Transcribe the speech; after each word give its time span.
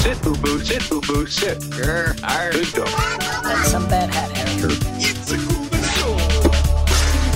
Sit, 0.00 0.22
boo 0.22 0.34
boo, 0.36 0.58
sit, 0.60 0.88
boo 0.88 1.00
boo, 1.02 1.26
sit. 1.26 1.58
Grr, 1.76 2.18
arr. 2.24 2.52
Good 2.52 2.72
dog. 2.72 2.88
That's 2.88 3.70
some 3.70 3.86
bad 3.86 4.08
hat, 4.14 4.30
Harry. 4.34 4.72
It's 4.96 5.30
a 5.30 5.36
cool 5.36 5.64
story. 5.92 6.16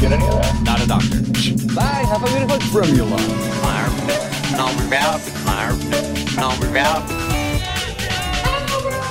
Get 0.00 0.12
any 0.12 0.24
of 0.26 0.32
that? 0.40 0.62
Not 0.64 0.80
a 0.82 0.86
doctor. 0.86 1.20
Bye, 1.74 2.06
have 2.08 2.22
a 2.22 2.26
beautiful 2.26 2.60
formula. 2.72 3.18
Number 4.56 4.94
out. 4.96 5.20
Number 6.36 6.78
out. 6.78 7.04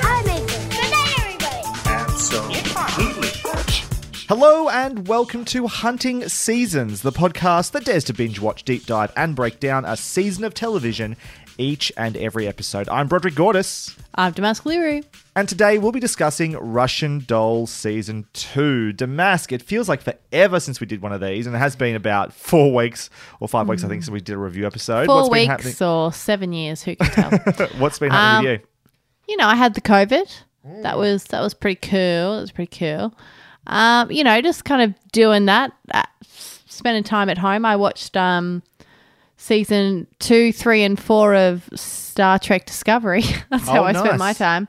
Hi, 0.02 0.24
Maker. 0.26 0.60
Good 0.72 0.90
night, 0.90 1.14
everybody. 1.20 1.62
Absolutely. 1.86 2.64
Hello 4.30 4.68
and 4.70 5.08
welcome 5.08 5.46
to 5.46 5.68
Hunting 5.68 6.28
Seasons, 6.28 7.04
the 7.04 7.12
podcast 7.12 7.72
that 7.74 7.86
dares 7.86 8.04
to 8.06 8.14
binge 8.14 8.40
watch, 8.40 8.64
deep 8.64 8.88
dive, 8.88 9.12
and 9.16 9.36
break 9.36 9.60
down 9.60 9.86
a 9.86 9.96
season 9.96 10.44
of 10.44 10.56
television 10.56 11.16
each 11.58 11.92
and 11.98 12.18
every 12.18 12.48
episode. 12.48 12.90
I'm 12.90 13.08
Broderick 13.08 13.36
Gordis, 13.36 13.96
I'm 14.16 14.32
Damask 14.34 14.66
Leary. 14.66 15.04
and 15.36 15.48
today 15.48 15.78
we'll 15.78 15.92
be 15.92 16.00
discussing 16.00 16.54
Russian 16.58 17.24
Doll 17.28 17.68
Season 17.68 18.26
2. 18.34 18.94
Damask, 18.94 19.52
it 19.52 19.62
feels 19.62 19.88
like 19.90 20.02
forever 20.02 20.60
since 20.60 20.80
we 20.80 20.88
did 20.88 21.02
one 21.02 21.12
of 21.14 21.22
these, 21.22 21.46
and 21.48 21.56
it 21.56 21.60
has 21.60 21.76
been 21.76 21.96
about 21.96 22.34
four 22.34 22.74
weeks 22.74 23.10
or 23.40 23.48
five 23.48 23.68
weeks, 23.68 23.84
I 23.84 23.88
think, 23.88 24.04
since 24.04 24.12
we 24.12 24.20
did 24.22 24.34
a 24.34 24.38
review 24.38 24.66
episode. 24.66 25.06
Four 25.06 25.30
been 25.30 25.50
weeks 25.50 25.82
or 25.82 26.12
seven 26.14 26.54
years, 26.54 26.84
who 26.84 26.96
can 26.96 27.10
tell? 27.12 27.68
What's 27.78 28.00
been 28.00 28.12
happening 28.12 28.52
with 28.52 28.62
Um, 28.62 28.62
you? 28.64 28.68
you 29.30 29.38
know, 29.38 29.48
I 29.48 29.56
had 29.56 29.74
the 29.74 29.82
COVID. 29.82 30.32
That 30.82 30.98
was 30.98 31.26
that 31.26 31.42
was 31.42 31.54
pretty 31.54 31.80
cool. 31.88 32.38
It 32.38 32.42
was 32.42 32.52
pretty 32.52 32.78
cool. 32.78 33.14
Um, 33.68 34.10
you 34.12 34.24
know, 34.24 34.42
just 34.42 34.64
kind 34.66 34.82
of 34.82 35.12
doing 35.12 35.46
that, 35.48 35.72
uh, 35.94 36.04
spending 36.26 37.04
time 37.04 37.30
at 37.30 37.38
home. 37.38 37.66
I 37.66 37.76
watched 37.76 38.16
um, 38.18 38.64
season 39.44 40.08
two, 40.20 40.54
three, 40.54 40.84
and 40.84 40.98
four 41.00 41.36
of 41.36 41.68
Star 41.76 42.40
Trek 42.40 42.66
Discovery. 42.66 43.24
That's 43.50 43.68
how 43.68 43.82
Oh, 43.82 43.86
I 43.86 43.94
spent 43.94 44.18
my 44.18 44.32
time. 44.34 44.68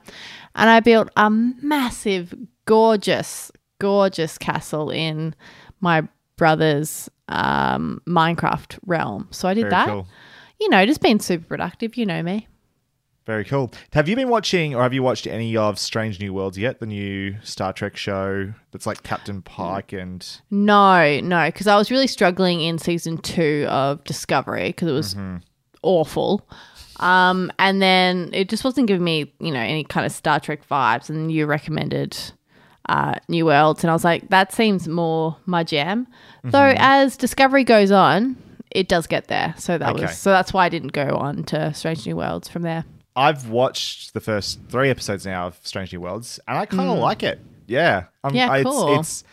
And 0.53 0.69
I 0.69 0.79
built 0.81 1.09
a 1.15 1.29
massive, 1.29 2.33
gorgeous, 2.65 3.51
gorgeous 3.79 4.37
castle 4.37 4.89
in 4.89 5.33
my 5.79 6.07
brother's 6.37 7.09
um, 7.29 8.01
Minecraft 8.07 8.77
realm. 8.85 9.27
So 9.31 9.47
I 9.47 9.53
did 9.53 9.61
Very 9.61 9.71
that. 9.71 9.87
cool. 9.87 10.07
You 10.59 10.69
know, 10.69 10.85
just 10.85 11.01
being 11.01 11.19
super 11.19 11.45
productive. 11.45 11.95
You 11.97 12.05
know 12.05 12.21
me. 12.23 12.47
Very 13.25 13.43
cool. 13.43 13.71
Have 13.93 14.07
you 14.07 14.15
been 14.15 14.29
watching, 14.29 14.75
or 14.75 14.83
have 14.83 14.93
you 14.93 15.01
watched 15.01 15.25
any 15.25 15.57
of 15.57 15.79
Strange 15.79 16.19
New 16.19 16.31
Worlds 16.31 16.57
yet? 16.59 16.79
The 16.79 16.85
new 16.85 17.35
Star 17.43 17.73
Trek 17.73 17.97
show 17.97 18.53
that's 18.71 18.85
like 18.85 19.01
Captain 19.01 19.41
Pike 19.41 19.93
and 19.93 20.25
No, 20.51 21.19
no, 21.21 21.47
because 21.47 21.65
I 21.65 21.75
was 21.75 21.89
really 21.89 22.05
struggling 22.07 22.61
in 22.61 22.77
season 22.77 23.17
two 23.17 23.65
of 23.67 24.03
Discovery 24.03 24.67
because 24.69 24.89
it 24.89 24.91
was 24.93 25.15
awful. 25.81 26.47
Um, 26.99 27.51
and 27.57 27.81
then 27.81 28.29
it 28.31 28.47
just 28.47 28.63
wasn't 28.63 28.87
giving 28.87 29.03
me, 29.03 29.33
you 29.39 29.51
know, 29.51 29.59
any 29.59 29.83
kind 29.83 30.05
of 30.05 30.11
Star 30.11 30.39
Trek 30.39 30.67
vibes. 30.69 31.09
And 31.09 31.31
you 31.31 31.47
recommended 31.47 32.15
uh, 32.87 33.15
New 33.27 33.47
Worlds, 33.47 33.83
and 33.83 33.89
I 33.89 33.93
was 33.93 34.03
like, 34.03 34.29
that 34.29 34.53
seems 34.53 34.87
more 34.87 35.35
my 35.47 35.63
jam. 35.63 36.05
Though 36.43 36.75
as 36.77 37.17
Discovery 37.17 37.63
goes 37.63 37.89
on, 37.91 38.37
it 38.69 38.87
does 38.87 39.07
get 39.07 39.29
there. 39.29 39.55
So 39.57 39.79
that 39.79 39.95
Okay. 39.95 40.03
was 40.03 40.17
so 40.17 40.29
that's 40.29 40.53
why 40.53 40.65
I 40.65 40.69
didn't 40.69 40.91
go 40.93 41.07
on 41.15 41.43
to 41.45 41.73
Strange 41.73 42.05
New 42.05 42.17
Worlds 42.17 42.47
from 42.47 42.61
there. 42.61 42.85
I've 43.15 43.47
watched 43.49 44.13
the 44.13 44.19
first 44.19 44.59
three 44.69 44.89
episodes 44.89 45.25
now 45.25 45.47
of 45.47 45.59
Strange 45.63 45.93
New 45.93 46.01
Worlds, 46.01 46.39
and 46.47 46.57
I 46.57 46.65
kind 46.65 46.89
of 46.89 46.97
like 46.99 47.23
it. 47.23 47.39
Yeah, 47.67 48.05
I'm, 48.23 48.31
Mm. 48.31 48.35
Yeah, 48.35 48.51
I- 48.51 48.63
cool. 48.63 48.99
It's, 48.99 49.21
it's 49.21 49.23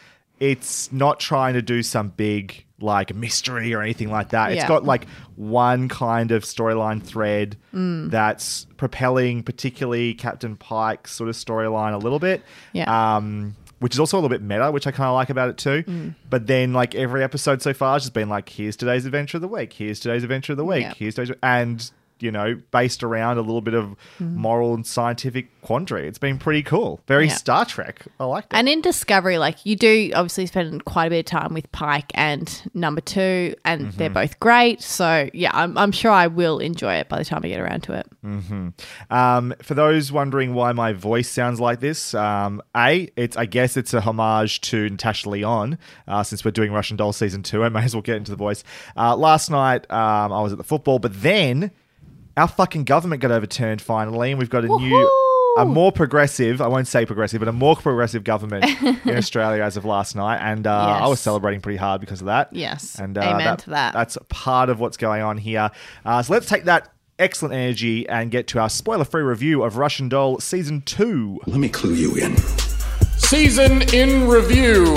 it's 0.41 0.93
not 0.93 1.21
trying 1.21 1.55
to 1.55 1.63
do 1.63 1.83
some 1.85 2.09
big 2.09 2.65
like 2.81 3.15
mystery 3.15 3.73
or 3.75 3.81
anything 3.83 4.11
like 4.11 4.31
that. 4.31 4.51
It's 4.53 4.65
got 4.65 4.83
like 4.85 5.07
one 5.37 5.89
kind 5.89 6.33
of 6.33 6.43
storyline 6.43 7.01
thread 7.01 7.57
Mm. 7.73 8.11
that's 8.11 8.67
propelling, 8.77 9.45
particularly 9.45 10.15
Captain 10.15 10.57
Pike's 10.57 11.13
sort 11.13 11.29
of 11.29 11.37
storyline 11.37 11.95
a 11.95 11.99
little 11.99 12.19
bit. 12.19 12.43
Yeah. 12.73 13.17
Um, 13.17 13.55
which 13.79 13.95
is 13.95 14.01
also 14.01 14.17
a 14.17 14.19
little 14.19 14.29
bit 14.37 14.43
meta, 14.43 14.71
which 14.73 14.87
I 14.89 14.91
kind 14.91 15.07
of 15.09 15.15
like 15.15 15.31
about 15.31 15.49
it 15.51 15.59
too. 15.59 15.85
Mm. 15.87 16.15
But 16.29 16.47
then, 16.49 16.73
like 16.73 16.95
every 16.97 17.23
episode 17.23 17.63
so 17.63 17.73
far 17.73 17.93
has 17.95 18.03
just 18.03 18.15
been 18.15 18.29
like, 18.29 18.49
here's 18.49 18.77
today's 18.77 19.05
adventure 19.07 19.37
of 19.37 19.43
the 19.43 19.49
week. 19.49 19.73
Here's 19.73 20.01
today's 20.01 20.23
adventure 20.25 20.53
of 20.55 20.57
the 20.57 20.65
week. 20.65 20.83
Yeah. 20.83 20.95
Here's 20.97 21.15
today's, 21.15 21.37
and 21.43 21.89
you 22.23 22.31
know, 22.31 22.61
based 22.71 23.03
around 23.03 23.39
a 23.39 23.43
little 23.43 23.61
bit 23.61 23.75
of 23.75 23.97
Mm. 24.21 24.35
moral 24.35 24.75
and 24.75 24.87
scientific 24.87 25.49
quandary. 25.63 26.07
It's 26.09 26.19
been 26.19 26.39
pretty 26.39 26.63
cool. 26.63 27.01
Very 27.07 27.27
Yeah. 27.27 27.35
Star 27.35 27.65
Trek. 27.65 28.05
I 28.21 28.25
like 28.25 28.49
that. 28.49 28.57
And 28.57 28.69
in 28.69 28.81
Discovery, 28.81 29.39
like 29.39 29.65
you 29.65 29.77
do 29.77 30.11
obviously 30.15 30.47
spend 30.47 30.85
quite 30.85 31.07
a 31.07 31.11
bit 31.11 31.21
of 31.21 31.25
time 31.27 31.55
with 31.55 31.71
Pike 31.73 32.11
and 32.15 32.63
number 32.75 33.01
two, 33.01 33.55
and 33.65 33.93
they're 33.93 34.09
Mm-hmm. 34.09 34.15
both 34.15 34.41
great. 34.41 34.83
So 34.83 35.29
yeah, 35.35 35.51
I'm, 35.53 35.77
I'm 35.79 35.93
sure 35.93 36.11
I 36.11 36.27
will 36.29 36.59
enjoy 36.59 36.95
it 36.95 37.09
by 37.09 37.19
the 37.19 37.25
time 37.25 37.41
I 37.45 37.49
get 37.49 37.61
around 37.61 37.83
to 37.85 37.93
it. 37.95 38.07
Um, 39.11 39.55
for 39.63 39.75
those 39.75 40.11
wondering 40.13 40.55
why 40.55 40.73
my 40.73 40.93
voice 40.93 41.29
sounds 41.29 41.61
like 41.61 41.81
this, 41.81 42.15
um, 42.15 42.63
a, 42.77 43.09
it's 43.17 43.37
I 43.37 43.47
guess 43.47 43.77
it's 43.77 43.95
a 43.95 44.01
homage 44.01 44.61
to 44.63 44.89
Natasha 44.89 45.29
Lyonne. 45.29 45.79
Uh, 46.09 46.23
since 46.23 46.45
we're 46.45 46.51
doing 46.51 46.73
Russian 46.73 46.97
Doll 46.97 47.13
season 47.13 47.43
two, 47.43 47.65
I 47.65 47.69
may 47.69 47.83
as 47.85 47.95
well 47.95 48.03
get 48.03 48.17
into 48.17 48.31
the 48.31 48.37
voice. 48.37 48.65
Uh, 48.97 49.17
last 49.17 49.51
night, 49.51 49.91
um, 49.91 50.33
I 50.33 50.41
was 50.43 50.53
at 50.53 50.59
the 50.59 50.65
football, 50.65 50.99
but 50.99 51.23
then 51.23 51.71
our 52.37 52.49
fucking 52.49 52.85
government 52.85 53.23
got 53.23 53.31
overturned 53.31 53.83
finally, 53.83 54.31
and 54.31 54.39
we've 54.39 54.51
got 54.51 54.65
a 54.65 54.69
new. 54.69 55.11
A 55.59 55.67
more 55.67 55.93
progressive, 55.93 56.63
I 56.63 56.69
won't 56.69 56.89
say 56.89 57.05
progressive, 57.05 57.39
but 57.39 57.47
a 57.47 57.53
more 57.53 57.77
progressive 57.77 58.25
government 58.25 58.65
in 59.07 59.19
Australia 59.19 59.63
as 59.63 59.77
of 59.77 59.85
last 59.85 60.17
night. 60.17 60.39
And 60.39 60.67
uh, 60.67 60.75
I 61.03 61.07
was 61.09 61.21
celebrating 61.21 61.61
pretty 61.61 61.77
hard 61.77 62.01
because 62.01 62.23
of 62.23 62.27
that. 62.29 62.49
Yes. 62.55 62.99
And 62.99 63.19
uh, 63.19 63.21
Amen 63.21 63.59
to 63.59 63.71
that. 63.71 63.93
That's 63.93 64.17
part 64.31 64.71
of 64.71 64.81
what's 64.81 64.97
going 64.97 65.21
on 65.21 65.37
here. 65.37 65.71
Uh, 66.07 66.23
so 66.23 66.33
let's 66.33 66.49
take 66.49 66.65
that 66.65 66.91
excellent 67.19 67.53
energy 67.55 68.09
and 68.09 68.31
get 68.31 68.47
to 68.47 68.61
our 68.61 68.71
spoiler 68.71 69.05
free 69.05 69.23
review 69.23 69.63
of 69.63 69.77
Russian 69.77 70.09
Doll 70.09 70.41
Season 70.41 70.81
2. 70.87 71.41
Let 71.47 71.61
me 71.61 71.69
clue 71.69 71.93
you 71.93 72.15
in. 72.17 72.35
Season 73.19 73.83
in 73.95 74.29
review. 74.29 74.95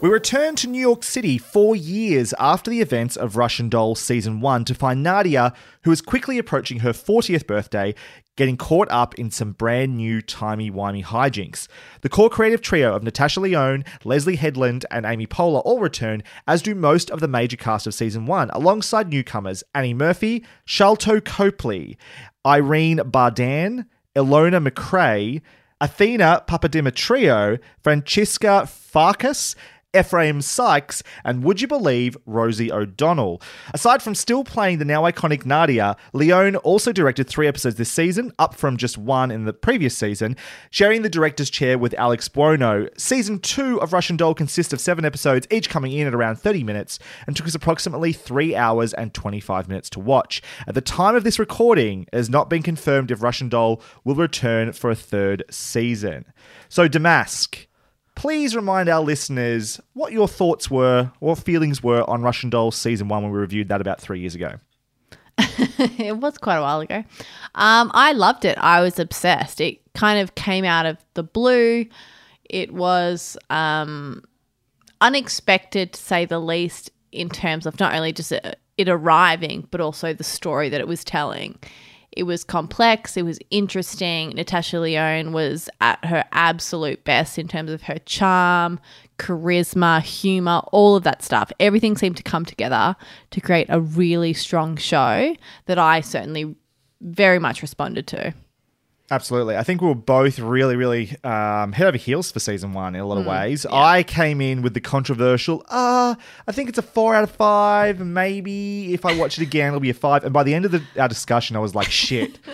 We 0.00 0.08
return 0.08 0.54
to 0.56 0.68
New 0.68 0.80
York 0.80 1.02
City 1.02 1.38
four 1.38 1.74
years 1.74 2.32
after 2.38 2.70
the 2.70 2.80
events 2.80 3.16
of 3.16 3.36
Russian 3.36 3.68
Doll 3.68 3.96
Season 3.96 4.40
1 4.40 4.64
to 4.66 4.74
find 4.74 5.02
Nadia, 5.02 5.52
who 5.82 5.90
is 5.90 6.00
quickly 6.00 6.38
approaching 6.38 6.78
her 6.80 6.92
40th 6.92 7.48
birthday, 7.48 7.96
getting 8.36 8.56
caught 8.56 8.86
up 8.92 9.16
in 9.16 9.32
some 9.32 9.50
brand 9.50 9.96
new 9.96 10.22
timey-wimey 10.22 11.02
hijinks. 11.02 11.66
The 12.02 12.08
core 12.08 12.30
creative 12.30 12.62
trio 12.62 12.94
of 12.94 13.02
Natasha 13.02 13.40
Lyonne, 13.40 13.84
Leslye 14.04 14.36
Headland, 14.36 14.86
and 14.92 15.04
Amy 15.04 15.26
Poehler 15.26 15.62
all 15.64 15.80
return, 15.80 16.22
as 16.46 16.62
do 16.62 16.76
most 16.76 17.10
of 17.10 17.18
the 17.18 17.26
major 17.26 17.56
cast 17.56 17.88
of 17.88 17.92
Season 17.92 18.24
1, 18.24 18.50
alongside 18.50 19.08
newcomers 19.08 19.64
Annie 19.74 19.94
Murphy, 19.94 20.44
Sharlto 20.64 21.24
Copley, 21.24 21.98
Irén 22.46 23.00
Bordán, 23.10 23.86
Ilona 24.14 24.64
McRae, 24.64 25.42
Athena 25.80 26.44
Papadimitriou, 26.46 27.58
Francesca 27.82 28.66
Farkas, 28.66 29.56
Ephraim 29.96 30.42
Sykes, 30.42 31.02
and 31.24 31.42
would 31.42 31.62
you 31.62 31.66
believe 31.66 32.14
Rosie 32.26 32.70
O'Donnell? 32.70 33.40
Aside 33.72 34.02
from 34.02 34.14
still 34.14 34.44
playing 34.44 34.78
the 34.78 34.84
now 34.84 35.04
iconic 35.04 35.46
Nadia, 35.46 35.96
Lyonne 36.12 36.56
also 36.56 36.92
directed 36.92 37.26
three 37.26 37.46
episodes 37.46 37.76
this 37.76 37.90
season, 37.90 38.30
up 38.38 38.54
from 38.54 38.76
just 38.76 38.98
one 38.98 39.30
in 39.30 39.46
the 39.46 39.54
previous 39.54 39.96
season, 39.96 40.36
sharing 40.70 41.00
the 41.00 41.08
director's 41.08 41.48
chair 41.48 41.78
with 41.78 41.94
Alex 41.94 42.28
Buono. 42.28 42.88
Season 42.98 43.38
two 43.38 43.80
of 43.80 43.94
Russian 43.94 44.18
Doll 44.18 44.34
consists 44.34 44.74
of 44.74 44.80
seven 44.80 45.06
episodes, 45.06 45.46
each 45.50 45.70
coming 45.70 45.92
in 45.92 46.06
at 46.06 46.14
around 46.14 46.36
30 46.36 46.64
minutes, 46.64 46.98
and 47.26 47.34
took 47.34 47.46
us 47.46 47.54
approximately 47.54 48.12
three 48.12 48.54
hours 48.54 48.92
and 48.92 49.14
25 49.14 49.68
minutes 49.68 49.88
to 49.90 50.00
watch. 50.00 50.42
At 50.66 50.74
the 50.74 50.82
time 50.82 51.16
of 51.16 51.24
this 51.24 51.38
recording, 51.38 52.02
it 52.12 52.16
has 52.16 52.28
not 52.28 52.50
been 52.50 52.62
confirmed 52.62 53.10
if 53.10 53.22
Russian 53.22 53.48
Doll 53.48 53.80
will 54.04 54.16
return 54.16 54.74
for 54.74 54.90
a 54.90 54.94
third 54.94 55.44
season. 55.50 56.26
So, 56.68 56.88
Damask, 56.90 57.67
please 58.18 58.56
remind 58.56 58.88
our 58.88 59.00
listeners 59.00 59.80
what 59.92 60.12
your 60.12 60.26
thoughts 60.26 60.68
were, 60.68 61.12
what 61.20 61.38
feelings 61.38 61.84
were 61.84 62.02
on 62.10 62.20
Russian 62.20 62.50
Doll 62.50 62.72
season 62.72 63.06
one 63.06 63.22
when 63.22 63.30
we 63.30 63.38
reviewed 63.38 63.68
that 63.68 63.80
about 63.80 64.00
three 64.00 64.18
years 64.18 64.34
ago. 64.34 64.54
it 65.38 66.16
was 66.16 66.36
quite 66.36 66.56
a 66.56 66.60
while 66.60 66.80
ago. 66.80 67.04
Um, 67.54 67.92
I 67.94 68.10
loved 68.10 68.44
it. 68.44 68.58
I 68.58 68.80
was 68.80 68.98
obsessed. 68.98 69.60
It 69.60 69.80
kind 69.94 70.18
of 70.18 70.34
came 70.34 70.64
out 70.64 70.84
of 70.84 70.98
the 71.14 71.22
blue. 71.22 71.86
It 72.42 72.74
was 72.74 73.38
um, 73.50 74.24
unexpected, 75.00 75.92
to 75.92 76.02
say 76.02 76.24
the 76.24 76.40
least, 76.40 76.90
in 77.12 77.28
terms 77.28 77.66
of 77.66 77.78
not 77.78 77.94
only 77.94 78.12
just 78.12 78.32
uh, 78.32 78.52
it 78.76 78.88
arriving, 78.88 79.68
but 79.70 79.80
also 79.80 80.12
the 80.12 80.24
story 80.24 80.68
that 80.70 80.80
it 80.80 80.88
was 80.88 81.04
telling. 81.04 81.56
It 82.18 82.24
was 82.24 82.42
complex, 82.42 83.16
it 83.16 83.22
was 83.22 83.38
interesting. 83.50 84.30
Natasha 84.30 84.80
Lyonne 84.80 85.32
was 85.32 85.70
at 85.80 86.04
her 86.04 86.24
absolute 86.32 87.04
best 87.04 87.38
in 87.38 87.46
terms 87.46 87.70
of 87.70 87.82
her 87.82 87.98
charm, 88.06 88.80
charisma, 89.18 90.02
humor, 90.02 90.62
all 90.72 90.96
of 90.96 91.04
that 91.04 91.22
stuff. 91.22 91.52
Everything 91.60 91.96
seemed 91.96 92.16
to 92.16 92.24
come 92.24 92.44
together 92.44 92.96
to 93.30 93.40
create 93.40 93.68
a 93.68 93.80
really 93.80 94.32
strong 94.32 94.76
show 94.76 95.36
that 95.66 95.78
I 95.78 96.00
certainly 96.00 96.56
very 97.00 97.38
much 97.38 97.62
responded 97.62 98.08
to. 98.08 98.34
Absolutely. 99.10 99.56
I 99.56 99.62
think 99.62 99.80
we 99.80 99.88
were 99.88 99.94
both 99.94 100.38
really, 100.38 100.76
really 100.76 101.16
um, 101.24 101.72
head 101.72 101.86
over 101.86 101.96
heels 101.96 102.30
for 102.30 102.40
season 102.40 102.74
one 102.74 102.94
in 102.94 103.00
a 103.00 103.06
lot 103.06 103.16
of 103.16 103.24
ways. 103.24 103.64
I 103.64 104.02
came 104.02 104.42
in 104.42 104.60
with 104.60 104.74
the 104.74 104.80
controversial, 104.82 105.64
uh, 105.68 106.14
I 106.46 106.52
think 106.52 106.68
it's 106.68 106.76
a 106.76 106.82
four 106.82 107.14
out 107.14 107.24
of 107.24 107.30
five. 107.30 108.00
Maybe 108.00 108.92
if 108.92 109.06
I 109.06 109.16
watch 109.16 109.38
it 109.38 109.42
again, 109.42 109.68
it'll 109.68 109.80
be 109.80 109.88
a 109.88 109.94
five. 109.94 110.24
And 110.24 110.32
by 110.34 110.42
the 110.42 110.52
end 110.52 110.66
of 110.66 110.72
the, 110.72 110.82
our 110.98 111.08
discussion, 111.08 111.56
I 111.56 111.60
was 111.60 111.74
like, 111.74 111.90
shit. 111.90 112.38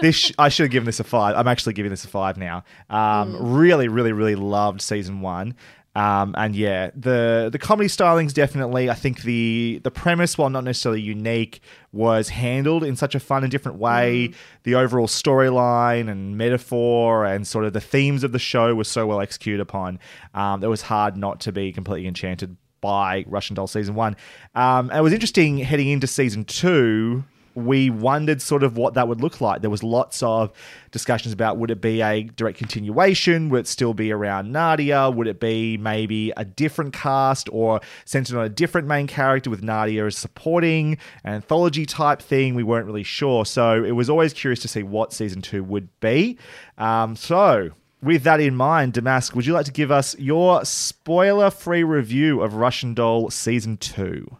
This 0.00 0.14
sh- 0.14 0.32
I 0.38 0.48
should 0.48 0.62
have 0.62 0.70
given 0.70 0.86
this 0.86 1.00
a 1.00 1.04
five. 1.04 1.34
I'm 1.34 1.48
actually 1.48 1.72
giving 1.72 1.90
this 1.90 2.04
a 2.04 2.08
five 2.08 2.36
now. 2.36 2.62
Um, 2.88 3.36
Really, 3.56 3.88
really, 3.88 4.12
really 4.12 4.36
loved 4.36 4.80
season 4.80 5.22
one. 5.22 5.56
Um, 5.98 6.36
and 6.38 6.54
yeah, 6.54 6.92
the 6.94 7.48
the 7.50 7.58
comedy 7.58 7.88
stylings 7.88 8.32
definitely. 8.32 8.88
I 8.88 8.94
think 8.94 9.22
the 9.22 9.80
the 9.82 9.90
premise, 9.90 10.38
while 10.38 10.48
not 10.48 10.62
necessarily 10.62 11.00
unique, 11.00 11.60
was 11.90 12.28
handled 12.28 12.84
in 12.84 12.94
such 12.94 13.16
a 13.16 13.20
fun 13.20 13.42
and 13.42 13.50
different 13.50 13.78
way. 13.78 14.30
The 14.62 14.76
overall 14.76 15.08
storyline 15.08 16.08
and 16.08 16.38
metaphor 16.38 17.24
and 17.24 17.44
sort 17.44 17.64
of 17.64 17.72
the 17.72 17.80
themes 17.80 18.22
of 18.22 18.30
the 18.30 18.38
show 18.38 18.76
was 18.76 18.86
so 18.86 19.08
well 19.08 19.20
executed 19.20 19.60
upon. 19.60 19.98
Um, 20.34 20.62
it 20.62 20.68
was 20.68 20.82
hard 20.82 21.16
not 21.16 21.40
to 21.40 21.52
be 21.52 21.72
completely 21.72 22.06
enchanted 22.06 22.56
by 22.80 23.24
Russian 23.26 23.56
Doll 23.56 23.66
season 23.66 23.96
one. 23.96 24.14
Um, 24.54 24.90
and 24.90 25.00
it 25.00 25.02
was 25.02 25.12
interesting 25.12 25.58
heading 25.58 25.88
into 25.88 26.06
season 26.06 26.44
two 26.44 27.24
we 27.58 27.90
wondered 27.90 28.40
sort 28.40 28.62
of 28.62 28.76
what 28.76 28.94
that 28.94 29.08
would 29.08 29.20
look 29.20 29.40
like. 29.40 29.60
There 29.60 29.70
was 29.70 29.82
lots 29.82 30.22
of 30.22 30.52
discussions 30.90 31.32
about 31.32 31.58
would 31.58 31.70
it 31.70 31.80
be 31.80 32.00
a 32.00 32.22
direct 32.22 32.58
continuation? 32.58 33.48
Would 33.50 33.60
it 33.60 33.68
still 33.68 33.94
be 33.94 34.12
around 34.12 34.52
Nadia? 34.52 35.10
Would 35.10 35.26
it 35.26 35.40
be 35.40 35.76
maybe 35.76 36.32
a 36.36 36.44
different 36.44 36.92
cast 36.92 37.48
or 37.52 37.80
centered 38.04 38.36
on 38.36 38.44
a 38.44 38.48
different 38.48 38.86
main 38.86 39.06
character 39.06 39.50
with 39.50 39.62
Nadia 39.62 40.06
as 40.06 40.16
supporting 40.16 40.98
an 41.24 41.34
anthology 41.34 41.86
type 41.86 42.22
thing? 42.22 42.54
We 42.54 42.62
weren't 42.62 42.86
really 42.86 43.02
sure. 43.02 43.44
So 43.44 43.82
it 43.82 43.92
was 43.92 44.08
always 44.08 44.32
curious 44.32 44.60
to 44.60 44.68
see 44.68 44.82
what 44.82 45.12
season 45.12 45.42
two 45.42 45.64
would 45.64 45.88
be. 46.00 46.38
Um, 46.78 47.16
so 47.16 47.70
with 48.02 48.22
that 48.22 48.40
in 48.40 48.54
mind, 48.54 48.92
Damask, 48.92 49.34
would 49.34 49.46
you 49.46 49.52
like 49.52 49.66
to 49.66 49.72
give 49.72 49.90
us 49.90 50.16
your 50.18 50.64
spoiler 50.64 51.50
free 51.50 51.82
review 51.82 52.42
of 52.42 52.54
Russian 52.54 52.94
Doll 52.94 53.30
season 53.30 53.76
two? 53.76 54.38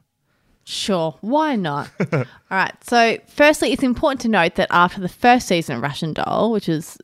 Sure, 0.71 1.17
why 1.23 1.57
not? 1.57 1.89
All 2.13 2.25
right. 2.51 2.75
So, 2.85 3.17
firstly, 3.27 3.73
it's 3.73 3.83
important 3.83 4.21
to 4.21 4.29
note 4.29 4.57
that 4.57 4.69
after 4.71 5.01
the 5.01 5.09
first 5.09 5.49
season 5.49 5.77
of 5.77 5.83
Russian 5.83 6.13
Doll, 6.13 6.53
which 6.53 6.69
is 6.69 6.99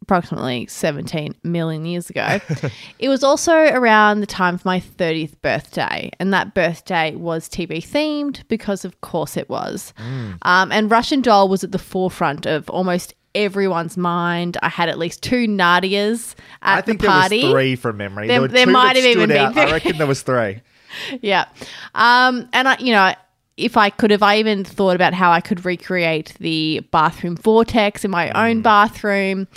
approximately 0.00 0.66
17 0.68 1.34
million 1.44 1.84
years 1.84 2.08
ago, 2.08 2.40
it 2.98 3.10
was 3.10 3.22
also 3.22 3.52
around 3.54 4.20
the 4.20 4.26
time 4.26 4.54
of 4.54 4.64
my 4.64 4.80
30th 4.80 5.38
birthday. 5.42 6.10
And 6.18 6.32
that 6.32 6.54
birthday 6.54 7.14
was 7.14 7.46
TV 7.46 7.86
themed 7.86 8.48
because, 8.48 8.86
of 8.86 9.02
course, 9.02 9.36
it 9.36 9.50
was. 9.50 9.92
Um, 10.40 10.72
and 10.72 10.90
Russian 10.90 11.20
Doll 11.20 11.50
was 11.50 11.62
at 11.62 11.72
the 11.72 11.78
forefront 11.78 12.46
of 12.46 12.70
almost 12.70 13.12
everyone's 13.34 13.98
mind. 13.98 14.56
I 14.62 14.70
had 14.70 14.88
at 14.88 14.98
least 14.98 15.22
two 15.22 15.46
Nadias 15.46 16.34
at 16.62 16.78
I 16.78 16.80
think 16.80 17.02
the 17.02 17.08
party. 17.08 17.42
there 17.42 17.48
was 17.48 17.52
three 17.52 17.76
from 17.76 17.98
memory. 17.98 18.28
There- 18.28 18.40
were 18.40 18.48
there 18.48 18.66
might 18.66 18.96
have 18.96 19.04
even 19.04 19.28
been. 19.28 19.58
I 19.58 19.72
reckon 19.72 19.98
there 19.98 20.06
was 20.06 20.22
three. 20.22 20.62
yeah. 21.20 21.46
Um, 21.94 22.48
and 22.52 22.68
I, 22.68 22.76
you 22.78 22.92
know, 22.92 23.14
if 23.56 23.76
I 23.76 23.90
could 23.90 24.10
have, 24.10 24.22
I 24.22 24.38
even 24.38 24.64
thought 24.64 24.94
about 24.94 25.14
how 25.14 25.30
I 25.30 25.40
could 25.40 25.64
recreate 25.64 26.34
the 26.40 26.80
bathroom 26.90 27.36
vortex 27.36 28.04
in 28.04 28.10
my 28.10 28.30
own 28.30 28.62
bathroom. 28.62 29.48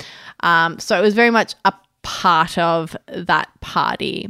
Um, 0.42 0.80
so 0.80 0.98
it 0.98 1.02
was 1.02 1.14
very 1.14 1.30
much 1.30 1.56
a 1.66 1.74
part 2.02 2.58
of 2.58 2.96
that 3.08 3.50
party. 3.62 4.30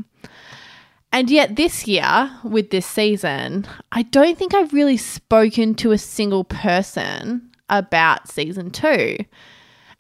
And 1.12 1.30
yet, 1.30 1.58
this 1.58 1.88
year, 1.88 2.32
with 2.44 2.72
this 2.72 2.88
season, 2.88 3.68
I 3.92 4.02
don't 4.02 4.36
think 4.36 4.56
I've 4.56 4.74
really 4.74 4.98
spoken 4.98 5.76
to 5.76 5.92
a 5.92 5.98
single 5.98 6.44
person 6.44 7.52
about 7.70 8.30
season 8.30 8.72
two. 8.72 9.18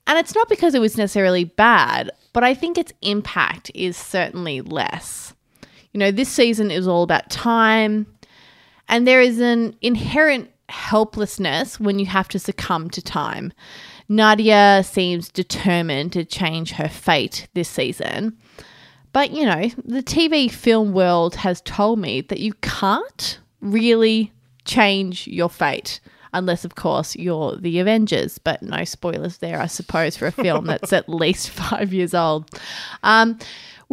And 0.07 0.19
it's 0.19 0.35
not 0.35 0.49
because 0.49 0.73
it 0.73 0.81
was 0.81 0.97
necessarily 0.97 1.43
bad, 1.43 2.09
but 2.33 2.43
I 2.43 2.55
think 2.55 2.77
its 2.77 2.93
impact 3.03 3.69
is 3.75 3.95
certainly 3.95 4.61
less. 4.61 5.33
You 5.93 5.99
know, 5.99 6.11
this 6.11 6.29
season 6.29 6.71
is 6.71 6.87
all 6.87 7.03
about 7.03 7.29
time, 7.29 8.07
and 8.89 9.07
there 9.07 9.21
is 9.21 9.39
an 9.39 9.75
inherent 9.81 10.49
helplessness 10.69 11.79
when 11.79 11.99
you 11.99 12.05
have 12.07 12.27
to 12.29 12.39
succumb 12.39 12.89
to 12.91 13.01
time. 13.01 13.53
Nadia 14.09 14.83
seems 14.83 15.29
determined 15.29 16.13
to 16.13 16.25
change 16.25 16.73
her 16.73 16.89
fate 16.89 17.47
this 17.53 17.69
season. 17.69 18.37
But, 19.13 19.31
you 19.31 19.45
know, 19.45 19.69
the 19.85 20.01
TV 20.01 20.49
film 20.49 20.91
world 20.93 21.35
has 21.35 21.61
told 21.61 21.99
me 21.99 22.21
that 22.21 22.39
you 22.39 22.53
can't 22.61 23.39
really 23.61 24.31
change 24.65 25.27
your 25.27 25.49
fate. 25.49 25.99
Unless, 26.35 26.65
of 26.65 26.73
course, 26.73 27.15
you're 27.15 27.55
the 27.57 27.79
Avengers. 27.79 28.39
But 28.39 28.63
no 28.63 28.83
spoilers 28.85 29.37
there, 29.37 29.61
I 29.61 29.67
suppose, 29.67 30.17
for 30.17 30.25
a 30.25 30.31
film 30.31 30.65
that's 30.65 30.91
at 30.91 31.07
least 31.09 31.51
five 31.51 31.93
years 31.93 32.15
old. 32.15 32.49
Um, 33.03 33.37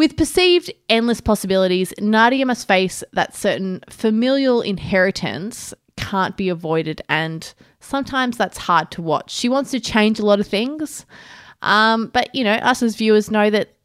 with 0.01 0.17
perceived 0.17 0.73
endless 0.89 1.21
possibilities, 1.21 1.93
Nadia 2.01 2.47
must 2.47 2.67
face 2.67 3.05
that 3.13 3.37
certain 3.37 3.83
familial 3.91 4.63
inheritance 4.63 5.75
can't 5.99 6.39
be 6.39 6.49
avoided, 6.49 7.03
and 7.11 7.53
sometimes 7.81 8.39
that's 8.39 8.57
hard 8.57 8.91
to 8.93 9.03
watch. 9.03 9.31
She 9.31 9.51
wants 9.51 9.73
to 9.73 9.79
change 9.79 10.19
a 10.19 10.25
lot 10.25 10.41
of 10.41 10.47
things, 10.47 11.05
um, 11.61 12.07
but 12.15 12.35
you 12.35 12.45
know, 12.45 12.55
us 12.55 12.83
as 12.83 12.97
viewers 12.97 13.31
know 13.31 13.51
that 13.51 13.77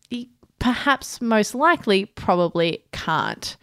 perhaps 0.58 1.20
most 1.20 1.54
likely 1.54 2.06
probably 2.06 2.86
can't. 2.94 3.58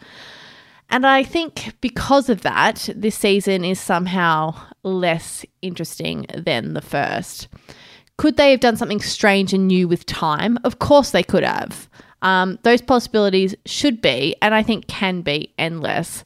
And 0.90 1.06
I 1.06 1.22
think 1.22 1.72
because 1.80 2.28
of 2.28 2.42
that, 2.42 2.86
this 2.94 3.16
season 3.16 3.64
is 3.64 3.80
somehow 3.80 4.54
less 4.82 5.46
interesting 5.62 6.26
than 6.36 6.74
the 6.74 6.82
first. 6.82 7.48
Could 8.18 8.36
they 8.36 8.50
have 8.50 8.60
done 8.60 8.76
something 8.76 9.00
strange 9.00 9.54
and 9.54 9.66
new 9.66 9.88
with 9.88 10.04
time? 10.04 10.58
Of 10.64 10.80
course 10.80 11.12
they 11.12 11.22
could 11.22 11.44
have. 11.44 11.88
Um, 12.22 12.58
those 12.62 12.80
possibilities 12.80 13.54
should 13.66 14.00
be, 14.00 14.36
and 14.40 14.54
I 14.54 14.62
think 14.62 14.86
can 14.86 15.20
be, 15.22 15.52
endless, 15.58 16.24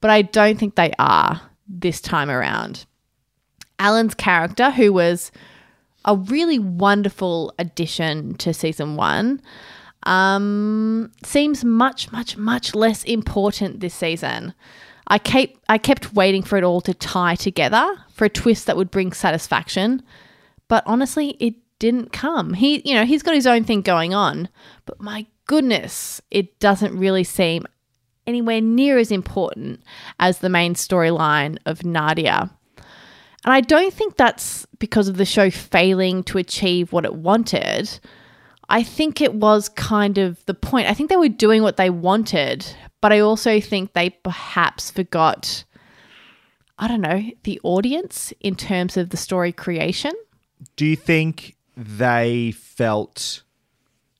but 0.00 0.10
I 0.10 0.22
don't 0.22 0.58
think 0.58 0.74
they 0.74 0.92
are 0.98 1.40
this 1.66 2.00
time 2.00 2.30
around. 2.30 2.86
Alan's 3.78 4.14
character, 4.14 4.70
who 4.70 4.92
was 4.92 5.32
a 6.04 6.16
really 6.16 6.58
wonderful 6.58 7.52
addition 7.58 8.34
to 8.36 8.52
season 8.52 8.96
one, 8.96 9.40
um, 10.04 11.10
seems 11.24 11.64
much, 11.64 12.12
much, 12.12 12.36
much 12.36 12.74
less 12.74 13.02
important 13.04 13.80
this 13.80 13.94
season. 13.94 14.54
I 15.08 15.18
kept 15.18 15.56
I 15.68 15.78
kept 15.78 16.12
waiting 16.12 16.42
for 16.42 16.58
it 16.58 16.64
all 16.64 16.82
to 16.82 16.92
tie 16.92 17.34
together 17.34 17.86
for 18.12 18.26
a 18.26 18.28
twist 18.28 18.66
that 18.66 18.76
would 18.76 18.90
bring 18.90 19.12
satisfaction, 19.12 20.02
but 20.68 20.82
honestly, 20.86 21.30
it 21.40 21.54
didn't 21.78 22.12
come. 22.12 22.52
He, 22.54 22.82
you 22.84 22.94
know, 22.94 23.06
he's 23.06 23.22
got 23.22 23.34
his 23.34 23.46
own 23.46 23.64
thing 23.64 23.80
going 23.80 24.12
on, 24.12 24.48
but 24.84 25.00
my 25.00 25.26
goodness, 25.48 26.20
it 26.30 26.60
doesn't 26.60 26.96
really 26.96 27.24
seem 27.24 27.66
anywhere 28.28 28.60
near 28.60 28.98
as 28.98 29.10
important 29.10 29.82
as 30.20 30.38
the 30.38 30.48
main 30.48 30.74
storyline 30.74 31.58
of 31.66 31.84
Nadia. 31.84 32.50
And 33.44 33.54
I 33.54 33.60
don't 33.60 33.92
think 33.92 34.16
that's 34.16 34.66
because 34.78 35.08
of 35.08 35.16
the 35.16 35.24
show 35.24 35.50
failing 35.50 36.22
to 36.24 36.38
achieve 36.38 36.92
what 36.92 37.04
it 37.04 37.14
wanted. 37.14 37.98
I 38.68 38.82
think 38.82 39.20
it 39.20 39.34
was 39.34 39.70
kind 39.70 40.18
of 40.18 40.44
the 40.44 40.54
point. 40.54 40.88
I 40.88 40.94
think 40.94 41.08
they 41.08 41.16
were 41.16 41.28
doing 41.28 41.62
what 41.62 41.78
they 41.78 41.88
wanted, 41.90 42.66
but 43.00 43.12
I 43.12 43.20
also 43.20 43.60
think 43.60 43.94
they 43.94 44.10
perhaps 44.10 44.90
forgot, 44.90 45.64
I 46.78 46.86
don't 46.88 47.00
know, 47.00 47.22
the 47.44 47.58
audience 47.62 48.32
in 48.40 48.54
terms 48.54 48.98
of 48.98 49.08
the 49.10 49.16
story 49.16 49.52
creation. 49.52 50.12
Do 50.76 50.84
you 50.84 50.96
think 50.96 51.56
they 51.74 52.50
felt 52.50 53.42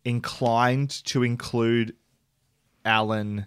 inclined 0.09 0.91
to 1.05 1.23
include 1.23 1.95
Alan 2.85 3.47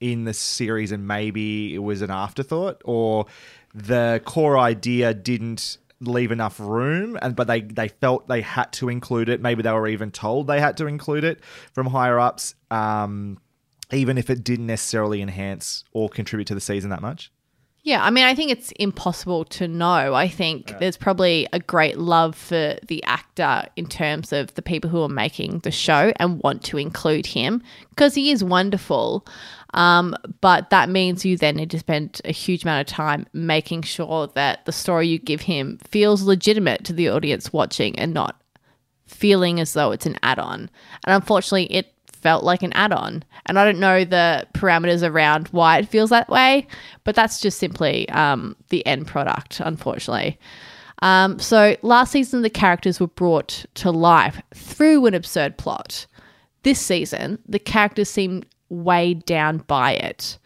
in 0.00 0.24
the 0.24 0.32
series 0.32 0.92
and 0.92 1.08
maybe 1.08 1.74
it 1.74 1.78
was 1.78 2.00
an 2.00 2.10
afterthought 2.10 2.80
or 2.84 3.26
the 3.74 4.22
core 4.24 4.56
idea 4.56 5.12
didn't 5.12 5.78
leave 6.00 6.30
enough 6.30 6.60
room 6.60 7.18
and 7.22 7.34
but 7.34 7.46
they 7.46 7.62
they 7.62 7.88
felt 7.88 8.28
they 8.28 8.40
had 8.40 8.72
to 8.72 8.88
include 8.88 9.28
it. 9.28 9.40
Maybe 9.40 9.62
they 9.62 9.72
were 9.72 9.88
even 9.88 10.10
told 10.10 10.46
they 10.46 10.60
had 10.60 10.76
to 10.76 10.86
include 10.86 11.24
it 11.24 11.42
from 11.72 11.86
higher 11.86 12.20
ups 12.20 12.54
um 12.70 13.38
even 13.92 14.16
if 14.16 14.30
it 14.30 14.44
didn't 14.44 14.66
necessarily 14.66 15.20
enhance 15.22 15.84
or 15.92 16.08
contribute 16.08 16.46
to 16.46 16.54
the 16.54 16.60
season 16.60 16.90
that 16.90 17.02
much 17.02 17.32
Yeah, 17.84 18.02
I 18.02 18.08
mean, 18.08 18.24
I 18.24 18.34
think 18.34 18.50
it's 18.50 18.72
impossible 18.72 19.44
to 19.44 19.68
know. 19.68 20.14
I 20.14 20.26
think 20.26 20.74
there's 20.78 20.96
probably 20.96 21.46
a 21.52 21.60
great 21.60 21.98
love 21.98 22.34
for 22.34 22.78
the 22.88 23.04
actor 23.04 23.66
in 23.76 23.86
terms 23.86 24.32
of 24.32 24.54
the 24.54 24.62
people 24.62 24.88
who 24.88 25.02
are 25.02 25.08
making 25.08 25.58
the 25.58 25.70
show 25.70 26.10
and 26.16 26.42
want 26.42 26.64
to 26.64 26.78
include 26.78 27.26
him 27.26 27.62
because 27.90 28.14
he 28.14 28.30
is 28.30 28.42
wonderful. 28.42 29.26
Um, 29.74 30.16
but 30.40 30.70
that 30.70 30.88
means 30.88 31.26
you 31.26 31.36
then 31.36 31.56
need 31.56 31.70
to 31.72 31.78
spend 31.78 32.22
a 32.24 32.32
huge 32.32 32.62
amount 32.62 32.88
of 32.88 32.94
time 32.94 33.26
making 33.34 33.82
sure 33.82 34.28
that 34.28 34.64
the 34.64 34.72
story 34.72 35.08
you 35.08 35.18
give 35.18 35.42
him 35.42 35.78
feels 35.86 36.22
legitimate 36.22 36.84
to 36.84 36.94
the 36.94 37.10
audience 37.10 37.52
watching 37.52 37.98
and 37.98 38.14
not 38.14 38.40
feeling 39.06 39.60
as 39.60 39.74
though 39.74 39.92
it's 39.92 40.06
an 40.06 40.16
add 40.22 40.38
on. 40.38 40.70
And 41.04 41.14
unfortunately, 41.14 41.66
it 41.66 41.93
felt 42.24 42.42
like 42.42 42.62
an 42.62 42.72
add 42.72 42.90
on. 42.90 43.22
And 43.44 43.58
I 43.58 43.66
don't 43.66 43.78
know 43.78 44.02
the 44.02 44.46
parameters 44.54 45.06
around 45.06 45.48
why 45.48 45.76
it 45.76 45.88
feels 45.90 46.08
that 46.08 46.30
way, 46.30 46.66
but 47.04 47.14
that's 47.14 47.38
just 47.38 47.58
simply 47.58 48.08
um, 48.08 48.56
the 48.70 48.84
end 48.86 49.06
product, 49.06 49.60
unfortunately. 49.60 50.38
Um, 51.02 51.38
so 51.38 51.76
last 51.82 52.12
season, 52.12 52.40
the 52.40 52.48
characters 52.48 52.98
were 52.98 53.08
brought 53.08 53.66
to 53.74 53.90
life 53.90 54.40
through 54.54 55.04
an 55.04 55.12
absurd 55.12 55.58
plot. 55.58 56.06
This 56.62 56.80
season, 56.80 57.38
the 57.46 57.58
characters 57.58 58.08
seem 58.08 58.42
weighed 58.70 59.26
down 59.26 59.58
by 59.58 59.92
it. 59.92 60.38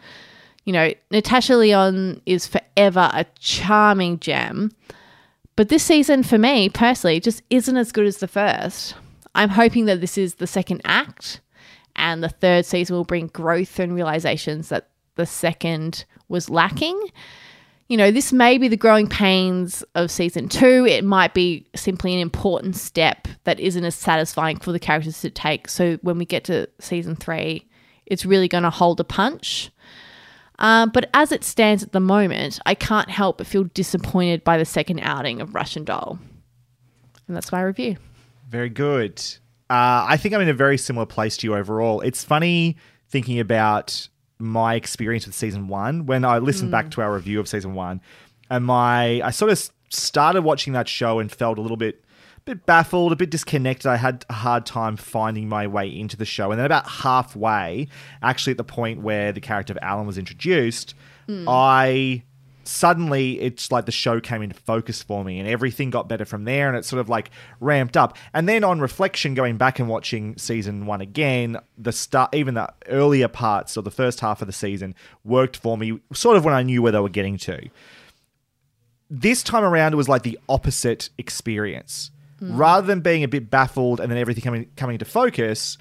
You 0.65 0.73
know, 0.73 0.93
Natasha 1.13 1.55
Lyonne 1.55 2.21
is 2.27 2.49
forever 2.49 3.09
a 3.15 3.25
charming 3.39 4.19
gem, 4.19 4.73
but 5.55 5.69
this 5.69 5.85
season, 5.85 6.25
for 6.25 6.39
me 6.39 6.69
personally, 6.69 7.21
just 7.21 7.43
isn't 7.51 7.77
as 7.77 7.93
good 7.93 8.07
as 8.07 8.17
the 8.17 8.27
first. 8.27 8.97
I'm 9.37 9.51
hoping 9.51 9.85
that 9.85 10.01
this 10.01 10.19
is 10.19 10.35
the 10.35 10.49
second 10.49 10.81
act 10.85 11.41
and 11.99 12.25
the 12.25 12.29
third 12.29 12.65
season 12.65 12.97
will 12.97 13.05
bring 13.05 13.27
growth 13.27 13.79
and 13.79 13.95
realizations 13.95 14.71
that 14.71 14.89
the 15.17 15.27
second 15.27 16.05
was 16.29 16.49
lacking. 16.49 16.99
You 17.89 17.97
know, 17.97 18.11
this 18.11 18.33
may 18.33 18.59
be 18.59 18.69
the 18.69 18.77
growing 18.77 19.09
pains 19.09 19.83
of 19.95 20.11
season 20.11 20.49
two. 20.49 20.87
It 20.87 21.05
might 21.05 21.35
be 21.35 21.67
simply 21.75 22.15
an 22.15 22.21
important 22.21 22.77
step 22.77 23.29
that 23.45 23.59
isn't 23.59 23.85
as 23.85 23.95
satisfying 23.95 24.59
for 24.59 24.73
the 24.73 24.79
characters 24.79 25.21
to 25.23 25.31
take. 25.31 25.69
So 25.69 25.97
when 26.03 26.19
we 26.19 26.25
get 26.25 26.45
to 26.45 26.69
season 26.79 27.17
three, 27.17 27.67
it's 28.07 28.25
really 28.25 28.49
going 28.49 28.65
to 28.65 28.71
hold 28.71 29.01
a 29.01 29.05
punch. 29.05 29.71
Uh, 30.59 30.87
but 30.87 31.09
as 31.15 31.33
it 31.33 31.45
stands 31.45 31.83
at 31.83 31.93
the 31.93 32.01
moment, 32.01 32.59
I 32.67 32.75
can't 32.75 33.11
help 33.11 33.39
but 33.39 33.47
feel 33.47 33.65
disappointed 33.65 34.45
by 34.45 34.59
the 34.59 34.65
second 34.65 35.01
outing 35.01 35.41
of 35.41 35.55
Russian 35.55 35.85
Doll. 35.85 36.19
And 37.27 37.37
that's 37.37 37.53
my 37.53 37.63
review. 37.63 37.97
Very 38.49 38.71
good. 38.71 39.23
Uh, 39.71 40.07
I 40.09 40.17
think 40.17 40.35
I'm 40.35 40.41
in 40.41 40.49
a 40.49 40.55
very 40.55 40.79
similar 40.79 41.07
place 41.07 41.37
to 41.39 41.47
you 41.47 41.55
overall. 41.55 42.01
It's 42.01 42.25
funny 42.25 42.77
thinking 43.09 43.39
about 43.39 44.09
my 44.39 44.75
experience 44.75 45.27
with 45.27 45.35
season 45.35 45.69
one 45.69 46.07
when 46.07 46.25
I 46.25 46.39
listened 46.39 46.71
back 46.71 46.91
to 46.93 47.03
our 47.03 47.13
review 47.13 47.41
of 47.41 47.49
season 47.49 47.75
one, 47.75 48.01
and 48.51 48.65
my 48.65 49.21
I 49.23 49.31
sort 49.31 49.51
of 49.51 49.71
started 49.91 50.43
watching 50.43 50.73
that 50.75 50.89
show 50.89 51.19
and 51.19 51.31
felt 51.31 51.59
a 51.59 51.61
little 51.61 51.77
bit 51.77 52.05
bit 52.45 52.65
baffled, 52.65 53.13
a 53.13 53.17
bit 53.17 53.31
disconnected. 53.31 53.87
I 53.87 53.97
had 53.97 54.25
a 54.31 54.33
hard 54.33 54.65
time 54.65 54.97
finding 54.97 55.49
my 55.51 55.67
way 55.67 55.89
into 55.89 56.17
the 56.17 56.25
show, 56.25 56.51
and 56.51 56.59
then 56.59 56.65
about 56.65 56.89
halfway, 56.89 57.89
actually 58.23 58.53
at 58.53 58.57
the 58.57 58.65
point 58.65 59.03
where 59.03 59.33
the 59.33 59.41
character 59.41 59.73
of 59.75 59.79
Alan 59.83 60.07
was 60.07 60.17
introduced, 60.17 60.95
I 61.47 62.23
suddenly 62.69 63.41
it's 63.41 63.73
like 63.73 63.87
the 63.87 63.93
show 63.93 64.21
came 64.21 64.43
into 64.43 64.55
focus 64.55 65.03
for 65.03 65.25
me 65.25 65.39
and 65.39 65.49
everything 65.49 65.89
got 65.89 66.07
better 66.07 66.27
from 66.27 66.45
there 66.45 66.69
and 66.69 66.77
it 66.77 66.85
sort 66.85 67.01
of 67.01 67.09
like 67.09 67.31
ramped 67.61 67.97
up. 67.97 68.17
And 68.35 68.47
then 68.47 68.63
on 68.63 68.79
reflection 68.79 69.33
going 69.33 69.57
back 69.57 69.79
and 69.79 69.89
watching 69.89 70.37
season 70.37 70.85
one 70.85 71.01
again 71.01 71.57
the 71.79 71.93
start 71.93 72.35
even 72.35 72.55
the 72.55 72.71
earlier 72.87 73.29
parts 73.29 73.77
or 73.77 73.83
the 73.83 73.91
first 73.91 74.21
half 74.21 74.43
of 74.43 74.47
the 74.47 74.53
season 74.53 74.95
worked 75.25 75.57
for 75.57 75.79
me 75.79 75.99
sort 76.13 76.37
of 76.37 76.45
when 76.45 76.55
i 76.55 76.63
knew 76.63 76.83
where 76.83 76.93
they 76.93 77.01
were 77.01 77.09
getting 77.09 77.39
to. 77.39 77.69
This 79.11 79.43
time 79.43 79.65
around 79.65 79.95
it 79.95 79.97
was 79.97 80.09
like 80.09 80.23
the 80.23 80.39
opposite 80.49 81.09
experience. 81.17 82.11
Mm. 82.43 82.59
Rather 82.59 82.87
than 82.87 83.01
being 83.01 83.25
a 83.25 83.29
bit 83.29 83.51
baffled 83.51 83.99
and 83.99 84.11
then 84.11 84.19
everything 84.19 84.45
coming 84.45 84.71
coming 84.77 84.95
into 84.95 85.07
focus 85.07 85.79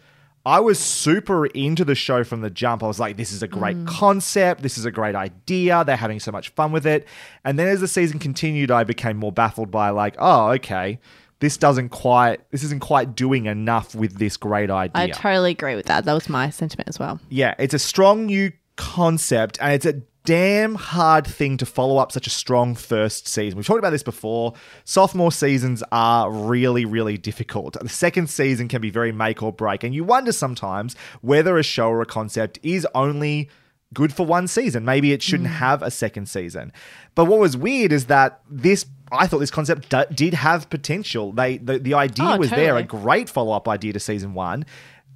I 0.47 0.61
was 0.61 0.79
super 0.79 1.45
into 1.47 1.83
the 1.83 1.93
show 1.93 2.23
from 2.23 2.39
the 2.39 2.49
jump. 2.49 2.81
I 2.81 2.87
was 2.87 3.01
like, 3.01 3.17
this 3.17 3.33
is 3.33 3.43
a 3.43 3.49
great 3.49 3.75
mm. 3.75 3.85
concept. 3.85 4.61
This 4.61 4.77
is 4.77 4.85
a 4.85 4.91
great 4.91 5.13
idea. 5.13 5.83
They're 5.83 5.97
having 5.97 6.21
so 6.21 6.31
much 6.31 6.49
fun 6.49 6.71
with 6.71 6.87
it. 6.87 7.05
And 7.43 7.59
then 7.59 7.67
as 7.67 7.81
the 7.81 7.87
season 7.87 8.17
continued, 8.17 8.71
I 8.71 8.85
became 8.85 9.17
more 9.17 9.33
baffled 9.33 9.71
by 9.71 9.89
like, 9.89 10.15
oh, 10.17 10.51
okay, 10.51 10.99
this 11.39 11.57
doesn't 11.57 11.89
quite, 11.89 12.49
this 12.51 12.63
isn't 12.63 12.79
quite 12.79 13.13
doing 13.13 13.45
enough 13.45 13.93
with 13.93 14.19
this 14.19 14.37
great 14.37 14.71
idea. 14.71 15.03
I 15.03 15.07
totally 15.09 15.51
agree 15.51 15.75
with 15.75 15.87
that. 15.87 16.05
That 16.05 16.13
was 16.13 16.29
my 16.29 16.49
sentiment 16.49 16.87
as 16.87 16.97
well. 16.97 17.19
yeah, 17.27 17.53
it's 17.59 17.73
a 17.73 17.79
strong 17.79 18.27
new 18.27 18.53
concept 18.77 19.57
and 19.59 19.73
it's 19.73 19.85
a 19.85 20.01
damn 20.27 20.75
hard 20.75 21.25
thing 21.25 21.55
to 21.55 21.65
follow 21.65 21.95
up 21.99 22.11
such 22.11 22.27
a 22.27 22.29
strong 22.29 22.75
first 22.75 23.29
season. 23.29 23.55
We've 23.55 23.65
talked 23.65 23.79
about 23.79 23.91
this 23.91 24.03
before. 24.03 24.55
Sophomore 24.83 25.31
seasons 25.31 25.83
are 25.89 26.29
really, 26.29 26.83
really 26.83 27.17
difficult. 27.17 27.77
The 27.81 27.87
second 27.87 28.29
season 28.29 28.67
can 28.67 28.81
be 28.81 28.89
very 28.89 29.13
make 29.13 29.41
or 29.41 29.53
break, 29.53 29.85
and 29.85 29.95
you 29.95 30.03
wonder 30.03 30.33
sometimes 30.33 30.97
whether 31.21 31.57
a 31.57 31.63
show 31.63 31.87
or 31.87 32.01
a 32.01 32.05
concept 32.05 32.59
is 32.61 32.85
only 32.93 33.49
good 33.93 34.13
for 34.13 34.25
one 34.25 34.49
season. 34.49 34.83
Maybe 34.83 35.13
it 35.13 35.23
shouldn't 35.23 35.47
mm. 35.47 35.53
have 35.53 35.81
a 35.81 35.89
second 35.89 36.27
season. 36.27 36.73
But 37.15 37.25
what 37.25 37.39
was 37.39 37.55
weird 37.55 37.93
is 37.93 38.07
that 38.07 38.41
this. 38.49 38.85
I 39.09 39.27
thought 39.27 39.39
this 39.39 39.49
concept 39.49 39.87
d- 39.87 40.13
did 40.13 40.33
have 40.33 40.69
potential. 40.69 41.31
They 41.31 41.55
the, 41.59 41.79
the 41.79 41.93
idea 41.93 42.25
Oh, 42.25 42.37
was 42.37 42.49
there, 42.49 42.75
a 42.75 42.83
great 42.83 43.29
follow 43.29 43.53
up 43.53 43.69
idea 43.69 43.93
to 43.93 43.99
season 44.01 44.33
one, 44.33 44.65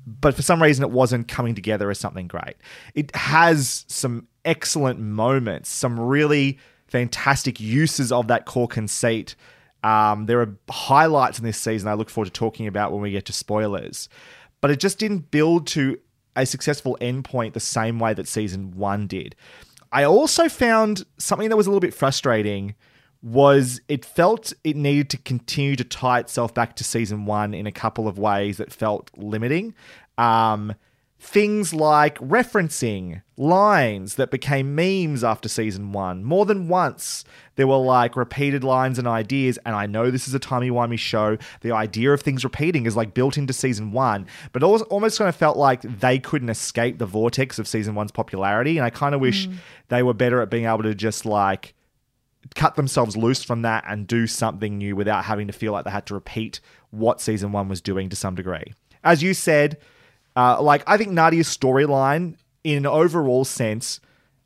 but 0.07 0.35
for 0.35 0.41
some 0.41 0.63
reason 0.63 0.85
it 0.85 0.91
wasn't 0.91 1.27
coming 1.27 1.53
together 1.53 1.91
as 1.91 1.99
something 1.99 2.27
great. 2.27 2.55
It 2.95 3.13
has 3.13 3.83
some 3.89 4.29
excellent 4.45 4.99
moments, 4.99 5.69
some 5.69 5.99
really 5.99 6.59
fantastic 6.87 7.59
uses 7.59 8.11
of 8.11 8.27
that 8.27 8.45
core 8.45 8.67
conceit. 8.67 9.35
Um, 9.83 10.25
there 10.25 10.41
are 10.41 10.55
highlights 10.69 11.39
in 11.39 11.45
this 11.45 11.57
season 11.57 11.87
I 11.87 11.93
look 11.93 12.09
forward 12.09 12.25
to 12.25 12.31
talking 12.31 12.67
about 12.67 12.91
when 12.91 13.01
we 13.01 13.11
get 13.11 13.25
to 13.25 13.33
spoilers, 13.33 14.09
but 14.59 14.69
it 14.69 14.79
just 14.79 14.99
didn't 14.99 15.31
build 15.31 15.67
to 15.67 15.97
a 16.35 16.45
successful 16.45 16.97
endpoint 17.01 17.53
the 17.53 17.59
same 17.59 17.99
way 17.99 18.13
that 18.13 18.27
season 18.27 18.71
one 18.71 19.07
did. 19.07 19.35
I 19.91 20.03
also 20.05 20.47
found 20.47 21.05
something 21.17 21.49
that 21.49 21.57
was 21.57 21.67
a 21.67 21.69
little 21.69 21.81
bit 21.81 21.93
frustrating 21.93 22.75
was 23.23 23.81
it 23.87 24.03
felt 24.03 24.51
it 24.63 24.75
needed 24.75 25.09
to 25.11 25.17
continue 25.17 25.75
to 25.75 25.83
tie 25.83 26.19
itself 26.19 26.53
back 26.53 26.75
to 26.75 26.83
season 26.83 27.25
one 27.25 27.53
in 27.53 27.67
a 27.67 27.71
couple 27.71 28.07
of 28.07 28.17
ways 28.17 28.57
that 28.57 28.71
felt 28.71 29.11
limiting. 29.15 29.75
Um, 30.17 30.73
things 31.21 31.71
like 31.71 32.17
referencing 32.17 33.21
lines 33.37 34.15
that 34.15 34.31
became 34.31 34.73
memes 34.73 35.23
after 35.23 35.47
season 35.47 35.91
one. 35.91 36.23
More 36.23 36.47
than 36.47 36.67
once, 36.67 37.23
there 37.57 37.67
were 37.67 37.77
like 37.77 38.15
repeated 38.15 38.63
lines 38.63 38.97
and 38.97 39.07
ideas. 39.07 39.59
And 39.63 39.75
I 39.75 39.85
know 39.85 40.09
this 40.09 40.27
is 40.27 40.33
a 40.33 40.39
timey-wimey 40.39 40.97
show. 40.97 41.37
The 41.61 41.73
idea 41.73 42.11
of 42.11 42.21
things 42.21 42.43
repeating 42.43 42.87
is 42.87 42.95
like 42.95 43.13
built 43.13 43.37
into 43.37 43.53
season 43.53 43.91
one, 43.91 44.25
but 44.51 44.63
it 44.63 44.65
almost, 44.65 44.85
almost 44.85 45.19
kind 45.19 45.29
of 45.29 45.35
felt 45.35 45.57
like 45.57 45.83
they 45.83 46.17
couldn't 46.17 46.49
escape 46.49 46.97
the 46.97 47.05
vortex 47.05 47.59
of 47.59 47.67
season 47.67 47.93
one's 47.93 48.11
popularity. 48.11 48.79
And 48.79 48.85
I 48.85 48.89
kind 48.89 49.13
of 49.13 49.21
wish 49.21 49.45
hmm. 49.45 49.53
they 49.89 50.01
were 50.01 50.15
better 50.15 50.41
at 50.41 50.49
being 50.49 50.65
able 50.65 50.83
to 50.83 50.95
just 50.95 51.27
like 51.27 51.75
cut 52.55 52.73
themselves 52.73 53.15
loose 53.15 53.43
from 53.43 53.61
that 53.61 53.83
and 53.87 54.07
do 54.07 54.25
something 54.25 54.79
new 54.79 54.95
without 54.95 55.25
having 55.25 55.45
to 55.45 55.53
feel 55.53 55.71
like 55.71 55.85
they 55.85 55.91
had 55.91 56.07
to 56.07 56.15
repeat 56.15 56.59
what 56.89 57.21
season 57.21 57.51
one 57.51 57.69
was 57.69 57.79
doing 57.79 58.09
to 58.09 58.15
some 58.15 58.33
degree. 58.33 58.73
As 59.03 59.21
you 59.21 59.35
said, 59.35 59.77
uh, 60.35 60.61
like 60.61 60.83
I 60.87 60.97
think 60.97 61.11
Nadia's 61.11 61.47
storyline 61.47 62.35
in 62.63 62.77
an 62.77 62.85
overall 62.85 63.45
sense 63.45 63.99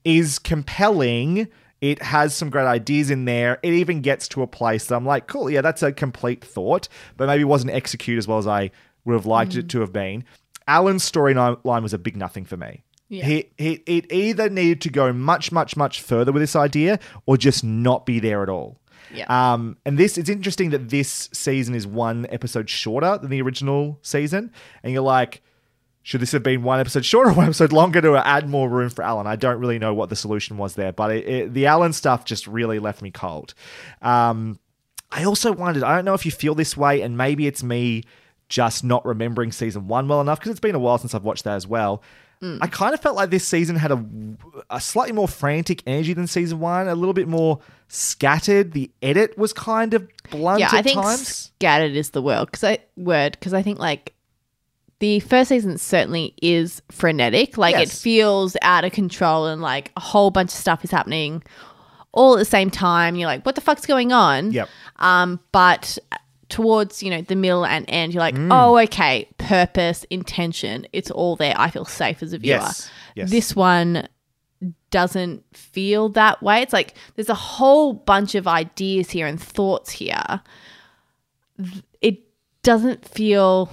is 0.04 0.40
compelling. 0.40 1.48
It 1.82 2.02
has 2.02 2.36
some 2.36 2.50
great 2.50 2.66
ideas 2.66 3.12
in 3.12 3.26
there. 3.26 3.60
It 3.62 3.74
even 3.74 4.02
gets 4.02 4.28
to 4.30 4.42
a 4.42 4.48
place 4.48 4.88
that 4.88 4.96
I'm 4.96 5.06
like, 5.06 5.28
cool, 5.28 5.50
yeah, 5.50 5.62
that's 5.62 5.84
a 5.84 5.92
complete 5.92 6.44
thought, 6.44 6.88
but 7.18 7.28
maybe 7.28 7.44
wasn't 7.44 7.74
executed 7.74 8.18
as 8.18 8.28
well 8.28 8.38
as 8.38 8.48
I 8.48 8.72
would 9.04 9.14
have 9.14 9.26
liked 9.26 9.56
it 9.56 9.70
to 9.70 9.82
have 9.82 9.94
been. 9.94 10.24
Alan's 10.68 11.10
storyline 11.10 11.84
was 11.84 11.94
a 11.94 11.98
big 11.98 12.18
nothing 12.18 12.46
for 12.46 12.58
me. 12.58 12.84
Yeah. 13.08 13.26
He, 13.26 13.50
he, 13.58 13.74
it 13.86 14.12
either 14.12 14.50
needed 14.50 14.82
to 14.82 14.90
go 14.90 15.14
much, 15.14 15.52
much, 15.52 15.78
much 15.78 16.02
further 16.02 16.32
with 16.32 16.42
this 16.42 16.56
idea 16.56 17.00
or 17.28 17.38
just 17.38 17.64
not 17.64 18.06
be 18.06 18.20
there 18.20 18.42
at 18.42 18.50
all. 18.50 18.80
Yeah. 19.14 19.26
Um, 19.30 19.78
and 19.86 19.98
this 19.98 20.18
it's 20.18 20.30
interesting 20.30 20.72
that 20.72 20.90
this 20.90 21.30
season 21.32 21.76
is 21.76 21.86
one 21.86 22.26
episode 22.32 22.70
shorter 22.70 23.20
than 23.20 23.30
the 23.30 23.42
original 23.42 24.00
season, 24.02 24.52
and 24.82 24.92
you're 24.92 25.04
like, 25.04 25.44
should 26.06 26.22
this 26.22 26.34
have 26.34 26.44
been 26.44 26.62
one 26.62 26.80
episode 26.80 27.04
shorter, 27.04 27.34
one 27.34 27.46
episode 27.46 27.74
longer 27.74 28.00
to 28.00 28.16
add 28.16 28.48
more 28.48 28.70
room 28.70 28.92
for 28.92 29.04
Alan? 29.04 29.26
I 29.26 29.36
don't 29.36 29.60
really 29.60 29.80
know 29.80 29.92
what 29.92 30.10
the 30.10 30.16
solution 30.16 30.56
was 30.56 30.76
there, 30.76 30.94
but 30.94 31.10
it, 31.10 31.28
it, 31.28 31.54
the 31.56 31.66
Alan 31.66 31.94
stuff 31.94 32.26
just 32.26 32.46
really 32.46 32.78
left 32.78 33.02
me 33.02 33.10
cold. 33.10 33.56
Um, 34.04 34.60
I 35.12 35.24
also 35.24 35.52
wondered, 35.52 35.82
I 35.82 35.96
don't 35.96 36.06
know 36.06 36.14
if 36.14 36.24
you 36.24 36.32
feel 36.32 36.54
this 36.54 36.78
way, 36.78 37.02
and 37.02 37.18
maybe 37.18 37.48
it's 37.48 37.64
me 37.64 38.04
just 38.50 38.84
not 38.84 39.04
remembering 39.04 39.52
season 39.52 39.88
one 39.88 40.08
well 40.08 40.22
enough 40.22 40.40
because 40.40 40.52
it's 40.52 40.60
been 40.60 40.76
a 40.76 40.80
while 40.80 41.00
since 41.00 41.16
I've 41.16 41.24
watched 41.24 41.44
that 41.46 41.56
as 41.56 41.66
well. 41.66 42.04
I 42.62 42.68
kind 42.68 42.94
of 42.94 43.00
felt 43.00 43.16
like 43.16 43.32
this 43.32 43.48
season 43.48 43.76
had 43.76 43.92
a, 43.92 44.06
a 44.70 44.80
slightly 44.80 45.14
more 45.14 45.28
frantic 45.28 45.82
energy 45.88 46.14
than 46.14 46.28
season 46.28 46.60
one, 46.60 46.88
a 46.88 46.94
little 46.94 47.14
bit 47.14 47.28
more 47.28 47.60
scattered. 47.88 48.74
The 48.74 48.92
edit 49.02 49.36
was 49.38 49.54
kind 49.54 49.96
of 49.96 50.08
blunt 50.30 50.60
yeah, 50.60 50.68
at 50.68 50.74
I 50.74 50.82
think 50.84 51.02
times. 51.02 51.28
scattered 51.28 51.94
is 51.94 52.12
the 52.12 52.22
word 52.22 52.46
because 52.46 52.64
I 52.64 52.80
word 52.96 53.32
because 53.32 53.56
I 53.56 53.64
think 53.64 53.80
like 53.80 54.14
the 55.00 55.20
first 55.20 55.50
season 55.50 55.78
certainly 55.78 56.34
is 56.42 56.82
frenetic. 56.92 57.58
Like 57.58 57.76
it 57.76 57.90
feels 57.90 58.56
out 58.62 58.86
of 58.86 58.92
control 58.94 59.46
and 59.48 59.62
like 59.62 59.92
a 59.98 60.00
whole 60.00 60.32
bunch 60.32 60.50
of 60.52 60.58
stuff 60.58 60.84
is 60.84 60.92
happening 60.92 61.44
all 62.12 62.36
at 62.36 62.40
the 62.40 62.46
same 62.46 62.70
time. 62.72 63.16
You're 63.16 63.28
like, 63.28 63.46
what 63.46 63.56
the 63.56 63.62
fuck's 63.62 63.86
going 63.86 64.14
on? 64.14 64.52
Yep. 64.54 64.70
Um, 64.98 65.40
but 65.52 65.98
towards 66.48 67.02
you 67.04 67.10
know 67.10 67.22
the 67.24 67.36
middle 67.36 67.66
and 67.66 67.86
end, 67.90 68.14
you're 68.14 68.22
like, 68.22 68.36
Mm. 68.36 68.50
oh, 68.52 68.78
okay, 68.84 69.28
purpose, 69.38 70.06
intention, 70.10 70.88
it's 70.94 71.12
all 71.12 71.36
there. 71.36 71.54
I 71.58 71.70
feel 71.70 71.86
safe 71.86 72.24
as 72.24 72.32
a 72.34 72.38
viewer. 72.38 72.58
Yes. 72.58 72.90
Yes. 73.16 73.30
This 73.32 73.56
one 73.56 74.08
doesn't 74.92 75.44
feel 75.56 76.08
that 76.10 76.42
way. 76.42 76.62
It's 76.62 76.72
like 76.72 76.94
there's 77.16 77.28
a 77.30 77.34
whole 77.34 77.92
bunch 77.94 78.34
of 78.36 78.48
ideas 78.48 79.10
here 79.12 79.28
and 79.28 79.42
thoughts 79.42 79.92
here. 79.92 80.42
It 82.02 82.20
doesn't 82.64 83.06
feel 83.08 83.70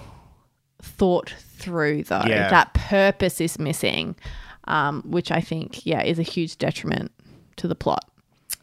thought 0.83 1.35
through 1.39 2.05
though. 2.05 2.23
Yeah. 2.27 2.51
That 2.51 2.75
purpose 2.75 3.41
is 3.41 3.59
missing, 3.59 4.17
um, 4.65 5.03
which 5.07 5.31
I 5.31 5.41
think, 5.41 5.87
yeah, 5.87 6.03
is 6.03 6.19
a 6.19 6.23
huge 6.23 6.59
detriment 6.59 7.13
to 7.57 7.69
the 7.69 7.75
plot. 7.75 8.09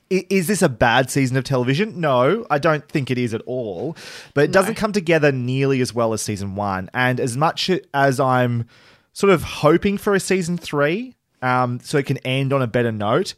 Is 0.10 0.48
this 0.48 0.64
a 0.64 0.70
bad 0.70 1.12
season 1.12 1.38
of 1.38 1.44
television? 1.44 2.00
No, 2.00 2.48
I 2.50 2.58
don't 2.58 2.88
think 2.90 3.12
it 3.12 3.20
is 3.20 3.34
at 3.34 3.42
all. 3.42 3.96
But 4.34 4.46
it 4.46 4.52
doesn't 4.52 4.74
come 4.74 4.92
together 4.92 5.32
nearly 5.32 5.82
as 5.82 5.94
well 5.94 6.14
as 6.14 6.22
season 6.24 6.56
one. 6.56 6.90
And 6.96 7.20
as 7.20 7.38
much 7.38 7.70
as 7.94 8.20
I'm 8.20 8.66
sort 9.14 9.32
of 9.32 9.44
hoping 9.44 10.00
for 10.00 10.16
a 10.16 10.20
season 10.20 10.58
three, 10.58 11.14
um, 11.44 11.80
so 11.82 12.00
it 12.00 12.08
can 12.08 12.18
end 12.20 12.54
on 12.54 12.62
a 12.64 12.68
better 12.68 12.92
note, 12.92 13.36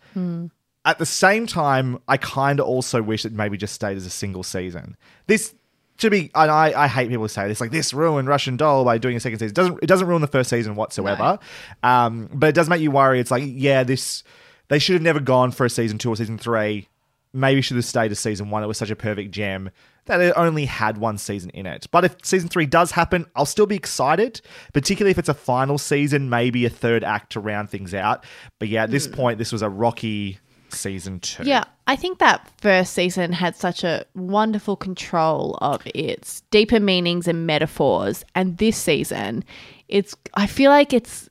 at 0.85 0.97
the 0.97 1.05
same 1.05 1.45
time, 1.45 1.99
I 2.07 2.15
kind 2.15 2.61
of 2.61 2.67
also 2.67 3.01
wish 3.01 3.25
it 3.25 3.33
maybe 3.33 3.57
just 3.57 3.73
stayed 3.73 3.97
as 3.97 4.05
a 4.05 4.09
single 4.09 4.43
season. 4.43 4.95
This 5.27 5.53
to 6.01 6.09
be, 6.09 6.31
and 6.35 6.51
I, 6.51 6.83
I 6.83 6.87
hate 6.87 7.09
people 7.09 7.23
who 7.23 7.27
say 7.27 7.47
this, 7.47 7.61
like 7.61 7.71
this 7.71 7.93
ruined 7.93 8.27
Russian 8.27 8.57
Doll 8.57 8.83
by 8.83 8.97
doing 8.97 9.15
a 9.15 9.19
second 9.19 9.39
season. 9.39 9.49
It 9.49 9.55
doesn't 9.55 9.79
it 9.83 9.87
doesn't 9.87 10.07
ruin 10.07 10.21
the 10.21 10.27
first 10.27 10.49
season 10.49 10.75
whatsoever, 10.75 11.39
um, 11.83 12.29
but 12.33 12.49
it 12.49 12.55
does 12.55 12.69
make 12.69 12.81
you 12.81 12.91
worry. 12.91 13.19
It's 13.19 13.31
like, 13.31 13.43
yeah, 13.45 13.83
this 13.83 14.23
they 14.67 14.79
should 14.79 14.93
have 14.93 15.01
never 15.01 15.19
gone 15.19 15.51
for 15.51 15.65
a 15.65 15.69
season 15.69 15.97
two 15.97 16.09
or 16.09 16.15
season 16.15 16.37
three. 16.37 16.87
Maybe 17.33 17.61
should 17.61 17.77
have 17.77 17.85
stayed 17.85 18.11
as 18.11 18.19
season 18.19 18.49
one. 18.49 18.63
It 18.63 18.67
was 18.67 18.77
such 18.77 18.89
a 18.89 18.95
perfect 18.95 19.31
gem 19.31 19.71
that 20.05 20.19
it 20.19 20.33
only 20.35 20.65
had 20.65 20.97
one 20.97 21.17
season 21.17 21.49
in 21.51 21.65
it. 21.65 21.87
But 21.91 22.03
if 22.03 22.15
season 22.23 22.49
three 22.49 22.65
does 22.65 22.91
happen, 22.91 23.25
I'll 23.35 23.45
still 23.45 23.67
be 23.67 23.75
excited, 23.75 24.41
particularly 24.73 25.11
if 25.11 25.17
it's 25.17 25.29
a 25.29 25.33
final 25.33 25.77
season, 25.77 26.29
maybe 26.29 26.65
a 26.65 26.69
third 26.69 27.03
act 27.03 27.31
to 27.33 27.39
round 27.39 27.69
things 27.69 27.93
out. 27.93 28.25
But 28.59 28.67
yeah, 28.67 28.83
at 28.83 28.91
this 28.91 29.07
point, 29.07 29.37
this 29.37 29.51
was 29.51 29.61
a 29.61 29.69
rocky 29.69 30.39
season 30.75 31.19
two. 31.19 31.43
Yeah, 31.43 31.63
I 31.87 31.95
think 31.95 32.19
that 32.19 32.49
first 32.59 32.93
season 32.93 33.33
had 33.33 33.55
such 33.55 33.83
a 33.83 34.05
wonderful 34.15 34.75
control 34.75 35.57
of 35.61 35.81
its 35.85 36.41
deeper 36.51 36.79
meanings 36.79 37.27
and 37.27 37.45
metaphors, 37.45 38.23
and 38.35 38.57
this 38.57 38.77
season, 38.77 39.43
it's 39.87 40.15
I 40.33 40.47
feel 40.47 40.71
like 40.71 40.93
it's 40.93 41.29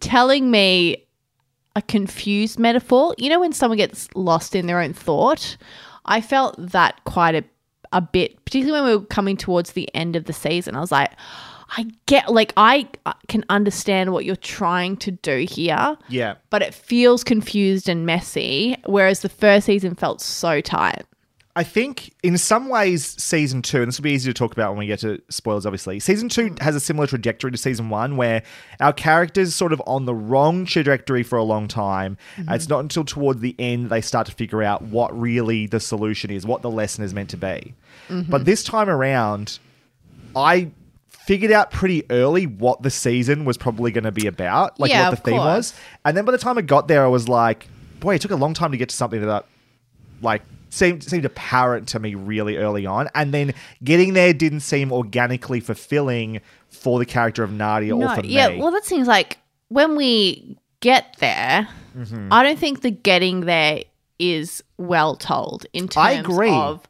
telling 0.00 0.50
me 0.50 1.06
a 1.74 1.82
confused 1.82 2.58
metaphor. 2.58 3.14
You 3.18 3.30
know 3.30 3.40
when 3.40 3.52
someone 3.52 3.78
gets 3.78 4.08
lost 4.14 4.54
in 4.54 4.66
their 4.66 4.80
own 4.80 4.92
thought? 4.92 5.56
I 6.04 6.20
felt 6.20 6.54
that 6.58 7.02
quite 7.04 7.34
a 7.34 7.44
a 7.92 8.00
bit, 8.00 8.42
particularly 8.44 8.80
when 8.80 8.90
we 8.90 8.96
were 8.96 9.06
coming 9.06 9.36
towards 9.36 9.72
the 9.72 9.94
end 9.94 10.16
of 10.16 10.24
the 10.24 10.32
season. 10.32 10.74
I 10.74 10.80
was 10.80 10.90
like, 10.90 11.12
I 11.76 11.86
get 12.06 12.30
like 12.30 12.52
I 12.56 12.88
uh, 13.06 13.14
can 13.28 13.44
understand 13.48 14.12
what 14.12 14.24
you're 14.24 14.36
trying 14.36 14.96
to 14.98 15.10
do 15.10 15.46
here 15.48 15.96
Yeah. 16.08 16.34
but 16.50 16.62
it 16.62 16.74
feels 16.74 17.24
confused 17.24 17.88
and 17.88 18.04
messy, 18.06 18.76
whereas 18.86 19.20
the 19.20 19.28
first 19.28 19.66
season 19.66 19.94
felt 19.94 20.20
so 20.20 20.60
tight. 20.60 21.04
I 21.54 21.64
think 21.64 22.14
in 22.22 22.38
some 22.38 22.70
ways, 22.70 23.04
season 23.22 23.60
two, 23.60 23.82
and 23.82 23.88
this 23.88 23.98
will 23.98 24.04
be 24.04 24.12
easy 24.12 24.30
to 24.30 24.34
talk 24.34 24.52
about 24.52 24.70
when 24.70 24.78
we 24.78 24.86
get 24.86 25.00
to 25.00 25.20
spoilers, 25.28 25.66
obviously. 25.66 26.00
Season 26.00 26.30
two 26.30 26.48
mm. 26.50 26.58
has 26.60 26.74
a 26.74 26.80
similar 26.80 27.06
trajectory 27.06 27.50
to 27.50 27.58
season 27.58 27.90
one, 27.90 28.16
where 28.16 28.42
our 28.80 28.92
characters 28.94 29.54
sort 29.54 29.74
of 29.74 29.82
on 29.86 30.06
the 30.06 30.14
wrong 30.14 30.64
trajectory 30.64 31.22
for 31.22 31.36
a 31.36 31.42
long 31.42 31.68
time. 31.68 32.16
And 32.38 32.50
It's 32.52 32.70
not 32.70 32.80
until 32.80 33.04
towards 33.04 33.40
the 33.40 33.54
end 33.58 33.90
they 33.90 34.00
start 34.00 34.26
to 34.28 34.32
figure 34.32 34.62
out 34.62 34.80
what 34.80 35.18
really 35.18 35.66
the 35.66 35.78
solution 35.78 36.30
is, 36.30 36.46
what 36.46 36.62
the 36.62 36.70
lesson 36.70 37.04
is 37.04 37.12
meant 37.12 37.28
to 37.30 37.36
be. 37.36 37.74
Mm-hmm. 38.08 38.30
But 38.30 38.46
this 38.46 38.64
time 38.64 38.88
around, 38.88 39.58
I 40.34 40.70
figured 41.24 41.52
out 41.52 41.70
pretty 41.70 42.04
early 42.10 42.46
what 42.46 42.82
the 42.82 42.90
season 42.90 43.44
was 43.44 43.56
probably 43.56 43.90
going 43.90 44.04
to 44.04 44.12
be 44.12 44.26
about, 44.26 44.78
like 44.80 44.90
Yeah, 44.90 45.08
what 45.08 45.16
the 45.16 45.22
theme 45.22 45.34
course. 45.38 45.44
was. 45.72 45.74
And 46.04 46.16
then 46.16 46.24
by 46.24 46.32
the 46.32 46.38
time 46.38 46.58
I 46.58 46.62
got 46.62 46.88
there, 46.88 47.04
I 47.04 47.08
was 47.08 47.28
like, 47.28 47.68
boy, 48.00 48.14
it 48.16 48.20
took 48.20 48.30
a 48.32 48.36
long 48.36 48.54
time 48.54 48.72
to 48.72 48.76
get 48.76 48.88
to 48.88 48.96
something 48.96 49.24
that 49.24 49.46
like 50.20 50.42
seemed 50.70 51.02
seemed 51.04 51.24
apparent 51.24 51.88
to 51.88 51.98
me 51.98 52.14
really 52.14 52.56
early 52.56 52.86
on, 52.86 53.08
and 53.14 53.32
then 53.34 53.52
getting 53.84 54.14
there 54.14 54.32
didn't 54.32 54.60
seem 54.60 54.90
organically 54.92 55.60
fulfilling 55.60 56.40
for 56.70 56.98
the 56.98 57.04
character 57.06 57.42
of 57.42 57.52
Nadia 57.52 57.94
or 57.96 58.14
for 58.14 58.24
yeah, 58.24 58.48
me. 58.48 58.58
well, 58.58 58.70
that 58.70 58.84
seems 58.84 59.06
like 59.06 59.38
when 59.68 59.96
we 59.96 60.56
get 60.80 61.16
there, 61.18 61.68
Mm-hmm. 61.96 62.32
I 62.32 62.42
don't 62.42 62.58
think 62.58 62.80
the 62.80 62.90
getting 62.90 63.40
there 63.42 63.82
is 64.18 64.64
well 64.78 65.14
told 65.14 65.66
in 65.74 65.88
terms 65.88 65.96
I 66.06 66.12
agree. 66.12 66.50
of 66.50 66.80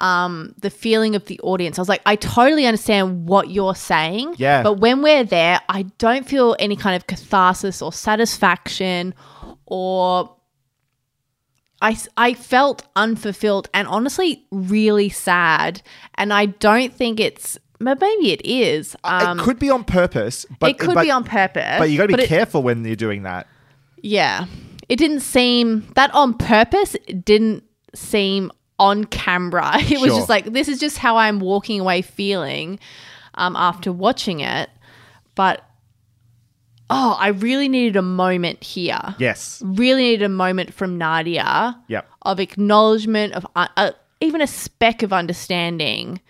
um, 0.00 0.54
the 0.60 0.70
feeling 0.70 1.14
of 1.14 1.24
the 1.26 1.38
audience. 1.40 1.78
I 1.78 1.82
was 1.82 1.88
like, 1.88 2.02
I 2.04 2.16
totally 2.16 2.66
understand 2.66 3.26
what 3.28 3.50
you're 3.50 3.74
saying. 3.74 4.34
Yeah. 4.38 4.62
But 4.62 4.74
when 4.80 5.02
we're 5.02 5.24
there, 5.24 5.60
I 5.68 5.82
don't 5.98 6.26
feel 6.28 6.56
any 6.58 6.76
kind 6.76 6.96
of 6.96 7.06
catharsis 7.06 7.80
or 7.80 7.92
satisfaction 7.92 9.14
or 9.66 10.34
I, 11.80 11.96
I 12.16 12.34
felt 12.34 12.86
unfulfilled 12.96 13.68
and 13.74 13.86
honestly 13.88 14.46
really 14.50 15.08
sad. 15.10 15.82
And 16.14 16.32
I 16.32 16.46
don't 16.46 16.94
think 16.94 17.20
it's, 17.20 17.58
but 17.78 18.00
maybe 18.00 18.32
it 18.32 18.44
is. 18.44 18.96
Um, 19.04 19.38
it 19.38 19.42
could 19.42 19.58
be 19.58 19.70
on 19.70 19.84
purpose, 19.84 20.46
but 20.60 20.70
it 20.70 20.78
could 20.78 20.94
but- 20.94 21.02
be 21.04 21.10
on 21.10 21.24
purpose. 21.24 21.78
But 21.78 21.90
you 21.90 21.98
got 21.98 22.08
to 22.08 22.16
be 22.16 22.22
it- 22.22 22.28
careful 22.28 22.62
when 22.62 22.84
you're 22.84 22.96
doing 22.96 23.22
that. 23.24 23.46
yeah. 24.02 24.46
It 24.86 24.96
didn't 24.96 25.20
seem 25.20 25.88
that 25.94 26.14
on 26.14 26.34
purpose 26.34 26.94
It 27.06 27.24
didn't 27.24 27.64
seem 27.94 28.52
on 28.78 29.04
camera. 29.04 29.72
It 29.80 30.00
was 30.00 30.10
Sure. 30.10 30.16
just 30.18 30.28
like 30.28 30.46
this 30.46 30.68
is 30.68 30.78
just 30.80 30.98
how 30.98 31.16
I'm 31.16 31.40
walking 31.40 31.80
away 31.80 32.02
feeling 32.02 32.78
um, 33.34 33.56
after 33.56 33.92
watching 33.92 34.40
it. 34.40 34.70
But 35.34 35.64
oh, 36.90 37.16
I 37.18 37.28
really 37.28 37.68
needed 37.68 37.96
a 37.96 38.02
moment 38.02 38.62
here. 38.62 39.14
Yes. 39.18 39.62
Really 39.64 40.02
needed 40.02 40.24
a 40.24 40.28
moment 40.28 40.72
from 40.74 40.98
Nadia 40.98 41.78
Yep. 41.88 42.08
of 42.22 42.40
acknowledgement 42.40 43.32
of 43.34 43.46
uh, 43.56 43.68
uh, 43.76 43.90
even 44.20 44.40
a 44.40 44.46
speck 44.46 45.02
of 45.02 45.12
understanding 45.12 46.20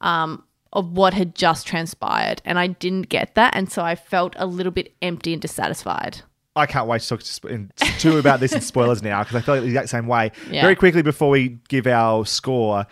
um, 0.00 0.42
of 0.72 0.92
what 0.92 1.14
had 1.14 1.34
just 1.34 1.66
transpired, 1.66 2.42
and 2.44 2.58
I 2.58 2.66
didn't 2.66 3.08
get 3.08 3.34
that, 3.34 3.54
and 3.56 3.70
so 3.72 3.82
I 3.82 3.94
felt 3.94 4.34
a 4.36 4.44
little 4.46 4.72
bit 4.72 4.94
empty 5.00 5.32
and 5.32 5.40
dissatisfied. 5.40 6.20
I 6.56 6.66
can't 6.66 6.88
wait 6.88 7.02
to 7.02 7.08
talk 7.08 7.22
to, 7.22 7.48
in, 7.48 7.70
to 8.00 8.18
about 8.18 8.40
this 8.40 8.52
in 8.52 8.60
spoilers 8.62 9.02
now 9.02 9.22
because 9.22 9.36
I 9.36 9.40
feel 9.42 9.54
like 9.54 9.62
the 9.62 9.68
exact 9.68 9.90
same 9.90 10.06
way. 10.06 10.32
Yeah. 10.50 10.62
Very 10.62 10.74
quickly 10.74 11.02
before 11.02 11.28
we 11.30 11.58
give 11.68 11.86
our 11.86 12.24
score, 12.26 12.86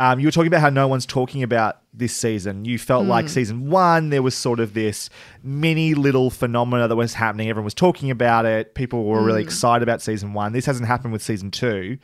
um, 0.00 0.20
you 0.20 0.26
were 0.28 0.30
talking 0.30 0.46
about 0.46 0.60
how 0.60 0.70
no 0.70 0.86
one's 0.86 1.04
talking 1.04 1.42
about 1.42 1.78
this 1.92 2.14
season. 2.14 2.64
You 2.64 2.78
felt 2.78 3.04
Hmm. 3.04 3.10
like 3.10 3.28
season 3.28 3.68
one, 3.70 4.10
there 4.10 4.22
was 4.22 4.36
sort 4.36 4.60
of 4.60 4.72
this 4.74 5.10
mini 5.42 5.94
little 5.94 6.30
phenomena 6.30 6.86
that 6.86 6.94
was 6.94 7.14
happening. 7.14 7.48
Everyone 7.50 7.64
was 7.64 7.74
talking 7.74 8.10
about 8.10 8.46
it. 8.46 8.74
People 8.76 9.04
were 9.04 9.18
Hmm. 9.18 9.24
really 9.26 9.42
excited 9.42 9.82
about 9.82 10.00
season 10.00 10.32
one. 10.32 10.52
This 10.52 10.66
hasn't 10.66 10.86
happened 10.86 11.12
with 11.12 11.22
season 11.22 11.50
two. 11.50 11.98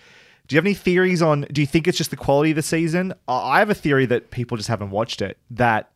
Do 0.46 0.54
you 0.54 0.58
have 0.58 0.66
any 0.66 0.74
theories 0.74 1.22
on? 1.22 1.46
Do 1.52 1.60
you 1.60 1.66
think 1.66 1.86
it's 1.88 1.96
just 1.96 2.10
the 2.10 2.16
quality 2.16 2.50
of 2.50 2.56
the 2.56 2.62
season? 2.62 3.14
I 3.28 3.52
I 3.52 3.58
have 3.60 3.70
a 3.70 3.74
theory 3.74 4.04
that 4.06 4.30
people 4.32 4.56
just 4.56 4.68
haven't 4.68 4.90
watched 4.90 5.22
it. 5.22 5.38
That 5.50 5.88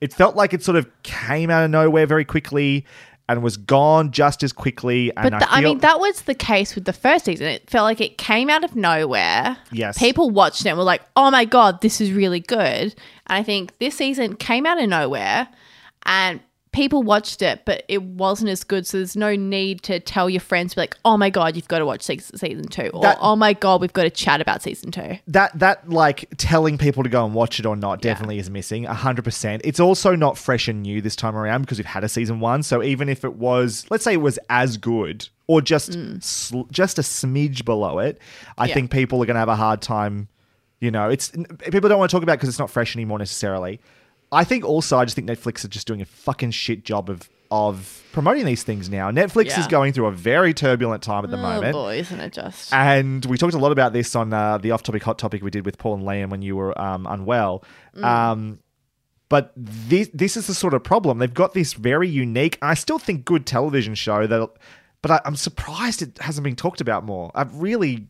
it 0.00 0.12
felt 0.12 0.34
like 0.34 0.52
it 0.54 0.62
sort 0.64 0.76
of 0.76 0.86
came 1.02 1.50
out 1.50 1.62
of 1.64 1.70
nowhere 1.70 2.06
very 2.06 2.24
quickly 2.24 2.84
and 3.28 3.42
was 3.42 3.56
gone 3.56 4.12
just 4.12 4.42
as 4.42 4.52
quickly. 4.52 5.10
And 5.16 5.30
But 5.30 5.42
I, 5.50 5.60
feel- 5.60 5.70
mean, 5.70 5.78
that 5.80 5.98
was 5.98 6.22
the 6.22 6.34
case 6.34 6.74
with 6.74 6.84
the 6.84 6.92
first 6.92 7.24
season. 7.24 7.46
It 7.48 7.68
felt 7.68 7.84
like 7.84 8.00
it 8.00 8.18
came 8.18 8.48
out 8.48 8.62
of 8.64 8.76
nowhere. 8.76 9.56
Yes. 9.72 9.98
People 9.98 10.30
watched 10.30 10.64
it 10.64 10.68
and 10.68 10.78
were 10.78 10.84
like, 10.84 11.02
oh 11.16 11.30
my 11.30 11.44
God, 11.44 11.80
this 11.80 12.00
is 12.00 12.12
really 12.12 12.40
good. 12.40 12.94
And 13.26 13.38
I 13.38 13.42
think 13.42 13.76
this 13.78 13.96
season 13.96 14.36
came 14.36 14.64
out 14.66 14.80
of 14.80 14.88
nowhere 14.88 15.48
and 16.04 16.40
people 16.76 17.02
watched 17.02 17.40
it, 17.40 17.64
but 17.64 17.82
it 17.88 18.02
wasn't 18.02 18.50
as 18.50 18.62
good. 18.62 18.86
So 18.86 18.98
there's 18.98 19.16
no 19.16 19.34
need 19.34 19.82
to 19.84 19.98
tell 19.98 20.28
your 20.28 20.42
friends, 20.42 20.74
be 20.74 20.82
like, 20.82 20.94
oh 21.06 21.16
my 21.16 21.30
God, 21.30 21.56
you've 21.56 21.68
got 21.68 21.78
to 21.78 21.86
watch 21.86 22.02
season 22.02 22.68
two. 22.68 22.90
Or, 22.92 23.00
That- 23.00 23.16
oh 23.18 23.34
my 23.34 23.54
God, 23.54 23.80
we've 23.80 23.94
got 23.94 24.02
to 24.02 24.10
chat 24.10 24.42
about 24.42 24.62
season 24.62 24.90
two. 24.90 25.16
that 25.26 25.58
that 25.58 25.88
like 25.88 26.28
telling 26.36 26.76
people 26.76 27.02
to 27.02 27.08
go 27.08 27.24
and 27.24 27.34
watch 27.34 27.58
it 27.58 27.64
or 27.64 27.76
not 27.76 28.02
definitely 28.02 28.38
is 28.38 28.50
missing 28.50 28.84
100% 28.84 29.60
it's 29.64 29.80
also 29.80 30.14
not 30.14 30.36
fresh 30.36 30.68
and 30.68 30.82
new 30.82 31.00
this 31.00 31.16
time 31.16 31.34
around 31.34 31.62
because 31.62 31.78
we've 31.78 31.86
had 31.86 32.04
a 32.04 32.08
season 32.08 32.40
one 32.40 32.62
so 32.62 32.82
even 32.82 33.08
if 33.08 33.24
it 33.24 33.34
was 33.36 33.86
let's 33.90 34.04
say 34.04 34.12
it 34.14 34.18
was 34.18 34.38
as 34.50 34.76
good 34.76 35.28
or 35.46 35.62
just 35.62 35.92
mm. 35.92 36.22
sl- 36.22 36.62
just 36.70 36.98
a 36.98 37.02
smidge 37.02 37.64
below 37.64 37.98
it 37.98 38.18
i 38.58 38.66
Yeah. 38.66 38.74
think 38.74 38.90
people 38.90 39.22
are 39.22 39.26
going 39.26 39.34
to 39.36 39.40
have 39.40 39.48
a 39.48 39.56
hard 39.56 39.80
time 39.80 40.28
you 40.80 40.90
know 40.90 41.08
it's 41.08 41.30
people 41.70 41.88
don't 41.88 41.98
want 41.98 42.10
to 42.10 42.14
talk 42.14 42.22
about 42.22 42.34
because 42.34 42.48
it's 42.48 42.58
not 42.58 42.70
fresh 42.70 42.94
anymore 42.96 43.18
necessarily 43.18 43.80
i 44.36 44.44
think 44.44 44.64
also 44.64 44.98
i 44.98 45.04
just 45.04 45.16
think 45.16 45.28
netflix 45.28 45.64
are 45.64 45.68
just 45.68 45.86
doing 45.86 46.00
a 46.00 46.04
fucking 46.04 46.50
shit 46.50 46.84
job 46.84 47.10
of 47.10 47.28
of 47.50 48.02
promoting 48.12 48.44
these 48.44 48.62
things 48.62 48.88
now 48.88 49.10
netflix 49.10 49.56
is 49.58 49.66
going 49.66 49.92
through 49.92 50.06
a 50.06 50.12
very 50.12 50.52
turbulent 50.52 51.02
time 51.02 51.24
at 51.24 51.30
the 51.30 51.36
moment. 51.36 51.56
Oh 51.56 51.60
moment 51.60 51.72
boy, 51.74 51.98
isn't 51.98 52.20
it 52.20 52.32
just? 52.32 52.72
and 52.72 53.24
we 53.26 53.38
talked 53.38 53.54
a 53.54 53.58
lot 53.58 53.72
about 53.72 53.92
this 53.92 54.16
on 54.16 54.32
uh, 54.32 54.58
the 54.58 54.72
off-topic 54.72 55.02
hot 55.02 55.18
topic 55.18 55.42
we 55.42 55.50
did 55.50 55.64
with 55.64 55.78
Paul 55.78 55.94
and 55.94 56.02
Liam 56.04 56.28
when 56.30 56.42
you 56.42 56.56
were 56.56 56.76
um, 56.80 57.06
unwell. 57.06 57.62
Um, 58.02 58.58
but 59.28 59.52
this 59.56 60.08
this 60.14 60.36
is 60.36 60.46
the 60.46 60.54
sort 60.54 60.74
of 60.74 60.82
problem. 60.84 61.18
They've 61.18 61.32
got 61.32 61.54
this 61.54 61.72
very 61.72 62.08
unique, 62.08 62.58
I 62.62 62.74
still 62.74 62.98
think 62.98 63.24
good 63.24 63.46
television 63.46 63.94
show 63.94 64.26
that, 64.26 64.50
but 65.02 65.10
I, 65.10 65.20
I'm 65.24 65.36
surprised 65.36 66.02
it 66.02 66.18
hasn't 66.18 66.44
been 66.44 66.56
talked 66.56 66.80
about 66.80 67.04
more. 67.04 67.30
I 67.34 67.42
really 67.42 68.08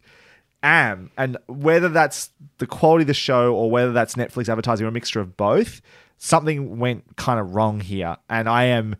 am, 0.62 1.10
and 1.16 1.36
whether 1.46 1.88
that's 1.88 2.30
the 2.58 2.66
quality 2.66 3.02
of 3.02 3.08
the 3.08 3.14
show 3.14 3.54
or 3.54 3.70
whether 3.70 3.92
that's 3.92 4.14
Netflix 4.14 4.48
advertising 4.48 4.84
or 4.84 4.88
a 4.88 4.92
mixture 4.92 5.20
of 5.20 5.36
both, 5.36 5.80
something 6.18 6.78
went 6.78 7.16
kind 7.16 7.38
of 7.40 7.54
wrong 7.54 7.80
here, 7.80 8.16
and 8.30 8.48
I 8.48 8.64
am 8.64 8.96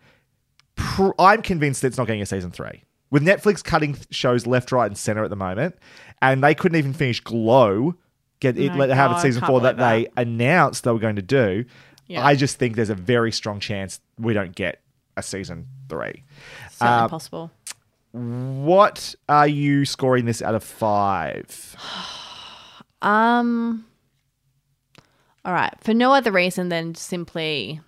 pr- 0.74 1.10
I'm 1.18 1.42
convinced 1.42 1.82
that 1.82 1.88
it's 1.88 1.98
not 1.98 2.06
getting 2.06 2.22
a 2.22 2.26
season 2.26 2.50
three. 2.50 2.82
With 3.10 3.22
Netflix 3.22 3.62
cutting 3.62 3.96
shows 4.10 4.46
left, 4.46 4.72
right, 4.72 4.86
and 4.86 4.98
center 4.98 5.22
at 5.24 5.30
the 5.30 5.36
moment, 5.36 5.76
and 6.20 6.42
they 6.42 6.54
couldn't 6.54 6.76
even 6.76 6.92
finish 6.92 7.20
Glow, 7.20 7.94
get 8.40 8.58
it, 8.58 8.70
my 8.72 8.76
let 8.78 8.90
it 8.90 8.94
have 8.96 9.12
its 9.12 9.22
season 9.22 9.44
four 9.44 9.60
that 9.60 9.76
believe 9.76 10.06
they 10.14 10.22
announced 10.22 10.84
they 10.84 10.90
were 10.90 10.98
going 10.98 11.16
to 11.16 11.22
do. 11.22 11.64
Yeah. 12.08 12.24
I 12.24 12.34
just 12.36 12.58
think 12.58 12.76
there's 12.76 12.90
a 12.90 12.94
very 12.94 13.32
strong 13.32 13.58
chance 13.60 14.00
we 14.18 14.32
don't 14.32 14.54
get 14.54 14.80
a 15.16 15.22
season 15.22 15.66
three. 15.88 16.22
Certainly 16.70 17.02
Uh, 17.04 17.08
possible. 17.08 17.50
What 18.12 19.14
are 19.28 19.48
you 19.48 19.84
scoring 19.84 20.24
this 20.24 20.40
out 20.42 20.54
of 20.54 20.64
five? 20.64 21.76
Um. 23.02 23.84
All 25.46 25.52
right. 25.54 25.72
For 25.80 25.94
no 25.94 26.12
other 26.12 26.32
reason 26.32 26.68
than 26.68 26.94
simply 26.96 27.80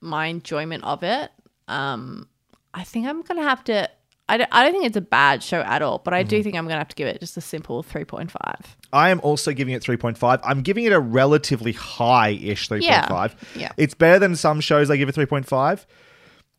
my 0.00 0.26
enjoyment 0.26 0.82
of 0.84 1.02
it. 1.04 1.30
Um, 1.68 2.28
I 2.72 2.82
think 2.82 3.06
I'm 3.06 3.22
gonna 3.22 3.42
have 3.42 3.62
to. 3.64 3.88
I 4.26 4.38
don't, 4.38 4.48
I 4.50 4.62
don't 4.64 4.72
think 4.72 4.86
it's 4.86 4.96
a 4.96 5.02
bad 5.02 5.42
show 5.42 5.60
at 5.60 5.82
all, 5.82 5.98
but 5.98 6.14
I 6.14 6.22
do 6.22 6.36
Mm-hmm. 6.36 6.42
think 6.44 6.56
I'm 6.56 6.64
gonna 6.64 6.78
have 6.78 6.88
to 6.88 6.96
give 6.96 7.06
it 7.06 7.20
just 7.20 7.36
a 7.36 7.40
simple 7.42 7.82
three 7.82 8.04
point 8.06 8.30
five. 8.30 8.76
I 8.92 9.10
am 9.10 9.20
also 9.22 9.52
giving 9.52 9.74
it 9.74 9.82
3.5. 9.82 10.40
I'm 10.44 10.62
giving 10.62 10.84
it 10.84 10.92
a 10.92 11.00
relatively 11.00 11.72
high 11.72 12.30
ish 12.30 12.68
3.5. 12.68 12.80
Yeah, 12.82 13.28
yeah. 13.54 13.72
It's 13.76 13.92
better 13.92 14.18
than 14.20 14.36
some 14.36 14.60
shows 14.60 14.88
I 14.90 14.96
give 14.96 15.08
a 15.08 15.12
3.5. 15.12 15.84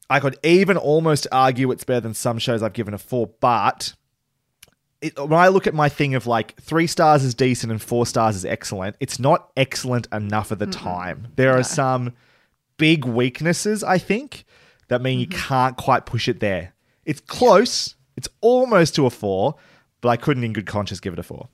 I 0.10 0.20
could 0.20 0.38
even 0.44 0.76
almost 0.78 1.28
argue 1.32 1.72
it's 1.72 1.86
better 1.86 2.02
than 2.02 2.14
some 2.14 2.38
shows 2.38 2.62
I've 2.62 2.74
given 2.74 2.94
a 2.94 2.98
4, 2.98 3.28
but 3.40 3.94
it, 5.02 5.20
when 5.20 5.40
I 5.40 5.50
look 5.50 5.68
at 5.68 5.74
my 5.74 5.90
thing 5.90 6.16
of 6.16 6.28
like 6.28 6.56
three 6.62 6.88
stars 6.88 7.24
is 7.24 7.34
decent 7.36 7.72
and 7.72 7.82
four 7.82 8.06
stars 8.06 8.36
is 8.36 8.46
excellent, 8.46 8.96
it's 9.00 9.20
not 9.20 9.52
excellent 9.56 10.08
enough 10.12 10.52
at 10.52 10.60
the 10.60 10.68
time. 10.68 11.28
There 11.36 11.58
are 11.58 11.64
some 11.64 12.14
big 12.78 13.06
weaknesses, 13.06 13.84
I 13.84 13.98
think, 13.98 14.46
that 14.88 15.02
mean 15.02 15.20
you 15.20 15.28
mm-hmm. 15.28 15.48
can't 15.48 15.78
quite 15.78 16.06
push 16.06 16.28
it 16.28 16.40
there. 16.40 16.74
It's 17.06 17.22
close. 17.22 17.96
It's 18.18 18.30
almost 18.42 18.96
to 18.96 19.06
a 19.06 19.10
four, 19.10 19.56
but 20.02 20.10
I 20.10 20.18
couldn't 20.18 20.44
in 20.44 20.54
good 20.54 20.66
conscience 20.66 21.00
give 21.00 21.14
it 21.14 21.20
a 21.20 21.24
four. 21.24 21.50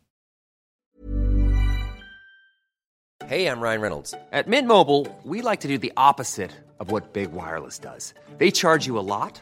Hey, 3.28 3.48
I'm 3.48 3.62
Ryan 3.62 3.82
Reynolds. 3.82 4.14
At 4.32 4.48
Mint 4.48 4.68
Mobile, 4.68 5.08
we 5.24 5.42
like 5.42 5.62
to 5.62 5.68
do 5.68 5.78
the 5.78 5.94
opposite 5.96 6.52
of 6.80 6.92
what 6.92 7.14
Big 7.14 7.32
Wireless 7.32 7.80
does. 7.80 8.14
They 8.38 8.52
charge 8.52 8.86
you 8.88 8.98
a 8.98 9.00
lot, 9.00 9.42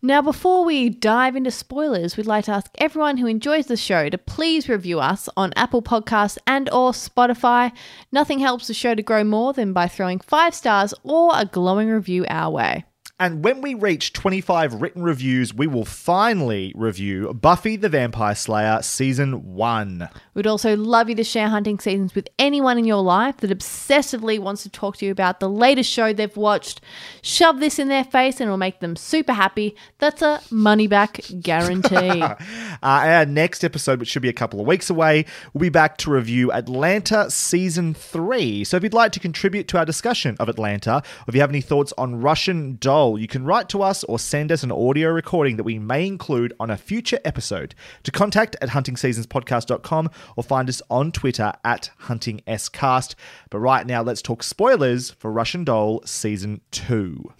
Now, 0.00 0.22
before 0.22 0.64
we 0.64 0.90
dive 0.90 1.34
into 1.34 1.50
spoilers, 1.50 2.16
we'd 2.16 2.26
like 2.26 2.44
to 2.44 2.52
ask 2.52 2.70
everyone 2.78 3.16
who 3.16 3.26
enjoys 3.26 3.66
the 3.66 3.76
show 3.76 4.08
to 4.08 4.16
please 4.16 4.68
review 4.68 5.00
us 5.00 5.28
on 5.36 5.52
Apple 5.56 5.82
Podcasts 5.82 6.38
and 6.46 6.70
or 6.70 6.92
Spotify. 6.92 7.72
Nothing 8.12 8.38
helps 8.38 8.68
the 8.68 8.74
show 8.74 8.94
to 8.94 9.02
grow 9.02 9.24
more 9.24 9.52
than 9.52 9.72
by 9.72 9.88
throwing 9.88 10.20
five 10.20 10.54
stars 10.54 10.94
or 11.02 11.32
a 11.34 11.46
glowing 11.46 11.88
review 11.88 12.24
our 12.28 12.48
way. 12.48 12.84
And 13.20 13.42
when 13.42 13.62
we 13.62 13.74
reach 13.74 14.12
25 14.12 14.80
written 14.80 15.02
reviews, 15.02 15.52
we 15.52 15.66
will 15.66 15.84
finally 15.84 16.72
review 16.76 17.34
Buffy 17.34 17.74
the 17.74 17.88
Vampire 17.88 18.36
Slayer 18.36 18.80
Season 18.80 19.54
1. 19.54 20.08
We'd 20.34 20.46
also 20.46 20.76
love 20.76 21.08
you 21.08 21.16
to 21.16 21.24
share 21.24 21.48
hunting 21.48 21.80
seasons 21.80 22.14
with 22.14 22.28
anyone 22.38 22.78
in 22.78 22.84
your 22.84 23.02
life 23.02 23.38
that 23.38 23.50
obsessively 23.50 24.38
wants 24.38 24.62
to 24.62 24.70
talk 24.70 24.98
to 24.98 25.06
you 25.06 25.10
about 25.10 25.40
the 25.40 25.48
latest 25.50 25.90
show 25.90 26.12
they've 26.12 26.36
watched. 26.36 26.80
Shove 27.20 27.58
this 27.58 27.80
in 27.80 27.88
their 27.88 28.04
face 28.04 28.40
and 28.40 28.46
it'll 28.46 28.56
make 28.56 28.78
them 28.78 28.94
super 28.94 29.32
happy. 29.32 29.74
That's 29.98 30.22
a 30.22 30.40
money 30.52 30.86
back 30.86 31.20
guarantee. 31.40 32.22
Uh, 32.80 33.02
our 33.08 33.26
next 33.26 33.64
episode, 33.64 33.98
which 33.98 34.08
should 34.08 34.22
be 34.22 34.28
a 34.28 34.32
couple 34.32 34.60
of 34.60 34.66
weeks 34.66 34.88
away, 34.88 35.24
we'll 35.52 35.62
be 35.62 35.68
back 35.68 35.96
to 35.96 36.10
review 36.10 36.52
Atlanta 36.52 37.28
Season 37.28 37.92
3. 37.92 38.62
So 38.62 38.76
if 38.76 38.82
you'd 38.84 38.94
like 38.94 39.10
to 39.12 39.20
contribute 39.20 39.66
to 39.68 39.78
our 39.78 39.84
discussion 39.84 40.36
of 40.38 40.48
Atlanta, 40.48 40.96
or 40.96 41.24
if 41.26 41.34
you 41.34 41.40
have 41.40 41.50
any 41.50 41.60
thoughts 41.60 41.92
on 41.98 42.20
Russian 42.20 42.76
Doll, 43.08 43.18
you 43.18 43.26
can 43.26 43.44
write 43.44 43.68
to 43.70 43.82
us 43.82 44.04
or 44.04 44.18
send 44.18 44.52
us 44.52 44.62
an 44.62 44.70
audio 44.70 45.08
recording 45.08 45.56
that 45.56 45.64
we 45.64 45.78
may 45.78 46.06
include 46.06 46.52
on 46.60 46.70
a 46.70 46.76
future 46.76 47.18
episode. 47.24 47.74
To 48.02 48.10
contact 48.10 48.56
at 48.60 48.70
huntingseasonspodcast.com 48.70 50.10
or 50.36 50.44
find 50.44 50.68
us 50.68 50.82
on 50.90 51.10
Twitter 51.12 51.52
at 51.64 51.90
huntingscast. 52.02 53.14
But 53.50 53.58
right 53.60 53.86
now, 53.86 54.02
let's 54.02 54.20
talk 54.20 54.42
spoilers 54.42 55.10
for 55.12 55.32
Russian 55.32 55.64
Doll 55.64 56.02
Season 56.04 56.60
2. 56.72 57.32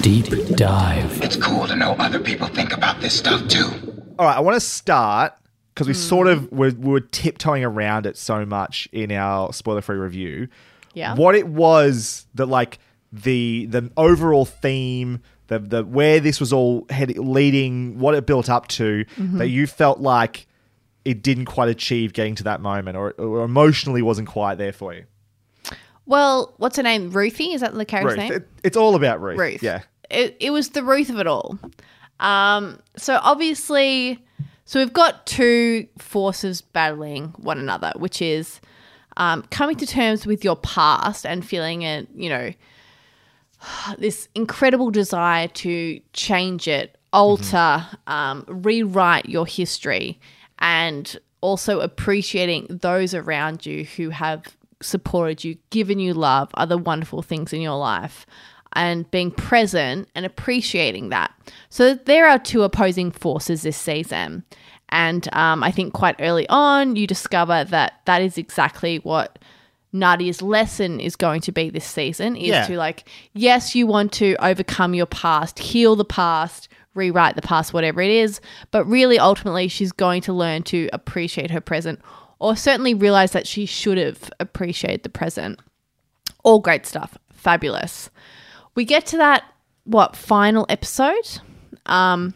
Deep 0.00 0.26
dive. 0.54 1.22
It's 1.22 1.36
cool 1.36 1.66
to 1.66 1.74
know 1.74 1.92
other 1.98 2.20
people 2.20 2.46
think 2.46 2.72
about 2.72 3.00
this 3.00 3.18
stuff 3.18 3.48
too. 3.48 3.66
All 4.18 4.26
right, 4.26 4.36
I 4.36 4.40
want 4.40 4.54
to 4.54 4.60
start 4.60 5.32
because 5.74 5.88
we 5.88 5.94
hmm. 5.94 6.00
sort 6.00 6.26
of 6.28 6.52
were, 6.52 6.72
were 6.78 7.00
tiptoeing 7.00 7.64
around 7.64 8.06
it 8.06 8.16
so 8.16 8.46
much 8.46 8.88
in 8.92 9.10
our 9.10 9.52
spoiler 9.52 9.80
free 9.80 9.98
review. 9.98 10.48
Yeah. 10.94 11.14
What 11.14 11.34
it 11.34 11.48
was 11.48 12.26
that 12.34 12.46
like 12.46 12.78
the 13.12 13.66
the 13.66 13.90
overall 13.96 14.44
theme, 14.44 15.20
the 15.48 15.58
the 15.58 15.84
where 15.84 16.20
this 16.20 16.38
was 16.40 16.52
all 16.52 16.86
head 16.90 17.16
leading, 17.18 17.98
what 17.98 18.14
it 18.14 18.26
built 18.26 18.48
up 18.48 18.68
to, 18.68 19.04
Mhm. 19.16 19.38
that 19.38 19.48
you 19.48 19.66
felt 19.66 20.00
like 20.00 20.46
it 21.04 21.22
didn't 21.22 21.46
quite 21.46 21.68
achieve 21.68 22.12
getting 22.12 22.34
to 22.36 22.44
that 22.44 22.60
moment, 22.60 22.96
or, 22.96 23.12
or 23.12 23.42
emotionally 23.44 24.02
wasn't 24.02 24.28
quite 24.28 24.56
there 24.58 24.72
for 24.72 24.92
you. 24.94 25.04
well, 26.06 26.54
what's 26.56 26.76
her 26.76 26.82
name? 26.82 27.10
Ruthie? 27.10 27.52
Is 27.52 27.60
that 27.60 27.72
the 27.74 27.84
character's 27.84 28.16
Ruth, 28.18 28.30
name? 28.30 28.32
it- 28.32 28.48
it's 28.64 28.76
all 28.76 28.94
about 28.96 29.20
Ruth. 29.22 29.38
Ruth. 29.38 29.62
Yeah. 29.62 29.80
It, 30.10 30.36
it 30.40 30.50
was 30.50 30.70
the 30.70 30.82
Ruth 30.82 31.08
of 31.08 31.18
it 31.20 31.26
all. 31.28 31.56
Um, 32.18 32.80
so 32.96 33.18
obviously, 33.22 34.18
so 34.64 34.80
we've 34.80 34.92
got 34.92 35.24
two 35.26 35.86
forces 35.98 36.62
battling 36.62 37.28
one 37.38 37.58
another, 37.58 37.92
which 37.96 38.20
is 38.20 38.60
um, 39.16 39.42
coming 39.50 39.76
to 39.76 39.86
terms 39.86 40.26
with 40.26 40.44
your 40.44 40.56
past 40.56 41.24
and 41.24 41.44
feeling 41.46 41.82
it, 41.82 42.08
you 42.14 42.28
know, 42.28 42.52
this 43.98 44.28
incredible 44.34 44.90
desire 44.90 45.48
to 45.48 46.00
change 46.12 46.68
it, 46.68 46.96
alter, 47.12 47.86
um, 48.06 48.44
rewrite 48.48 49.28
your 49.28 49.46
history, 49.46 50.20
and 50.58 51.18
also 51.40 51.80
appreciating 51.80 52.66
those 52.68 53.14
around 53.14 53.64
you 53.64 53.84
who 53.84 54.10
have 54.10 54.56
supported 54.82 55.44
you, 55.44 55.56
given 55.70 55.98
you 55.98 56.14
love, 56.14 56.50
other 56.54 56.76
wonderful 56.78 57.22
things 57.22 57.52
in 57.52 57.60
your 57.60 57.78
life, 57.78 58.26
and 58.74 59.10
being 59.10 59.30
present 59.30 60.08
and 60.14 60.24
appreciating 60.24 61.08
that. 61.08 61.32
So 61.70 61.94
there 61.94 62.28
are 62.28 62.38
two 62.38 62.62
opposing 62.62 63.10
forces 63.10 63.62
this 63.62 63.76
season. 63.76 64.44
And 64.90 65.32
um, 65.34 65.62
I 65.62 65.70
think 65.70 65.92
quite 65.92 66.16
early 66.18 66.48
on, 66.48 66.96
you 66.96 67.06
discover 67.06 67.64
that 67.64 68.00
that 68.06 68.22
is 68.22 68.38
exactly 68.38 68.98
what 68.98 69.38
Nadia's 69.92 70.40
lesson 70.40 71.00
is 71.00 71.16
going 71.16 71.40
to 71.42 71.52
be 71.52 71.70
this 71.70 71.84
season 71.84 72.36
is 72.36 72.48
Yeah. 72.48 72.66
to 72.66 72.76
like, 72.76 73.08
yes, 73.32 73.74
you 73.74 73.86
want 73.86 74.12
to 74.14 74.36
overcome 74.44 74.94
your 74.94 75.06
past, 75.06 75.58
heal 75.58 75.96
the 75.96 76.04
past, 76.04 76.68
rewrite 76.94 77.34
the 77.36 77.42
past, 77.42 77.72
whatever 77.72 78.00
it 78.00 78.10
is, 78.10 78.40
but 78.70 78.84
really 78.84 79.18
ultimately 79.18 79.68
she's 79.68 79.92
going 79.92 80.22
to 80.22 80.32
learn 80.32 80.62
to 80.64 80.88
appreciate 80.92 81.50
her 81.50 81.60
present 81.60 82.00
or 82.38 82.54
certainly 82.56 82.94
realize 82.94 83.32
that 83.32 83.46
she 83.46 83.66
should 83.66 83.98
have 83.98 84.30
appreciated 84.40 85.02
the 85.02 85.08
present. 85.08 85.58
All 86.44 86.60
great 86.60 86.86
stuff. 86.86 87.18
Fabulous. 87.32 88.10
We 88.74 88.84
get 88.84 89.06
to 89.06 89.16
that 89.18 89.44
what 89.84 90.14
final 90.16 90.66
episode? 90.68 91.40
Um 91.86 92.34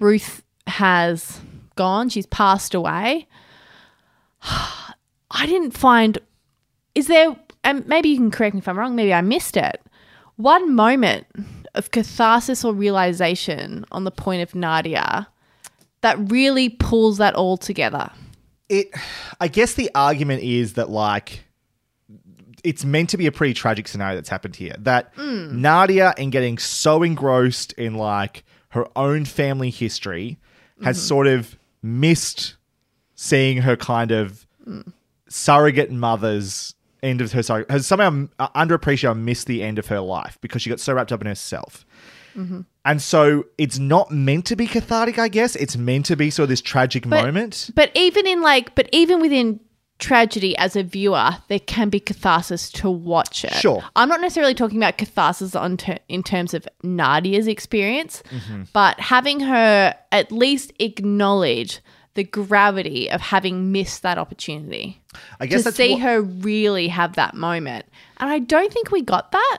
Ruth 0.00 0.42
has 0.66 1.40
gone, 1.76 2.08
she's 2.08 2.26
passed 2.26 2.74
away. 2.74 3.28
I 4.42 5.46
didn't 5.46 5.72
find. 5.72 6.18
Is 6.94 7.06
there? 7.06 7.36
And 7.62 7.86
maybe 7.86 8.10
you 8.10 8.16
can 8.16 8.30
correct 8.30 8.54
me 8.54 8.58
if 8.58 8.68
I'm 8.68 8.78
wrong. 8.78 8.94
Maybe 8.94 9.14
I 9.14 9.20
missed 9.20 9.56
it. 9.56 9.80
One 10.36 10.74
moment 10.74 11.26
of 11.74 11.90
catharsis 11.90 12.64
or 12.64 12.72
realization 12.72 13.84
on 13.90 14.04
the 14.04 14.10
point 14.10 14.42
of 14.42 14.54
Nadia 14.54 15.28
that 16.02 16.30
really 16.30 16.68
pulls 16.68 17.18
that 17.18 17.34
all 17.34 17.56
together. 17.56 18.10
it 18.68 18.90
i 19.40 19.48
guess 19.48 19.74
the 19.74 19.90
argument 19.94 20.42
is 20.42 20.74
that 20.74 20.90
like 20.90 21.44
it's 22.62 22.84
meant 22.84 23.10
to 23.10 23.16
be 23.16 23.26
a 23.26 23.32
pretty 23.32 23.52
tragic 23.52 23.86
scenario 23.86 24.14
that's 24.14 24.28
happened 24.28 24.56
here 24.56 24.74
that 24.78 25.14
mm. 25.16 25.50
nadia 25.52 26.14
in 26.16 26.30
getting 26.30 26.56
so 26.58 27.02
engrossed 27.02 27.72
in 27.74 27.94
like 27.94 28.44
her 28.70 28.86
own 28.96 29.24
family 29.24 29.70
history 29.70 30.38
has 30.82 30.96
mm-hmm. 30.96 31.06
sort 31.06 31.26
of 31.26 31.58
missed 31.82 32.56
seeing 33.14 33.58
her 33.58 33.76
kind 33.76 34.10
of 34.10 34.46
mm. 34.66 34.92
surrogate 35.28 35.90
mother's 35.90 36.73
end 37.04 37.20
of 37.20 37.32
her 37.32 37.42
sorry 37.42 37.64
has 37.68 37.86
somehow 37.86 38.26
uh, 38.38 38.48
underappreciated 38.50 39.10
or 39.10 39.14
missed 39.14 39.46
the 39.46 39.62
end 39.62 39.78
of 39.78 39.86
her 39.88 40.00
life 40.00 40.38
because 40.40 40.62
she 40.62 40.70
got 40.70 40.80
so 40.80 40.92
wrapped 40.94 41.12
up 41.12 41.20
in 41.20 41.26
herself 41.26 41.84
and 42.84 43.00
so 43.00 43.44
it's 43.58 43.78
not 43.78 44.10
meant 44.10 44.44
to 44.46 44.56
be 44.56 44.66
cathartic, 44.66 45.20
I 45.20 45.28
guess. 45.28 45.54
It's 45.54 45.76
meant 45.76 46.06
to 46.06 46.16
be 46.16 46.30
sort 46.30 46.44
of 46.44 46.48
this 46.48 46.60
tragic 46.60 47.08
But- 47.08 47.24
moment. 47.24 47.70
But 47.76 47.92
even 47.94 48.26
in 48.26 48.42
like, 48.42 48.74
but 48.74 48.88
even 48.90 49.20
within 49.20 49.60
tragedy 50.00 50.56
as 50.58 50.74
a 50.74 50.82
viewer, 50.82 51.30
there 51.46 51.60
can 51.60 51.90
be 51.90 52.00
catharsis 52.00 52.72
to 52.72 52.90
watch 52.90 53.44
it. 53.44 53.52
Sure. 53.54 53.84
I'm 53.94 54.08
not 54.08 54.20
necessarily 54.20 54.52
talking 54.54 54.78
about 54.78 54.98
catharsis 54.98 55.54
on 55.54 55.76
ter- 55.76 55.98
in 56.08 56.24
terms 56.24 56.54
of 56.54 56.66
Nadia's 56.82 57.46
experience, 57.46 58.20
Mm-hmm. 58.32 58.62
but 58.72 58.98
having 58.98 59.38
her 59.38 59.94
at 60.10 60.32
least 60.32 60.72
acknowledge 60.80 61.80
the 62.14 62.24
gravity 62.24 63.10
of 63.10 63.20
having 63.20 63.72
missed 63.72 64.02
that 64.02 64.18
opportunity. 64.18 65.00
I 65.40 65.46
guess 65.46 65.64
to 65.64 65.72
see 65.72 65.92
what- 65.92 66.02
her 66.02 66.20
really 66.22 66.88
have 66.88 67.14
that 67.14 67.34
moment. 67.34 67.86
And 68.18 68.30
I 68.30 68.38
don't 68.38 68.72
think 68.72 68.90
we 68.90 69.02
got 69.02 69.32
that. 69.32 69.58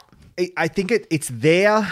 I- 0.58 0.68
think 0.68 0.92
it, 0.92 1.08
it's 1.10 1.30
there. 1.30 1.92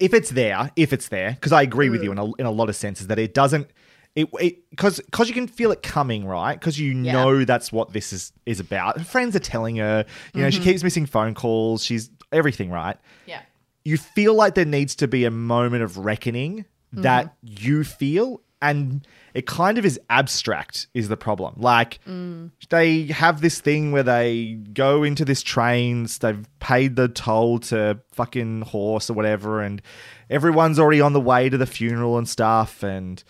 If 0.00 0.12
it's 0.14 0.30
there, 0.30 0.70
if 0.76 0.92
it's 0.92 1.08
there, 1.08 1.32
because 1.32 1.52
I 1.52 1.62
agree 1.62 1.88
with 1.90 2.02
you 2.02 2.12
in 2.12 2.18
a, 2.18 2.32
in 2.34 2.46
a 2.46 2.50
lot 2.50 2.68
of 2.68 2.76
senses 2.76 3.06
that 3.08 3.18
it 3.18 3.32
doesn't. 3.34 3.68
It 4.14 4.30
because 4.70 5.00
because 5.00 5.28
you 5.28 5.34
can 5.34 5.46
feel 5.46 5.70
it 5.70 5.82
coming, 5.82 6.24
right? 6.26 6.58
Because 6.58 6.78
you 6.78 6.92
Yeah. 6.92 7.12
know 7.12 7.44
that's 7.44 7.70
what 7.72 7.92
this 7.92 8.12
is 8.12 8.32
is 8.46 8.58
about. 8.60 8.98
Her 8.98 9.04
friends 9.04 9.36
are 9.36 9.40
telling 9.40 9.76
her, 9.76 10.04
you 10.34 10.42
know, 10.42 10.50
she 10.50 10.58
Mhm. 10.60 10.64
keeps 10.64 10.82
missing 10.84 11.06
phone 11.06 11.34
calls. 11.34 11.84
She's 11.84 12.10
everything, 12.32 12.70
right? 12.70 12.96
Yeah. 13.26 13.40
you 13.84 13.96
feel 13.96 14.34
like 14.34 14.54
there 14.54 14.66
needs 14.66 14.94
to 14.96 15.08
be 15.08 15.24
a 15.24 15.30
moment 15.30 15.82
of 15.82 15.96
reckoning 15.96 16.66
that 16.92 17.26
Mm-hmm. 17.26 17.64
you 17.66 17.84
feel 17.84 18.42
and 18.60 19.06
it 19.34 19.46
kind 19.46 19.78
of 19.78 19.84
is 19.84 20.00
abstract 20.10 20.88
is 20.94 21.08
the 21.08 21.16
problem. 21.16 21.54
Like 21.58 22.00
Mm. 22.08 22.50
they 22.70 23.04
have 23.06 23.40
this 23.40 23.60
thing 23.60 23.92
where 23.92 24.02
they 24.02 24.58
go 24.72 25.02
into 25.04 25.24
this 25.24 25.42
trains 25.42 26.18
they've 26.18 26.46
paid 26.58 26.96
the 26.96 27.08
toll 27.08 27.58
to 27.60 28.00
fucking 28.12 28.62
horse 28.62 29.08
or 29.10 29.14
whatever 29.14 29.60
and 29.62 29.80
everyone's 30.28 30.78
already 30.78 31.00
on 31.00 31.12
the 31.12 31.20
way 31.20 31.48
to 31.48 31.56
the 31.56 31.66
funeral 31.66 32.18
and 32.18 32.28
stuff 32.28 32.82
and 32.82 33.22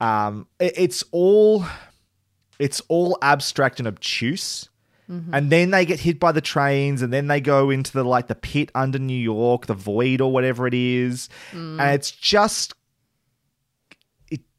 um 0.00 0.46
it- 0.58 0.74
it's 0.76 1.04
all 1.12 1.64
it's 2.58 2.80
all 2.88 3.16
abstract 3.22 3.78
and 3.78 3.88
obtuse. 3.88 4.68
And 5.32 5.50
then 5.50 5.72
they 5.72 5.84
get 5.86 5.98
hit 5.98 6.20
by 6.20 6.30
the 6.30 6.40
trains 6.40 7.02
and 7.02 7.12
then 7.12 7.26
they 7.26 7.40
go 7.40 7.68
into 7.70 7.90
the 7.92 8.04
like 8.04 8.28
the 8.28 8.36
pit 8.36 8.70
under 8.76 8.96
new 9.00 9.12
york 9.18 9.66
the 9.66 9.74
void 9.74 10.20
or 10.20 10.30
whatever 10.30 10.68
it 10.68 10.74
is. 10.74 11.28
And 11.52 11.80
it's 11.80 12.12
just 12.12 12.74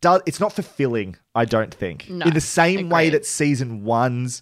does 0.02 0.22
it's 0.26 0.40
not 0.40 0.52
fulfilling 0.54 1.16
i 1.36 1.46
don't 1.46 1.74
think. 1.74 2.10
No, 2.10 2.26
in 2.26 2.34
the 2.34 2.42
same 2.42 2.90
way 2.90 3.10
that 3.10 3.26
season 3.26 3.84
one's 3.84 4.42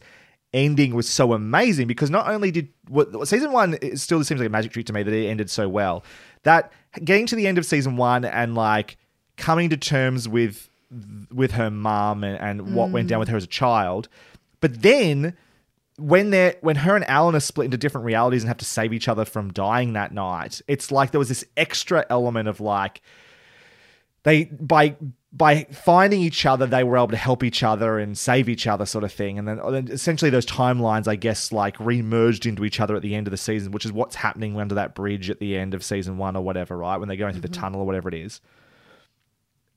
ending 0.53 0.95
was 0.95 1.07
so 1.07 1.33
amazing 1.33 1.87
because 1.87 2.09
not 2.09 2.27
only 2.27 2.49
did 2.51 2.69
what 2.87 3.27
season 3.27 3.51
one 3.51 3.77
it 3.81 3.99
still 3.99 4.23
seems 4.23 4.39
like 4.39 4.47
a 4.47 4.51
magic 4.51 4.71
trick 4.71 4.85
to 4.87 4.93
me 4.93 5.03
that 5.03 5.13
it 5.13 5.27
ended 5.27 5.49
so 5.49 5.69
well. 5.69 6.03
That 6.43 6.71
getting 7.03 7.25
to 7.27 7.35
the 7.35 7.47
end 7.47 7.57
of 7.57 7.65
season 7.65 7.97
one 7.97 8.25
and 8.25 8.55
like 8.55 8.97
coming 9.37 9.69
to 9.69 9.77
terms 9.77 10.27
with 10.27 10.69
with 11.31 11.51
her 11.51 11.69
mom 11.69 12.23
and, 12.23 12.39
and 12.39 12.75
what 12.75 12.89
went 12.89 13.07
down 13.07 13.17
mm. 13.17 13.21
with 13.21 13.29
her 13.29 13.37
as 13.37 13.43
a 13.43 13.47
child. 13.47 14.09
But 14.59 14.81
then 14.81 15.37
when 15.97 16.31
they're 16.31 16.55
when 16.61 16.77
her 16.77 16.95
and 16.95 17.07
Alan 17.07 17.35
are 17.35 17.41
split 17.41 17.65
into 17.65 17.77
different 17.77 18.05
realities 18.05 18.43
and 18.43 18.47
have 18.47 18.57
to 18.57 18.65
save 18.65 18.93
each 18.93 19.07
other 19.07 19.25
from 19.25 19.53
dying 19.53 19.93
that 19.93 20.13
night, 20.13 20.61
it's 20.67 20.91
like 20.91 21.11
there 21.11 21.19
was 21.19 21.29
this 21.29 21.45
extra 21.57 22.05
element 22.09 22.47
of 22.47 22.59
like 22.59 23.01
they 24.23 24.45
by 24.45 24.95
by 25.31 25.63
finding 25.65 26.21
each 26.21 26.45
other 26.45 26.65
they 26.65 26.83
were 26.83 26.97
able 26.97 27.09
to 27.09 27.15
help 27.15 27.43
each 27.43 27.61
other 27.61 27.99
and 27.99 28.17
save 28.17 28.49
each 28.49 28.65
other 28.65 28.85
sort 28.85 29.03
of 29.03 29.13
thing 29.13 29.37
and 29.37 29.47
then, 29.47 29.59
essentially 29.91 30.31
those 30.31 30.45
timelines 30.45 31.07
i 31.07 31.15
guess 31.15 31.51
like 31.51 31.77
remerged 31.77 32.47
into 32.47 32.65
each 32.65 32.79
other 32.79 32.95
at 32.95 33.03
the 33.03 33.13
end 33.13 33.27
of 33.27 33.31
the 33.31 33.37
season 33.37 33.71
which 33.71 33.85
is 33.85 33.91
what's 33.91 34.15
happening 34.15 34.59
under 34.59 34.73
that 34.73 34.95
bridge 34.95 35.29
at 35.29 35.39
the 35.39 35.55
end 35.55 35.75
of 35.75 35.83
season 35.83 36.17
one 36.17 36.35
or 36.35 36.43
whatever 36.43 36.77
right 36.77 36.97
when 36.97 37.07
they're 37.07 37.17
going 37.17 37.33
through 37.33 37.41
the 37.41 37.47
mm-hmm. 37.47 37.61
tunnel 37.61 37.81
or 37.81 37.85
whatever 37.85 38.09
it 38.09 38.15
is. 38.15 38.41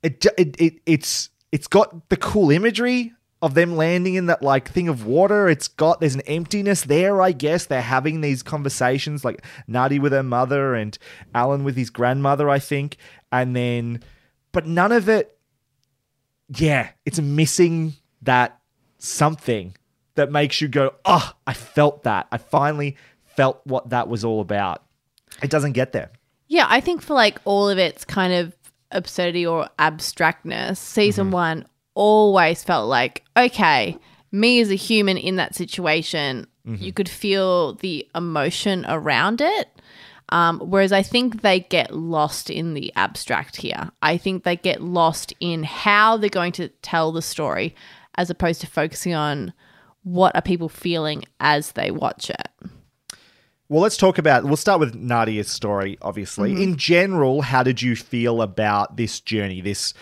It, 0.02 0.24
it, 0.36 0.60
it 0.60 0.74
it's 0.84 1.30
it's 1.52 1.68
got 1.68 2.08
the 2.08 2.16
cool 2.16 2.50
imagery 2.50 3.12
of 3.40 3.54
them 3.54 3.76
landing 3.76 4.14
in 4.14 4.26
that 4.26 4.42
like 4.42 4.70
thing 4.70 4.88
of 4.88 5.06
water. 5.06 5.48
It's 5.48 5.68
got 5.68 6.00
there's 6.00 6.14
an 6.14 6.22
emptiness 6.22 6.82
there, 6.82 7.22
I 7.22 7.32
guess. 7.32 7.66
They're 7.66 7.82
having 7.82 8.20
these 8.20 8.42
conversations 8.42 9.24
like 9.24 9.44
Nadi 9.68 10.00
with 10.00 10.12
her 10.12 10.22
mother 10.22 10.74
and 10.74 10.96
Alan 11.34 11.62
with 11.62 11.76
his 11.76 11.90
grandmother, 11.90 12.50
I 12.50 12.58
think. 12.58 12.96
And 13.30 13.54
then 13.54 14.02
but 14.50 14.66
none 14.66 14.92
of 14.92 15.08
it 15.08 15.38
yeah, 16.56 16.90
it's 17.04 17.20
missing 17.20 17.94
that 18.22 18.58
something 18.98 19.74
that 20.14 20.30
makes 20.30 20.60
you 20.60 20.68
go, 20.68 20.94
"Oh, 21.04 21.32
I 21.46 21.54
felt 21.54 22.02
that. 22.04 22.26
I 22.30 22.38
finally 22.38 22.96
felt 23.36 23.60
what 23.64 23.90
that 23.90 24.08
was 24.08 24.24
all 24.24 24.40
about." 24.40 24.82
It 25.42 25.50
doesn't 25.50 25.72
get 25.72 25.92
there. 25.92 26.10
Yeah, 26.48 26.66
I 26.68 26.80
think 26.80 27.02
for 27.02 27.14
like 27.14 27.38
all 27.44 27.68
of 27.68 27.78
its 27.78 28.04
kind 28.04 28.32
of 28.32 28.54
absurdity 28.90 29.46
or 29.46 29.68
abstractness, 29.78 30.78
season 30.78 31.26
Mm-hmm. 31.26 31.32
one 31.34 31.66
always 31.94 32.62
felt 32.62 32.88
like, 32.88 33.22
okay, 33.36 33.96
me 34.30 34.60
as 34.60 34.70
a 34.70 34.74
human 34.74 35.16
in 35.16 35.36
that 35.36 35.54
situation, 35.54 36.46
Mm-hmm. 36.66 36.84
you 36.84 36.92
could 36.92 37.08
feel 37.08 37.74
the 37.74 38.06
emotion 38.14 38.84
around 38.88 39.40
it. 39.40 39.68
Um, 40.32 40.60
whereas 40.60 40.92
I 40.92 41.02
think 41.02 41.42
they 41.42 41.60
get 41.60 41.94
lost 41.94 42.48
in 42.48 42.72
the 42.72 42.90
abstract 42.96 43.56
here. 43.56 43.90
I 44.00 44.16
think 44.16 44.44
they 44.44 44.56
get 44.56 44.80
lost 44.80 45.34
in 45.40 45.62
how 45.62 46.16
they're 46.16 46.30
going 46.30 46.52
to 46.52 46.68
tell 46.80 47.12
the 47.12 47.20
story 47.20 47.76
as 48.14 48.30
opposed 48.30 48.62
to 48.62 48.66
focusing 48.66 49.12
on 49.12 49.52
what 50.04 50.34
are 50.34 50.40
people 50.40 50.70
feeling 50.70 51.24
as 51.38 51.72
they 51.72 51.90
watch 51.90 52.30
it. 52.30 52.48
Well, 53.68 53.82
let's 53.82 53.98
talk 53.98 54.16
about. 54.16 54.44
We'll 54.44 54.56
start 54.56 54.80
with 54.80 54.94
Nadia's 54.94 55.50
story, 55.50 55.98
obviously. 56.00 56.62
In 56.62 56.78
general, 56.78 57.42
how 57.42 57.62
did 57.62 57.82
you 57.82 57.94
feel 57.94 58.40
about 58.40 58.96
this 58.96 59.20
journey? 59.20 59.60
This 59.60 59.92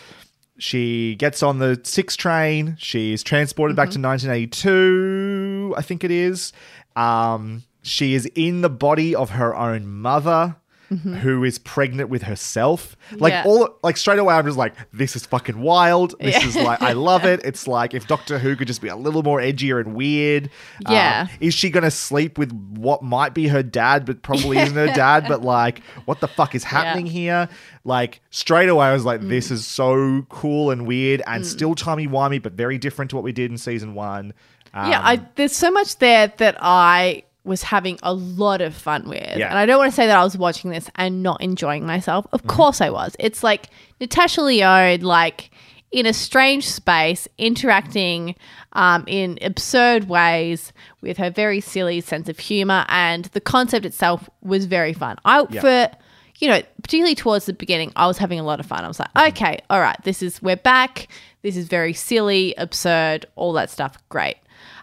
she 0.59 1.17
gets 1.17 1.43
on 1.43 1.59
the 1.59 1.81
six 1.83 2.15
train. 2.15 2.77
She's 2.79 3.25
transported 3.25 3.75
back 3.75 3.91
to 3.91 4.01
1982, 4.01 5.75
I 5.77 5.83
think 5.83 6.05
it 6.05 6.13
is. 6.13 6.53
Um, 6.95 7.65
she 7.83 8.15
is 8.15 8.27
in 8.35 8.61
the 8.63 8.71
body 8.71 9.15
of 9.15 9.31
her 9.31 9.55
own 9.57 9.87
mother. 9.87 10.57
Who 11.05 11.45
is 11.45 11.61
pregnant 11.61 12.09
with 12.09 12.23
herself? 12.23 12.97
Like 13.13 13.31
Yeah. 13.33 13.45
all, 13.47 13.77
like 13.85 13.97
straight 13.97 14.19
away, 14.19 14.35
I'm 14.35 14.45
just 14.45 14.59
like, 14.59 14.75
this 14.93 15.15
is 15.15 15.25
fucking 15.25 15.61
wild. 15.61 16.17
This 16.19 16.43
Yeah. 16.43 16.49
is 16.49 16.57
like, 16.57 16.83
I 16.83 16.95
love 16.95 17.25
it. 17.25 17.41
It's 17.45 17.69
like 17.79 17.95
if 17.95 18.09
Doctor 18.09 18.41
Who 18.41 18.57
could 18.57 18.67
just 18.67 18.83
be 18.83 18.89
a 18.89 18.97
little 18.97 19.23
more 19.23 19.39
edgier 19.39 19.79
and 19.81 19.95
weird. 19.95 20.51
Um, 20.87 20.93
Yeah. 20.97 21.29
is 21.39 21.55
she 21.55 21.71
going 21.71 21.85
to 21.85 21.93
sleep 21.93 22.39
with 22.39 22.51
what 22.77 23.05
might 23.05 23.35
be 23.35 23.47
her 23.47 23.63
dad, 23.63 24.05
but 24.05 24.23
probably 24.23 24.59
isn't 24.59 24.75
her 24.77 24.89
dad? 24.89 25.27
But 25.29 25.43
like, 25.45 25.81
what 26.07 26.21
the 26.21 26.27
fuck 26.27 26.57
is 26.57 26.65
happening 26.65 27.07
here? 27.07 27.49
Like, 27.85 28.21
straight 28.31 28.69
away, 28.69 28.87
I 28.87 28.93
was 28.93 29.05
like, 29.05 29.21
this 29.21 29.53
is 29.53 29.65
so 29.69 30.27
cool 30.29 30.73
and 30.73 30.89
weird 30.89 31.23
and 31.25 31.47
still 31.47 31.77
timey 31.77 32.09
wimey, 32.09 32.43
but 32.43 32.55
very 32.55 32.79
different 32.79 33.11
to 33.13 33.17
what 33.17 33.23
we 33.23 33.31
did 33.31 33.53
in 33.53 33.59
season 33.59 33.95
one. 33.95 34.35
Um, 34.75 34.91
yeah, 34.91 35.01
I, 35.05 35.25
there's 35.37 35.55
so 35.55 35.71
much 35.71 35.99
there 35.99 36.33
that 36.39 36.57
I 36.61 37.23
was 37.45 37.63
having 37.63 37.99
a 38.03 38.13
lot 38.13 38.61
of 38.61 38.75
fun 38.75 39.09
with. 39.09 39.37
Yeah. 39.37 39.49
And 39.49 39.59
I 39.59 39.65
don't 39.67 39.79
want 39.79 39.91
to 39.91 39.97
say 39.97 40.07
that 40.07 40.17
I 40.19 40.23
was 40.25 40.37
watching 40.37 40.71
this 40.71 40.91
and 40.97 41.23
not 41.23 41.41
enjoying 41.41 41.87
myself. 41.87 42.27
Of 42.33 42.47
course 42.47 42.81
I 42.81 42.91
was. 42.91 43.17
It's 43.19 43.43
like 43.43 43.69
Natasha 44.01 44.43
Lyonne, 44.43 45.01
like 45.01 45.51
in 45.91 46.07
a 46.07 46.13
strange 46.13 46.69
space, 46.69 47.27
interacting 47.39 48.37
um, 48.75 49.05
in 49.07 49.39
absurd 49.43 50.09
ways 50.09 50.73
with 51.01 51.17
her 51.17 51.31
very 51.31 51.61
silly 51.61 52.01
sense 52.01 52.29
of 52.29 52.39
humor. 52.39 52.85
And 52.89 53.25
the 53.27 53.41
concept 53.41 53.85
itself 53.87 54.29
was 54.43 54.67
very 54.67 54.93
fun. 54.93 55.17
I, 55.25 55.47
Yeah. 55.51 55.61
for, 55.61 55.97
you 56.39 56.49
know, 56.49 56.61
particularly 56.83 57.15
towards 57.15 57.47
the 57.47 57.55
beginning, 57.55 57.91
I 57.97 58.07
was 58.07 58.19
having 58.19 58.39
a 58.39 58.45
lot 58.45 58.61
of 58.61 58.67
fun. 58.67 58.85
I 58.85 58.89
was 58.89 59.01
like, 59.01 59.17
okay, 59.31 59.61
all 59.71 59.81
right, 59.81 59.97
this 60.05 60.23
is, 60.23 60.41
we're 60.43 60.57
back. 60.57 61.09
This 61.43 61.57
is 61.57 61.69
very 61.69 61.95
silly, 61.95 62.55
absurd, 62.57 63.25
all 63.35 63.55
that 63.55 63.71
stuff. 63.71 63.97
Great. 64.11 64.37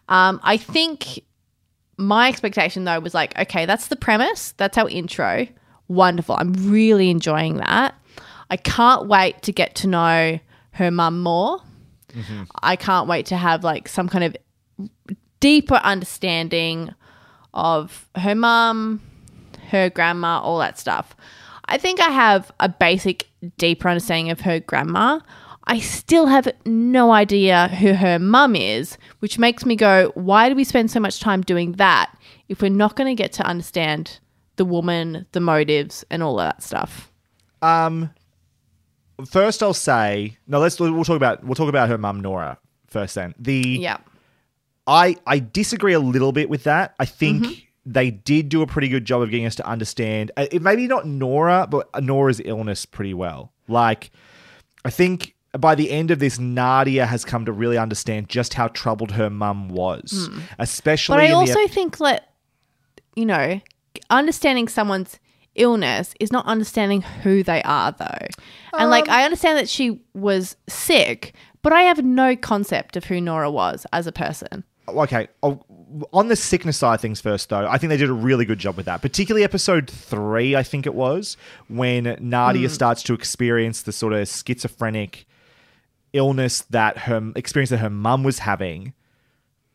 Um, 0.09 0.39
I 0.43 0.57
think 0.57 1.21
my 1.97 2.29
expectation 2.29 2.83
though 2.83 2.99
was 2.99 3.13
like, 3.13 3.38
okay, 3.38 3.65
that's 3.65 3.88
the 3.88 3.95
premise. 3.95 4.53
That's 4.57 4.77
our 4.77 4.89
intro. 4.89 5.47
Wonderful. 5.88 6.36
I'm 6.38 6.53
really 6.69 7.10
enjoying 7.10 7.57
that. 7.57 7.95
I 8.49 8.57
can't 8.57 9.07
wait 9.07 9.41
to 9.43 9.51
get 9.51 9.75
to 9.75 9.88
know 9.88 10.39
her 10.71 10.91
mum 10.91 11.21
more. 11.21 11.62
I 12.63 12.75
can't 12.75 13.07
wait 13.07 13.25
to 13.27 13.38
have 13.38 13.63
like 13.63 13.88
some 13.88 14.10
kind 14.10 14.23
of 14.23 14.36
deeper 15.39 15.75
understanding 15.75 16.93
of 17.53 18.07
her 18.15 18.36
mum, 18.36 19.01
her 19.69 19.89
grandma, 19.89 20.39
all 20.39 20.60
that 20.60 20.79
stuff. 20.79 21.15
I 21.65 21.77
think 21.77 21.99
I 21.99 22.10
have 22.10 22.51
a 22.60 22.69
basic, 22.69 23.27
deeper 23.57 23.89
understanding 23.89 24.31
of 24.31 24.41
her 24.41 24.60
grandma. 24.60 25.19
I 25.65 25.79
still 25.79 26.27
have 26.27 26.47
no 26.65 27.12
idea 27.12 27.67
who 27.67 27.93
her 27.93 28.19
mum 28.19 28.55
is, 28.55 28.97
which 29.19 29.39
makes 29.39 29.65
me 29.65 29.75
go, 29.75 30.12
why 30.15 30.49
do 30.49 30.56
we 30.56 30.63
spend 30.63 30.91
so 30.91 30.99
much 30.99 31.19
time 31.19 31.41
doing 31.41 31.73
that 31.73 32.12
if 32.49 32.62
we're 32.62 32.69
not 32.69 32.95
going 32.95 33.08
to 33.15 33.15
get 33.21 33.34
to 33.34 33.43
understand 33.45 34.19
the 34.58 34.65
woman, 34.65 35.25
the 35.32 35.39
motives, 35.39 36.03
and 36.10 36.21
all 36.23 36.39
of 36.39 36.45
that 36.47 36.62
stuff? 36.63 37.12
Um, 37.62 38.12
first 39.30 39.63
I'll 39.63 39.73
say 39.73 40.38
no. 40.47 40.60
Let's 40.60 40.80
we'll 40.80 41.03
talk 41.03 41.15
about 41.17 41.43
we'll 41.43 41.56
talk 41.56 41.69
about 41.69 41.89
her 41.89 41.97
mum 41.97 42.19
Nora 42.21 42.58
first. 42.88 43.15
Then 43.15 43.34
the 43.39 43.77
Yeah. 43.82 43.97
I 44.86 45.15
I 45.25 45.39
disagree 45.39 45.93
a 45.93 45.99
little 45.99 46.32
bit 46.32 46.49
with 46.49 46.63
that. 46.63 46.95
I 46.99 47.06
think 47.06 47.43
Mm-hmm. 47.43 47.53
they 47.86 48.12
did 48.12 48.49
do 48.49 48.62
a 48.62 48.67
pretty 48.67 48.88
good 48.89 49.06
job 49.06 49.21
of 49.21 49.32
getting 49.32 49.45
us 49.45 49.56
to 49.56 49.65
understand. 49.67 50.32
uh, 50.38 50.45
It 50.51 50.62
maybe 50.62 50.88
not 50.88 51.06
Nora, 51.08 51.67
but 51.69 51.89
Nora's 52.03 52.41
illness 52.45 52.86
pretty 52.86 53.13
well. 53.13 53.51
Like, 53.67 54.12
I 54.86 54.89
think 54.89 55.36
by 55.53 55.75
the 55.75 55.91
end 55.91 56.12
of 56.12 56.19
this, 56.19 56.39
Nadia 56.39 57.05
has 57.05 57.23
come 57.25 57.45
to 57.45 57.51
really 57.51 57.77
understand 57.77 58.29
just 58.29 58.53
how 58.53 58.67
troubled 58.69 59.12
her 59.12 59.29
mum 59.29 59.69
was, 59.69 60.29
especially. 60.60 61.15
Hmm. 61.15 61.19
But 61.21 61.29
I 61.29 61.33
also 61.33 61.62
ep- 61.62 61.71
think 61.71 61.97
that, 61.97 62.33
you 63.15 63.25
know, 63.25 63.60
understanding 64.10 64.67
someone's 64.67 65.19
illness 65.55 66.13
is 66.19 66.31
not 66.31 66.45
understanding 66.45 67.01
who 67.01 67.43
they 67.43 67.63
are, 67.63 67.91
though. 67.91 68.27
And 68.73 68.83
Um, 68.83 68.89
like, 68.89 69.10
I 69.10 69.23
understand 69.25 69.57
that 69.57 69.67
she 69.69 69.99
was 70.13 70.55
sick, 70.69 71.33
but 71.63 71.73
I 71.73 71.81
have 71.83 72.03
no 72.03 72.36
concept 72.36 72.95
of 72.95 73.05
who 73.05 73.19
Nora 73.19 73.49
was 73.49 73.86
as 73.91 74.05
a 74.07 74.12
person. 74.12 74.63
okay. 74.88 75.27
oh, 75.43 75.60
On 76.13 76.27
the 76.27 76.36
sickness 76.36 76.77
side 76.77 76.95
of 76.95 77.01
things 77.01 77.19
first, 77.21 77.49
though, 77.49 77.65
I 77.67 77.77
think 77.77 77.89
they 77.89 77.97
did 77.97 78.10
a 78.10 78.13
really 78.13 78.45
good 78.45 78.60
job 78.60 78.77
with 78.77 78.86
that. 78.86 79.01
Particularly 79.01 79.43
episode 79.43 79.89
three, 79.89 80.55
I 80.55 80.62
think 80.62 80.86
it 80.86 80.93
was, 80.93 81.38
when 81.69 82.17
Nadia 82.19 82.69
starts 82.69 83.01
to 83.03 83.13
experience 83.13 83.81
the 83.81 83.91
sort 83.91 84.13
of 84.13 84.27
schizophrenic 84.29 85.25
illness 86.13 86.61
that 86.69 86.97
her 86.99 87.31
experience 87.35 87.69
that 87.69 87.77
her 87.77 87.89
mum 87.89 88.23
was 88.23 88.39
having 88.39 88.93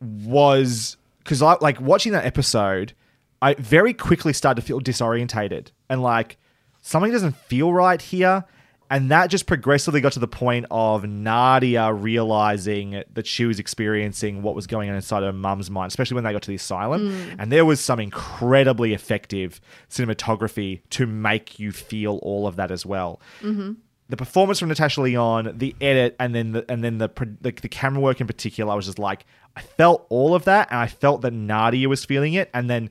was 0.01 0.97
because 1.19 1.43
I 1.43 1.57
like 1.61 1.81
watching 1.81 2.13
that 2.13 2.25
episode, 2.25 2.95
I 3.41 3.55
very 3.55 3.95
quickly 3.95 4.33
started 4.33 4.61
to 4.61 4.67
feel 4.67 4.81
disorientated 4.81 5.69
and 5.89 6.03
like 6.03 6.39
something 6.81 7.13
doesn't 7.13 7.37
feel 7.37 7.73
right 7.73 8.01
here. 8.01 8.45
And 8.91 9.11
that 9.11 9.31
just 9.31 9.47
progressively 9.47 10.03
got 10.03 10.13
to 10.13 10.19
the 10.19 10.29
point 10.29 10.67
of 10.71 11.05
Nadia 11.05 11.91
realizing 11.95 13.03
that 13.15 13.27
she 13.27 13.47
was 13.47 13.59
experiencing 13.59 14.43
what 14.43 14.55
was 14.55 14.67
going 14.67 14.91
on 14.91 14.97
inside 14.97 15.23
her 15.23 15.33
mum's 15.33 15.71
mind, 15.71 15.89
especially 15.89 16.17
when 16.17 16.25
they 16.25 16.33
got 16.33 16.43
to 16.43 16.49
the 16.51 16.57
asylum. 16.57 17.09
Mm. 17.11 17.37
And 17.39 17.51
there 17.51 17.65
was 17.65 17.81
some 17.81 17.99
incredibly 17.99 18.93
effective 18.93 19.63
cinematography 19.89 20.83
to 20.91 21.07
make 21.07 21.59
you 21.59 21.73
feel 21.73 22.19
all 22.19 22.47
of 22.47 22.57
that 22.57 22.71
as 22.71 22.85
well 22.85 23.19
mm-hmm. 23.41 23.73
The 24.09 24.17
performance 24.17 24.59
from 24.59 24.69
Natasha 24.69 25.01
Lyonne, 25.01 25.57
the 25.57 25.75
edit, 25.81 26.17
and 26.19 26.35
then 26.35 26.53
the 26.53 26.71
and 26.71 26.85
then 26.85 26.99
the, 26.99 27.09
the 27.41 27.53
the 27.53 27.69
camera 27.69 28.01
work 28.01 28.21
in 28.21 28.27
particular, 28.27 28.73
I 28.73 28.75
was 28.75 28.87
just 28.87 28.99
like, 28.99 29.25
I 29.57 29.63
felt 29.63 30.07
all 30.11 30.35
of 30.35 30.45
that, 30.45 30.71
and 30.71 30.81
I 30.81 30.87
felt 30.87 31.23
that 31.23 31.33
Nadia 31.33 31.89
was 31.89 32.05
feeling 32.05 32.35
it, 32.35 32.51
and 32.55 32.69
then. 32.69 32.91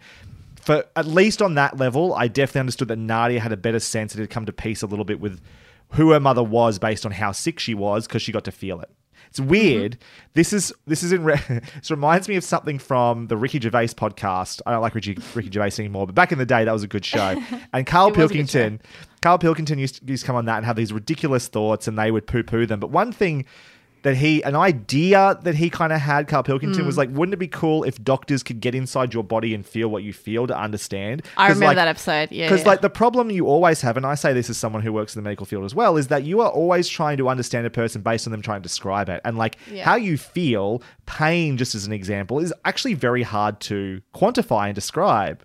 For 0.63 0.85
at 0.95 1.07
least 1.07 1.41
on 1.41 1.55
that 1.55 1.77
level, 1.77 2.13
I 2.13 2.27
definitely 2.27 2.59
understood 2.59 2.89
that 2.89 2.97
Nadia 2.97 3.39
had 3.39 3.51
a 3.51 3.57
better 3.57 3.79
sense. 3.79 4.13
It 4.13 4.19
had 4.19 4.29
come 4.29 4.45
to 4.45 4.53
peace 4.53 4.83
a 4.83 4.85
little 4.85 5.05
bit 5.05 5.19
with 5.19 5.41
who 5.93 6.11
her 6.11 6.19
mother 6.19 6.43
was 6.43 6.77
based 6.77 7.03
on 7.03 7.13
how 7.13 7.31
sick 7.31 7.57
she 7.57 7.73
was 7.73 8.05
because 8.05 8.21
she 8.21 8.31
got 8.31 8.43
to 8.43 8.51
feel 8.51 8.79
it. 8.79 8.91
It's 9.31 9.39
weird. 9.39 9.93
Mm-hmm. 9.93 10.29
This 10.33 10.51
is 10.51 10.73
this 10.85 11.03
is 11.03 11.13
in 11.13 11.23
re- 11.23 11.41
this 11.47 11.89
reminds 11.89 12.27
me 12.27 12.35
of 12.35 12.43
something 12.43 12.77
from 12.77 13.27
the 13.27 13.37
Ricky 13.37 13.61
Gervais 13.61 13.87
podcast. 13.87 14.61
I 14.65 14.71
don't 14.71 14.81
like 14.81 14.93
Ricky 14.93 15.17
Ricky 15.33 15.49
Gervais 15.49 15.81
anymore, 15.81 16.05
but 16.05 16.13
back 16.13 16.33
in 16.33 16.37
the 16.37 16.45
day 16.45 16.65
that 16.65 16.71
was 16.71 16.83
a 16.83 16.87
good 16.87 17.05
show. 17.05 17.41
And 17.73 17.87
Carl 17.87 18.09
It 18.09 18.17
was 18.17 18.31
a 18.31 18.33
good 18.33 18.49
show. 18.49 18.59
Pilkington, 18.59 18.81
Carl 19.21 19.37
Pilkington 19.37 19.79
used, 19.79 19.99
to, 19.99 20.05
used 20.05 20.23
to 20.23 20.27
come 20.27 20.35
on 20.35 20.45
that 20.45 20.57
and 20.57 20.65
have 20.65 20.75
these 20.75 20.91
ridiculous 20.91 21.47
thoughts, 21.47 21.87
and 21.87 21.97
they 21.97 22.11
would 22.11 22.27
poo 22.27 22.43
poo 22.43 22.65
them. 22.65 22.81
But 22.81 22.89
one 22.89 23.13
thing 23.13 23.45
that 24.03 24.17
he, 24.17 24.41
an 24.43 24.55
idea 24.55 25.37
that 25.43 25.55
he 25.55 25.69
kind 25.69 25.93
of 25.93 25.99
had, 26.01 26.27
Carl 26.27 26.43
Pilkington, 26.43 26.83
Mm. 26.83 26.85
was 26.85 26.97
like, 26.97 27.09
wouldn't 27.11 27.33
it 27.33 27.37
be 27.37 27.47
cool 27.47 27.83
if 27.83 28.03
doctors 28.03 28.41
could 28.43 28.59
get 28.59 28.73
inside 28.73 29.13
your 29.13 29.23
body 29.23 29.53
and 29.53 29.65
feel 29.65 29.87
what 29.89 30.03
you 30.03 30.11
feel 30.13 30.47
to 30.47 30.57
understand? 30.57 31.21
I 31.37 31.47
remember 31.49 31.65
like- 31.67 31.75
that 31.77 31.87
episode. 31.87 32.31
Yeah. 32.31 32.47
because 32.47 32.61
yeah. 32.63 32.69
like 32.69 32.81
the 32.81 32.89
problem 32.89 33.29
you 33.29 33.45
always 33.47 33.81
have, 33.81 33.97
and 33.97 34.05
I 34.05 34.15
say 34.15 34.33
this 34.33 34.49
as 34.49 34.57
someone 34.57 34.81
who 34.81 34.91
works 34.91 35.15
in 35.15 35.21
the 35.21 35.27
medical 35.27 35.45
field 35.45 35.65
as 35.65 35.75
well, 35.75 35.97
is 35.97 36.07
that 36.07 36.23
you 36.23 36.41
are 36.41 36.49
always 36.49 36.87
trying 36.89 37.17
to 37.17 37.29
understand 37.29 37.65
a 37.67 37.69
person 37.69 38.01
based 38.01 38.25
on 38.27 38.31
them 38.31 38.41
trying 38.41 38.61
to 38.61 38.63
describe 38.63 39.09
it, 39.09 39.21
and 39.23 39.37
like 39.37 39.57
Yeah. 39.71 39.83
how 39.85 39.95
you 39.95 40.17
feel, 40.17 40.81
pain, 41.05 41.57
just 41.57 41.75
as 41.75 41.85
an 41.85 41.93
example, 41.93 42.39
is 42.39 42.53
actually 42.65 42.95
very 42.95 43.23
hard 43.23 43.59
to 43.61 44.01
quantify 44.15 44.65
and 44.67 44.75
describe. 44.75 45.43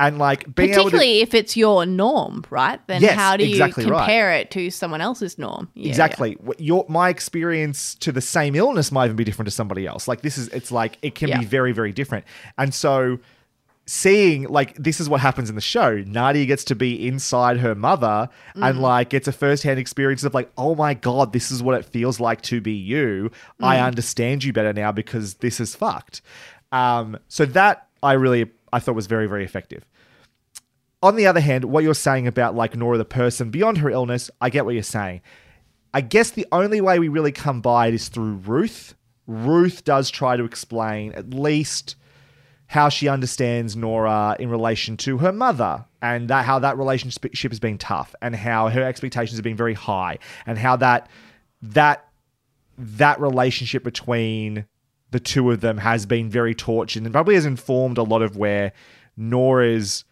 And 0.00 0.18
like 0.18 0.52
being 0.54 0.70
able 0.70 0.84
to. 0.84 0.90
Particularly 0.90 1.20
if 1.20 1.34
it's 1.34 1.56
your 1.56 1.86
norm, 1.86 2.44
right? 2.50 2.80
Then 2.88 3.02
Yes, 3.02 3.14
how 3.16 3.36
do 3.36 3.44
you 3.44 3.50
exactly 3.50 3.84
right. 3.86 3.98
compare 3.98 4.32
it 4.32 4.50
to 4.52 4.70
someone 4.70 5.00
else's 5.00 5.38
norm? 5.38 5.68
Yeah, 5.74 5.88
exactly 5.88 6.36
What 6.40 6.58
your 6.60 6.84
my 6.88 7.08
experience 7.10 7.94
to 7.96 8.10
the 8.10 8.20
same 8.22 8.54
illness 8.56 8.90
might 8.90 9.04
even 9.04 9.16
be 9.16 9.24
different 9.24 9.46
to 9.46 9.52
somebody 9.54 9.86
else 9.86 10.08
like 10.08 10.22
this 10.22 10.38
is 10.38 10.48
it's 10.48 10.72
like 10.72 10.98
it 11.02 11.14
can 11.14 11.28
Yeah. 11.28 11.38
be 11.40 11.44
very 11.44 11.72
very 11.72 11.92
different 11.92 12.24
and 12.58 12.74
so 12.74 13.18
seeing 13.86 14.44
like 14.44 14.74
this 14.76 15.00
is 15.00 15.08
what 15.08 15.20
happens 15.20 15.48
in 15.48 15.56
the 15.56 15.60
show 15.60 15.96
nadia 16.06 16.46
gets 16.46 16.62
to 16.64 16.76
be 16.76 17.08
inside 17.08 17.58
her 17.58 17.74
mother 17.74 18.28
and 18.54 18.76
Mm. 18.76 18.80
like 18.80 19.10
gets 19.10 19.26
a 19.26 19.32
first-hand 19.32 19.80
experience 19.80 20.22
of 20.22 20.32
like 20.32 20.50
oh 20.56 20.74
my 20.76 20.94
god 20.94 21.32
this 21.32 21.50
is 21.50 21.62
what 21.62 21.74
it 21.76 21.84
feels 21.84 22.20
like 22.20 22.40
to 22.42 22.60
be 22.60 22.72
you 22.72 23.30
i 23.60 23.76
Mm. 23.76 23.84
understand 23.86 24.44
you 24.44 24.52
better 24.52 24.72
now 24.72 24.92
because 24.92 25.34
this 25.34 25.58
is 25.58 25.74
fucked 25.74 26.22
um 26.72 27.18
so 27.28 27.44
that 27.46 27.88
i 28.02 28.12
really 28.12 28.48
i 28.72 28.78
thought 28.78 28.94
was 28.94 29.08
very 29.08 29.26
very 29.26 29.44
effective 29.44 29.84
on 31.02 31.16
the 31.16 31.26
other 31.26 31.40
hand, 31.40 31.64
what 31.64 31.84
you're 31.84 31.94
saying 31.94 32.26
about 32.26 32.54
like 32.54 32.76
Nora 32.76 32.98
the 32.98 33.04
person 33.04 33.50
beyond 33.50 33.78
her 33.78 33.90
illness, 33.90 34.30
I 34.40 34.50
get 34.50 34.64
what 34.64 34.74
you're 34.74 34.82
saying. 34.82 35.22
I 35.92 36.02
guess 36.02 36.30
the 36.30 36.46
only 36.52 36.80
way 36.80 36.98
we 36.98 37.08
really 37.08 37.32
come 37.32 37.60
by 37.60 37.88
it 37.88 37.94
is 37.94 38.08
through 38.08 38.34
Ruth. 38.34 38.94
Ruth 39.26 39.84
does 39.84 40.10
try 40.10 40.36
to 40.36 40.44
explain 40.44 41.12
at 41.12 41.32
least 41.32 41.96
how 42.66 42.88
she 42.88 43.08
understands 43.08 43.74
Nora 43.74 44.36
in 44.38 44.48
relation 44.48 44.96
to 44.98 45.18
her 45.18 45.32
mother 45.32 45.84
and 46.00 46.28
that 46.28 46.44
how 46.44 46.60
that 46.60 46.78
relationship 46.78 47.50
has 47.50 47.58
been 47.58 47.78
tough 47.78 48.14
and 48.22 48.36
how 48.36 48.68
her 48.68 48.82
expectations 48.82 49.36
have 49.36 49.42
been 49.42 49.56
very 49.56 49.74
high 49.74 50.18
and 50.46 50.56
how 50.56 50.76
that 50.76 51.08
that 51.62 52.06
that 52.78 53.20
relationship 53.20 53.82
between 53.82 54.66
the 55.10 55.18
two 55.18 55.50
of 55.50 55.60
them 55.60 55.78
has 55.78 56.06
been 56.06 56.30
very 56.30 56.54
tortured 56.54 57.02
and 57.02 57.12
probably 57.12 57.34
has 57.34 57.44
informed 57.44 57.98
a 57.98 58.02
lot 58.04 58.22
of 58.22 58.36
where 58.36 58.72
Nora's 59.16 60.04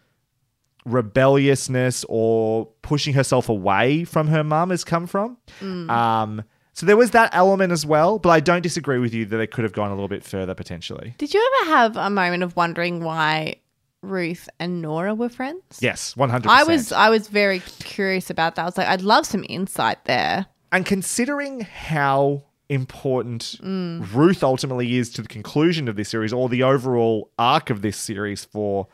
rebelliousness 0.85 2.05
or 2.09 2.67
pushing 2.81 3.13
herself 3.13 3.49
away 3.49 4.03
from 4.05 4.27
her 4.27 4.43
mum 4.43 4.69
has 4.69 4.83
come 4.83 5.07
from. 5.07 5.37
Um, 5.61 6.43
so 6.73 6.85
there 6.85 6.97
was 6.97 7.11
that 7.11 7.29
element 7.33 7.71
as 7.71 7.85
well, 7.85 8.19
but 8.19 8.29
I 8.29 8.39
don't 8.39 8.61
disagree 8.61 8.99
with 8.99 9.13
you 9.13 9.25
that 9.25 9.37
they 9.37 9.47
could 9.47 9.63
have 9.63 9.73
gone 9.73 9.91
a 9.91 9.93
little 9.93 10.07
bit 10.07 10.23
further 10.23 10.53
potentially. 10.55 11.13
Did 11.17 11.33
you 11.33 11.51
ever 11.63 11.71
have 11.71 11.97
a 11.97 12.09
moment 12.09 12.43
of 12.43 12.55
wondering 12.55 13.03
why 13.03 13.55
Ruth 14.01 14.47
and 14.59 14.81
Nora 14.81 15.13
were 15.13 15.27
friends? 15.29 15.79
Yes, 15.81 16.15
one 16.15 16.29
hundred. 16.29 16.49
I 16.49 16.63
was 16.63 16.91
I 16.93 17.09
was 17.09 17.27
very 17.27 17.59
curious 17.79 18.29
about 18.29 18.55
that. 18.55 18.61
I 18.61 18.65
was 18.65 18.77
like, 18.77 18.87
I'd 18.87 19.01
love 19.01 19.25
some 19.25 19.45
insight 19.49 20.05
there. 20.05 20.45
and 20.71 20.85
considering 20.85 21.61
how 21.61 22.43
important 22.69 23.57
Mm. 23.63 24.13
Ruth 24.13 24.43
ultimately 24.43 24.95
is 24.97 25.09
to 25.13 25.21
the 25.23 25.27
conclusion 25.27 25.87
of 25.89 25.95
this 25.95 26.07
series 26.09 26.31
or 26.31 26.47
the 26.47 26.61
overall 26.63 27.31
arc 27.39 27.71
of 27.71 27.81
this 27.81 27.97
series 27.97 28.45
for 28.45 28.87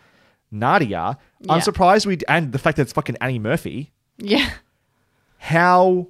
Nadia, 0.59 1.17
Yeah. 1.41 1.53
I'm 1.53 1.61
surprised 1.61 2.05
we 2.07 2.17
and 2.27 2.51
the 2.51 2.59
fact 2.59 2.77
that 2.77 2.83
it's 2.83 2.93
fucking 2.93 3.17
Annie 3.21 3.39
Murphy. 3.39 3.91
Yeah. 4.17 4.49
how 5.37 6.07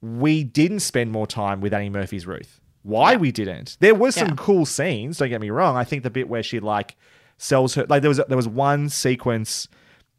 we 0.00 0.42
didn't 0.44 0.80
spend 0.80 1.10
more 1.12 1.26
time 1.26 1.60
with 1.60 1.72
Annie 1.74 1.90
Murphy's 1.90 2.26
Ruth. 2.26 2.60
Why 2.82 3.16
we 3.16 3.30
didn't? 3.30 3.76
There 3.80 3.94
was 3.94 4.14
some 4.14 4.28
Yeah. 4.30 4.34
cool 4.36 4.66
scenes. 4.66 5.18
Don't 5.18 5.28
get 5.28 5.40
me 5.40 5.50
wrong. 5.50 5.76
I 5.76 5.84
think 5.84 6.02
the 6.02 6.10
bit 6.10 6.28
where 6.28 6.42
she 6.42 6.58
like 6.60 6.96
sells 7.38 7.74
her 7.74 7.86
like 7.88 8.02
there 8.02 8.08
was 8.08 8.20
there 8.28 8.36
was 8.36 8.48
one 8.48 8.88
sequence 8.88 9.68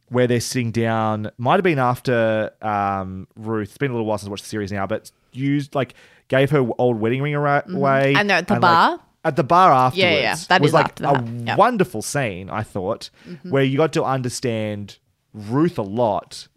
where 0.10 0.28
they're 0.28 0.40
sitting 0.40 0.72
down. 0.72 1.32
Might 1.38 1.56
have 1.56 1.64
been 1.64 1.80
after 1.80 2.52
um, 2.62 3.28
Ruth. 3.36 3.70
It's 3.70 3.78
been 3.78 3.92
a 3.92 3.94
little 3.94 4.06
while 4.06 4.18
since 4.18 4.28
I 4.28 4.32
watched 4.32 4.44
the 4.44 4.50
series 4.50 4.72
now, 4.72 4.86
but 4.88 5.12
used 5.34 5.76
like 5.76 5.94
gave 6.30 6.52
her 6.52 6.66
old 6.78 7.00
wedding 7.00 7.22
ring 7.22 7.36
away, 7.36 7.62
Mm-hmm. 7.68 8.18
And 8.18 8.30
they're 8.30 8.38
at 8.38 8.48
the 8.48 8.54
like, 8.54 8.62
bar? 8.62 9.00
At 9.24 9.36
the 9.36 9.44
bar 9.44 9.72
afterwards. 9.72 9.98
Yeah, 9.98 10.20
yeah, 10.20 10.36
that 10.50 10.62
was 10.62 10.70
is 10.70 10.74
like 10.74 11.00
a. 11.00 11.24
Yep. 11.46 11.58
wonderful 11.58 12.02
scene. 12.02 12.50
I 12.50 12.64
thought 12.64 13.10
where 13.44 13.64
you 13.64 13.78
got 13.78 13.94
to 13.94 14.04
understand 14.04 14.98
Ruth 15.34 15.78
a 15.78 15.84
lot. 15.84 16.48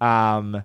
Um, 0.00 0.64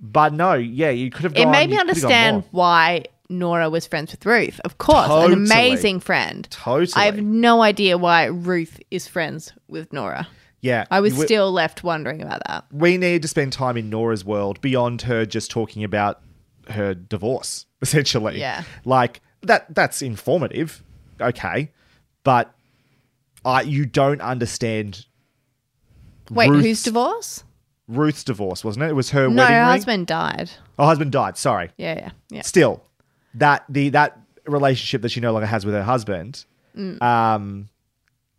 but 0.00 0.32
no, 0.32 0.54
yeah, 0.54 0.90
you 0.90 1.10
could 1.10 1.24
have. 1.24 1.34
Mm-hmm. 1.34 1.48
It 1.48 1.50
made 1.50 1.70
me 1.70 1.76
you 1.76 1.80
could 1.80 1.88
have 1.88 2.02
gone 2.02 2.10
understand 2.10 2.44
why 2.50 3.04
Nora 3.28 3.70
was 3.70 3.86
friends 3.86 4.12
with 4.12 4.24
Ruth. 4.26 4.60
Of 4.64 4.78
course, 4.78 5.08
Totally. 5.08 5.32
an 5.32 5.38
amazing 5.44 6.00
friend. 6.00 6.46
Totally. 6.50 7.00
I 7.00 7.06
have 7.06 7.20
no 7.20 7.62
idea 7.62 7.98
why 7.98 8.26
Ruth 8.26 8.80
is 8.90 9.08
friends 9.08 9.52
with 9.68 9.92
Nora. 9.92 10.28
Yeah, 10.60 10.86
I 10.90 11.00
was 11.00 11.14
still 11.20 11.52
left 11.52 11.84
wondering 11.84 12.22
about 12.22 12.42
that. 12.46 12.64
We 12.72 12.96
need 12.96 13.20
to 13.22 13.28
spend 13.28 13.52
time 13.52 13.76
in 13.76 13.90
Nora's 13.90 14.24
world 14.24 14.62
beyond 14.62 15.02
her 15.02 15.26
just 15.26 15.50
talking 15.50 15.84
about 15.84 16.22
her 16.70 16.94
divorce, 16.94 17.66
essentially. 17.82 18.38
Yeah. 18.38 18.62
like 18.84 19.20
that. 19.46 19.74
That's 19.74 20.02
informative. 20.02 20.82
okay, 21.20 21.70
but 22.24 22.52
I 23.44 23.62
you 23.62 23.86
don't 23.86 24.20
understand. 24.20 25.06
Wait, 26.30 26.48
Ruth's, 26.50 26.64
whose 26.66 26.82
divorce? 26.84 27.44
Ruth's 27.86 28.24
divorce, 28.24 28.64
wasn't 28.64 28.84
it? 28.84 28.88
It 28.88 28.94
was 28.94 29.10
her 29.10 29.28
No, 29.28 29.42
wedding 29.42 29.54
her 29.56 29.60
ring. 29.60 29.68
husband 29.70 30.06
died. 30.06 30.50
Her 30.78 30.84
husband 30.86 31.12
died. 31.12 31.36
Sorry. 31.36 31.70
Yeah, 31.76 31.94
yeah, 31.94 32.10
yeah. 32.30 32.42
Still, 32.42 32.82
that 33.34 33.64
the 33.68 33.90
that 33.90 34.18
relationship 34.46 35.02
that 35.02 35.10
she 35.10 35.20
no 35.20 35.32
longer 35.32 35.46
has 35.46 35.64
with 35.66 35.74
her 35.74 35.82
husband, 35.82 36.44
Mm. 36.76 37.00
um, 37.02 37.68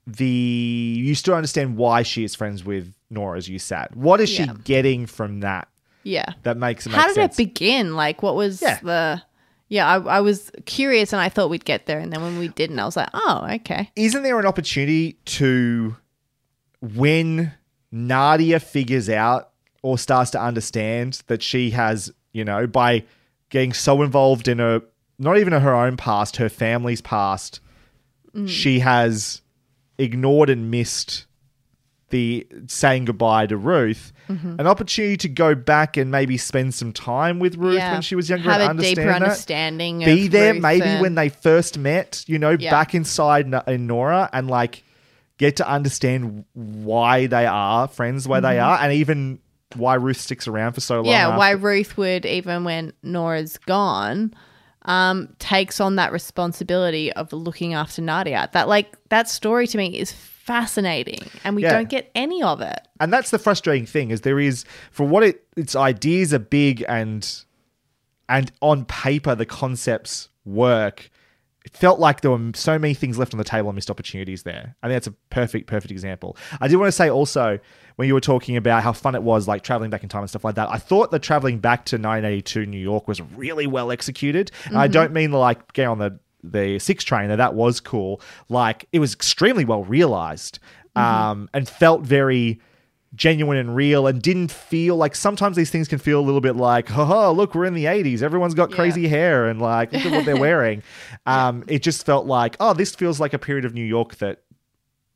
the 0.07 0.25
you 0.25 1.15
still 1.15 1.35
understand 1.35 1.77
why 1.77 2.03
she 2.03 2.23
is 2.23 2.35
friends 2.35 2.63
with 2.63 2.93
Nora, 3.09 3.37
as 3.37 3.47
you 3.47 3.59
said. 3.59 3.87
What 3.95 4.19
is 4.21 4.29
she 4.29 4.43
Yeah. 4.43 4.53
getting 4.63 5.05
from 5.05 5.39
that? 5.41 5.67
Yeah. 6.03 6.25
That 6.43 6.57
makes 6.57 6.85
it 6.85 6.91
How 6.91 7.07
did 7.07 7.15
sense. 7.15 7.35
it 7.35 7.37
begin? 7.37 7.95
Like, 7.95 8.21
what 8.21 8.35
was 8.35 8.61
Yeah. 8.61 8.79
the? 8.83 9.21
Yeah, 9.67 9.87
I, 9.87 10.17
I 10.17 10.21
was 10.21 10.51
curious, 10.65 11.11
and 11.11 11.21
I 11.21 11.29
thought 11.29 11.49
we'd 11.49 11.65
get 11.65 11.85
there, 11.87 11.99
and 11.99 12.13
then 12.13 12.21
when 12.21 12.37
we 12.37 12.49
didn't, 12.49 12.77
I 12.79 12.85
was 12.85 12.95
like, 12.95 13.09
oh, 13.13 13.47
okay. 13.55 13.91
Isn't 13.95 14.21
there 14.23 14.39
an 14.39 14.45
opportunity 14.45 15.13
to 15.25 15.95
when 16.81 17.51
Nadia 17.91 18.59
figures 18.59 19.09
out 19.09 19.49
or 19.81 19.97
starts 19.97 20.31
to 20.31 20.41
understand 20.41 21.23
that 21.27 21.41
she 21.41 21.71
has, 21.71 22.11
you 22.31 22.43
know, 22.45 22.67
by 22.67 23.03
getting 23.49 23.73
so 23.73 24.01
involved 24.03 24.47
in 24.47 24.59
her, 24.59 24.81
not 25.17 25.37
even 25.37 25.53
her 25.53 25.73
own 25.73 25.97
past, 25.97 26.37
her 26.37 26.49
family's 26.49 27.01
past, 27.01 27.59
Mm. 28.35 28.49
she 28.49 28.79
has 28.79 29.41
ignored 29.97 30.49
and 30.49 30.69
missed 30.69 31.25
the 32.09 32.45
saying 32.67 33.05
goodbye 33.05 33.47
to 33.47 33.57
Ruth. 33.57 34.13
Mhm. 34.29 34.59
An 34.59 34.67
opportunity 34.67 35.17
to 35.17 35.27
go 35.29 35.55
back 35.55 35.97
and 35.97 36.11
maybe 36.11 36.37
spend 36.37 36.73
some 36.73 36.93
time 36.93 37.39
with 37.39 37.55
Ruth 37.55 37.75
Yeah. 37.77 37.93
when 37.93 38.01
she 38.01 38.15
was 38.15 38.29
younger 38.29 38.43
Have 38.51 38.61
and 38.61 38.67
a 38.67 38.69
understand 38.69 38.95
deeper 38.95 39.07
that. 39.07 39.21
understanding 39.23 39.99
Be 39.99 40.25
of 40.25 40.31
there 40.31 40.53
Ruth 40.53 40.61
maybe 40.61 40.85
and- 40.85 41.01
when 41.01 41.15
they 41.15 41.29
first 41.29 41.77
met, 41.77 42.23
you 42.27 42.37
know, 42.39 42.55
Yeah. 42.59 42.71
back 42.71 42.93
inside 42.95 43.53
in 43.67 43.87
Nora 43.87 44.29
and 44.33 44.47
like 44.49 44.83
get 45.37 45.55
to 45.57 45.67
understand 45.67 46.45
why 46.53 47.25
they 47.27 47.45
are 47.45 47.87
friends, 47.87 48.27
where 48.27 48.39
they 48.41 48.55
Mhm. 48.55 48.63
are, 48.65 48.79
and 48.81 48.93
even 48.93 49.39
why 49.75 49.95
Ruth 49.95 50.21
sticks 50.21 50.47
around 50.47 50.73
for 50.73 50.81
so 50.81 50.97
long. 50.97 51.05
Yeah, 51.07 51.35
why. 51.35 51.51
Ruth 51.51 51.97
would 51.97 52.25
even 52.25 52.63
when 52.63 52.93
Nora's 53.03 53.57
gone, 53.65 54.33
um, 54.83 55.29
takes 55.39 55.81
on 55.81 55.95
that 55.97 56.11
responsibility 56.11 57.11
of 57.13 57.33
looking 57.33 57.73
after 57.73 58.01
Nadia. 58.01 58.47
That 58.53 58.67
like 58.69 58.95
that 59.09 59.27
story 59.27 59.67
to 59.67 59.77
me 59.77 59.87
is 59.99 60.13
fascinating, 60.45 61.19
and 61.43 61.55
we 61.55 61.63
Yeah. 61.63 61.73
don't 61.73 61.89
get 61.89 62.11
any 62.15 62.43
of 62.43 62.61
it. 62.61 62.79
and 62.99 63.11
that's 63.11 63.29
the 63.29 63.39
frustrating 63.39 63.85
thing 63.85 64.09
is 64.11 64.21
there 64.21 64.39
is 64.39 64.63
for 64.91 65.05
what 65.05 65.21
it 65.21 65.43
its 65.57 65.75
ideas 65.75 66.33
are 66.33 66.39
big 66.39 66.85
and 66.87 67.43
and 68.29 68.51
on 68.61 68.85
paper 68.85 69.35
the 69.35 69.45
concepts 69.45 70.29
work 70.45 71.09
it 71.65 71.75
felt 71.75 71.99
like 71.99 72.21
there 72.21 72.31
were 72.31 72.51
so 72.53 72.77
many 72.79 72.93
things 72.93 73.17
left 73.17 73.33
on 73.33 73.37
the 73.39 73.43
table 73.43 73.67
and 73.69 73.75
missed 73.75 73.89
opportunities 73.89 74.43
there 74.43 74.75
i 74.81 74.87
think 74.87 74.95
that's 74.95 75.07
a 75.07 75.11
perfect 75.29 75.67
perfect 75.67 75.91
example 75.91 76.37
i 76.61 76.67
did 76.69 76.77
want 76.77 76.87
to 76.87 76.91
say 76.93 77.09
also 77.09 77.59
when 77.97 78.07
you 78.07 78.13
were 78.13 78.21
talking 78.21 78.55
about 78.55 78.81
how 78.81 78.93
fun 78.93 79.13
it 79.13 79.23
was 79.23 79.47
like 79.47 79.61
traveling 79.61 79.89
back 79.89 80.03
in 80.03 80.09
time 80.09 80.21
and 80.21 80.29
stuff 80.29 80.45
like 80.45 80.55
that 80.55 80.69
i 80.69 80.77
thought 80.77 81.11
the 81.11 81.19
traveling 81.19 81.59
back 81.59 81.83
to 81.85 81.95
1982 81.97 82.65
new 82.65 82.77
york 82.77 83.07
was 83.09 83.19
really 83.35 83.67
well 83.67 83.91
executed 83.91 84.51
and 84.65 84.77
i 84.77 84.85
mm-hmm. 84.85 84.93
don't 84.93 85.11
mean 85.11 85.31
like 85.33 85.73
get 85.73 85.87
on 85.87 85.97
the 85.97 86.17
the 86.51 86.79
six 86.79 87.03
trainer 87.03 87.35
that 87.35 87.53
was 87.53 87.79
cool. 87.79 88.21
Like 88.49 88.87
it 88.91 88.99
was 88.99 89.13
extremely 89.13 89.65
well 89.65 89.83
realized 89.83 90.59
Mhm. 90.95 91.01
um 91.01 91.49
and 91.53 91.67
felt 91.67 92.01
very 92.03 92.59
genuine 93.13 93.57
and 93.57 93.75
real 93.75 94.07
and 94.07 94.21
didn't 94.21 94.51
feel 94.51 94.97
like 94.97 95.15
sometimes 95.15 95.55
these 95.55 95.69
things 95.69 95.87
can 95.87 95.97
feel 95.99 96.19
a 96.19 96.25
little 96.25 96.41
bit 96.41 96.55
like 96.57 96.89
haha 96.89 97.31
look 97.31 97.55
we're 97.55 97.63
in 97.65 97.73
the 97.73 97.85
80s 97.85 98.21
everyone's 98.21 98.53
got 98.53 98.71
crazy 98.71 99.07
hair 99.07 99.47
and 99.47 99.61
like 99.61 99.93
look 99.93 100.05
at 100.05 100.11
what 100.11 100.25
they're 100.25 100.35
wearing. 100.49 100.83
Um 101.25 101.63
it 101.67 101.81
just 101.81 102.05
felt 102.05 102.25
like 102.25 102.57
oh 102.59 102.73
this 102.73 102.93
feels 102.95 103.19
like 103.19 103.33
a 103.33 103.39
period 103.39 103.63
of 103.65 103.73
new 103.73 103.83
york 103.85 104.15
that 104.17 104.41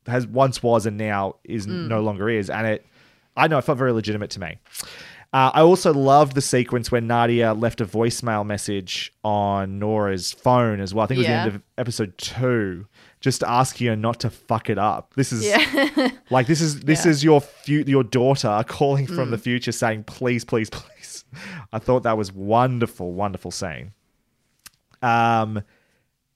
has 0.06 0.26
once 0.26 0.62
was 0.62 0.86
and 0.86 0.96
now 0.96 1.36
is 1.44 1.66
Mm. 1.66 1.88
no 1.88 2.00
longer 2.00 2.28
is. 2.30 2.48
And 2.50 2.66
it 2.66 2.86
i 3.36 3.46
know 3.48 3.58
it 3.58 3.62
felt 3.64 3.78
very 3.78 3.92
legitimate 3.92 4.30
to 4.30 4.40
me 4.40 4.58
uh, 5.32 5.50
I 5.54 5.60
also 5.60 5.92
loved 5.94 6.34
the 6.34 6.40
sequence 6.40 6.90
when 6.90 7.06
Nadia 7.06 7.54
left 7.54 7.80
a 7.80 7.86
voicemail 7.86 8.44
message 8.44 9.12
on 9.22 9.78
Nora's 9.78 10.32
phone 10.32 10.80
as 10.80 10.92
well. 10.92 11.04
I 11.04 11.06
think 11.06 11.18
it 11.18 11.20
was 11.22 11.28
Yeah. 11.28 11.44
the 11.44 11.46
end 11.52 11.56
of 11.56 11.62
episode 11.78 12.18
two, 12.18 12.86
just 13.20 13.42
asking 13.44 13.86
her 13.86 13.96
not 13.96 14.18
to 14.20 14.30
fuck 14.30 14.68
it 14.68 14.78
up. 14.78 15.14
This 15.14 15.30
is 15.32 15.44
Yeah. 15.44 16.10
like 16.30 16.46
this 16.48 16.60
is 16.60 16.80
this 16.80 17.04
Yeah. 17.04 17.10
is 17.12 17.22
your 17.24 17.40
fu- 17.40 17.84
your 17.86 18.02
daughter 18.02 18.64
calling 18.66 19.06
from 19.06 19.28
Mm. 19.28 19.30
the 19.30 19.38
future 19.38 19.72
saying 19.72 20.04
please 20.04 20.44
please 20.44 20.68
please. 20.78 21.24
I 21.72 21.78
thought 21.78 22.02
that 22.02 22.18
was 22.18 22.32
wonderful 22.32 23.12
wonderful 23.12 23.52
scene. 23.52 23.92
Um, 25.02 25.62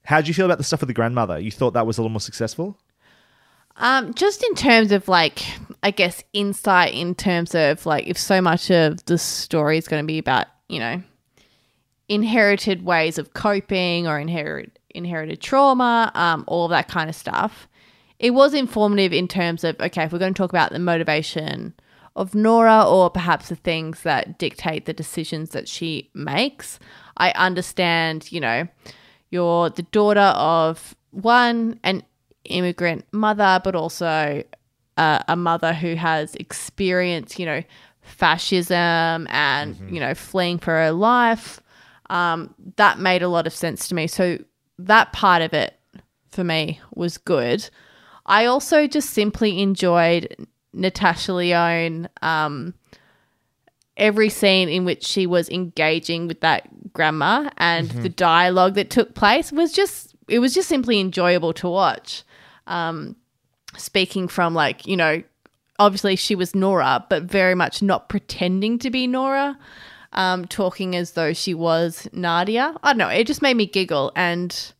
how 0.05 0.17
did 0.17 0.27
you 0.27 0.33
feel 0.33 0.45
about 0.45 0.57
the 0.57 0.63
stuff 0.63 0.79
with 0.81 0.87
the 0.87 0.93
grandmother? 0.93 1.37
You 1.39 1.51
thought 1.51 1.71
that 1.73 1.85
was 1.85 1.97
a 1.97 2.01
little 2.01 2.11
more 2.11 2.19
successful? 2.21 2.79
Um, 3.77 4.13
just 4.13 4.43
in 4.43 4.55
terms 4.55 4.91
of 4.91 5.07
like, 5.07 5.43
I 5.83 5.91
guess 5.91 6.23
insight 6.33 6.93
in 6.93 7.15
terms 7.15 7.53
of 7.53 7.85
like, 7.85 8.07
if 8.07 8.17
so 8.17 8.41
much 8.41 8.71
of 8.71 9.03
the 9.05 9.17
story 9.17 9.77
is 9.77 9.87
going 9.87 10.03
to 10.03 10.07
be 10.07 10.17
about, 10.17 10.47
you 10.69 10.79
know, 10.79 11.03
inherited 12.07 12.85
ways 12.85 13.17
of 13.17 13.33
coping 13.33 14.07
or 14.07 14.19
inherit 14.19 14.77
inherited 14.91 15.41
trauma, 15.41 16.11
um, 16.15 16.45
all 16.47 16.65
of 16.65 16.69
that 16.69 16.87
kind 16.87 17.09
of 17.09 17.15
stuff. 17.15 17.67
It 18.17 18.31
was 18.31 18.53
informative 18.53 19.11
in 19.11 19.27
terms 19.27 19.65
of 19.65 19.79
okay, 19.79 20.03
if 20.03 20.13
we're 20.13 20.19
going 20.19 20.33
to 20.33 20.37
talk 20.37 20.51
about 20.51 20.71
the 20.71 20.79
motivation 20.79 21.73
of 22.15 22.33
Nora 22.33 22.83
or 22.87 23.09
perhaps 23.09 23.49
the 23.49 23.55
things 23.55 24.03
that 24.03 24.37
dictate 24.37 24.85
the 24.85 24.93
decisions 24.93 25.49
that 25.49 25.67
she 25.67 26.09
makes. 26.13 26.79
I 27.17 27.31
understand, 27.31 28.31
you 28.31 28.39
know, 28.39 28.67
you're 29.31 29.69
the 29.69 29.83
daughter 29.83 30.21
of 30.21 30.95
one, 31.11 31.79
an 31.83 32.03
immigrant 32.45 33.05
mother, 33.11 33.59
but 33.63 33.75
also 33.75 34.43
uh, 34.97 35.19
a 35.27 35.35
mother 35.35 35.73
who 35.73 35.95
has 35.95 36.35
experienced, 36.35 37.37
you 37.39 37.45
know, 37.45 37.63
fascism 38.01 39.27
and, 39.29 39.75
you 39.91 39.99
know, 39.99 40.13
fleeing 40.13 40.59
for 40.59 40.71
her 40.71 40.91
life. 40.91 41.59
Um, 42.09 42.53
that 42.77 42.99
made 42.99 43.23
a 43.23 43.27
lot 43.27 43.47
of 43.47 43.53
sense 43.53 43.87
to 43.87 43.95
me. 43.95 44.07
So 44.07 44.37
that 44.79 45.11
part 45.11 45.41
of 45.41 45.53
it 45.53 45.77
for 46.29 46.43
me 46.43 46.79
was 46.93 47.17
good. 47.17 47.67
I 48.25 48.45
also 48.45 48.87
just 48.87 49.09
simply 49.11 49.61
enjoyed 49.61 50.47
Natasha 50.73 51.33
Lyonne. 51.33 52.09
Um, 52.21 52.73
every 53.97 54.29
scene 54.29 54.67
in 54.69 54.85
which 54.85 55.03
she 55.05 55.25
was 55.25 55.49
engaging 55.49 56.27
with 56.27 56.41
that 56.41 56.67
grandma 56.93 57.49
and 57.57 57.89
Mhm. 57.89 58.03
the 58.03 58.09
dialogue 58.09 58.73
that 58.75 58.89
took 58.89 59.15
place 59.15 59.51
was 59.51 59.71
just 59.71 60.11
it 60.27 60.39
was 60.39 60.53
just 60.55 60.67
simply 60.67 60.99
enjoyable 60.99 61.53
to 61.53 61.69
watch. 61.69 62.23
Um, 62.67 63.15
speaking 63.77 64.27
from 64.27 64.53
like 64.53 64.85
you 64.85 64.97
know, 64.97 65.23
obviously 65.79 66.15
she 66.15 66.35
was 66.35 66.55
Nora, 66.55 67.05
but 67.09 67.23
very 67.23 67.55
much 67.55 67.81
not 67.81 68.09
pretending 68.09 68.79
to 68.79 68.89
be 68.89 69.07
Nora. 69.07 69.57
Um, 70.13 70.45
talking 70.45 70.95
as 70.95 71.11
though 71.11 71.33
she 71.33 71.53
was 71.53 72.07
Nadia. 72.13 72.73
I 72.83 72.91
don't 72.91 72.97
know. 72.97 73.09
It 73.09 73.27
just 73.27 73.41
made 73.41 73.57
me 73.57 73.65
giggle, 73.65 74.13
and 74.15 74.73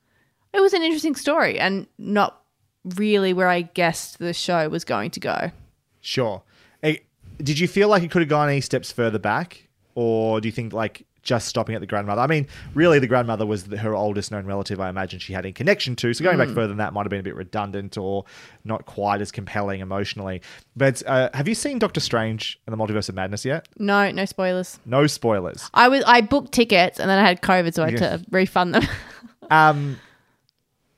it 0.54 0.62
was 0.62 0.72
an 0.74 0.82
interesting 0.82 1.16
story, 1.16 1.60
and 1.60 1.88
not 1.98 2.42
really 2.86 3.34
where 3.34 3.50
I 3.50 3.64
guessed 3.64 4.20
the 4.20 4.34
show 4.34 4.70
was 4.70 4.86
going 4.86 5.12
to 5.12 5.20
go. 5.20 5.52
Sure. 6.00 6.44
Eh, 6.84 6.98
did 7.40 7.60
you 7.60 7.68
feel 7.68 7.90
like 7.90 8.04
it 8.04 8.12
could 8.12 8.22
have 8.22 8.30
gone 8.30 8.48
any 8.48 8.62
steps 8.62 8.92
further 8.92 9.20
back, 9.20 9.68
or 9.96 10.40
do 10.40 10.48
you 10.48 10.52
think 10.54 10.72
like 10.72 11.06
just 11.26 11.50
stopping 11.50 11.76
at 11.76 11.82
the 11.82 11.88
grandmother? 11.88 12.22
I 12.22 12.28
mean, 12.28 12.48
really, 12.74 13.00
the 13.00 13.08
grandmother 13.08 13.46
was 13.46 13.66
the, 13.66 13.78
her 13.78 13.94
oldest 13.94 14.32
known 14.32 14.46
relative. 14.46 14.80
I 14.80 14.88
imagine 14.88 15.20
she 15.20 15.34
had 15.34 15.46
in 15.46 15.52
connection 15.54 15.98
to. 15.98 16.14
So 16.14 16.24
going 16.24 16.38
back 16.38 16.48
Mm. 16.48 16.54
further 16.56 16.68
than 16.70 16.78
that 16.78 16.94
might 16.94 17.04
have 17.04 17.10
been 17.10 17.20
a 17.20 17.24
bit 17.24 17.36
redundant 17.36 17.98
or 17.98 18.24
not 18.64 18.86
quite 18.86 19.20
as 19.20 19.32
compelling 19.32 19.82
emotionally. 19.82 20.42
But 20.78 21.04
uh, 21.06 21.30
have 21.34 21.48
you 21.50 21.56
seen 21.56 21.80
Doctor 21.80 22.00
Strange 22.00 22.58
and 22.66 22.74
the 22.74 22.78
Multiverse 22.78 23.10
of 23.10 23.16
Madness 23.16 23.44
yet? 23.44 23.68
No, 23.78 24.10
no 24.12 24.24
spoilers. 24.24 24.80
No 24.86 25.06
spoilers. 25.08 25.70
I 25.74 25.90
was 25.90 26.04
I 26.08 26.22
booked 26.22 26.54
tickets 26.54 27.00
and 27.00 27.10
then 27.10 27.20
I 27.20 27.28
had 27.28 27.42
COVID, 27.42 27.74
so 27.74 27.84
I 27.84 27.92
had 27.92 28.00
Yeah. 28.00 28.18
to 28.18 28.26
refund 28.32 28.74
them. 28.76 28.84
Um, 29.52 30.00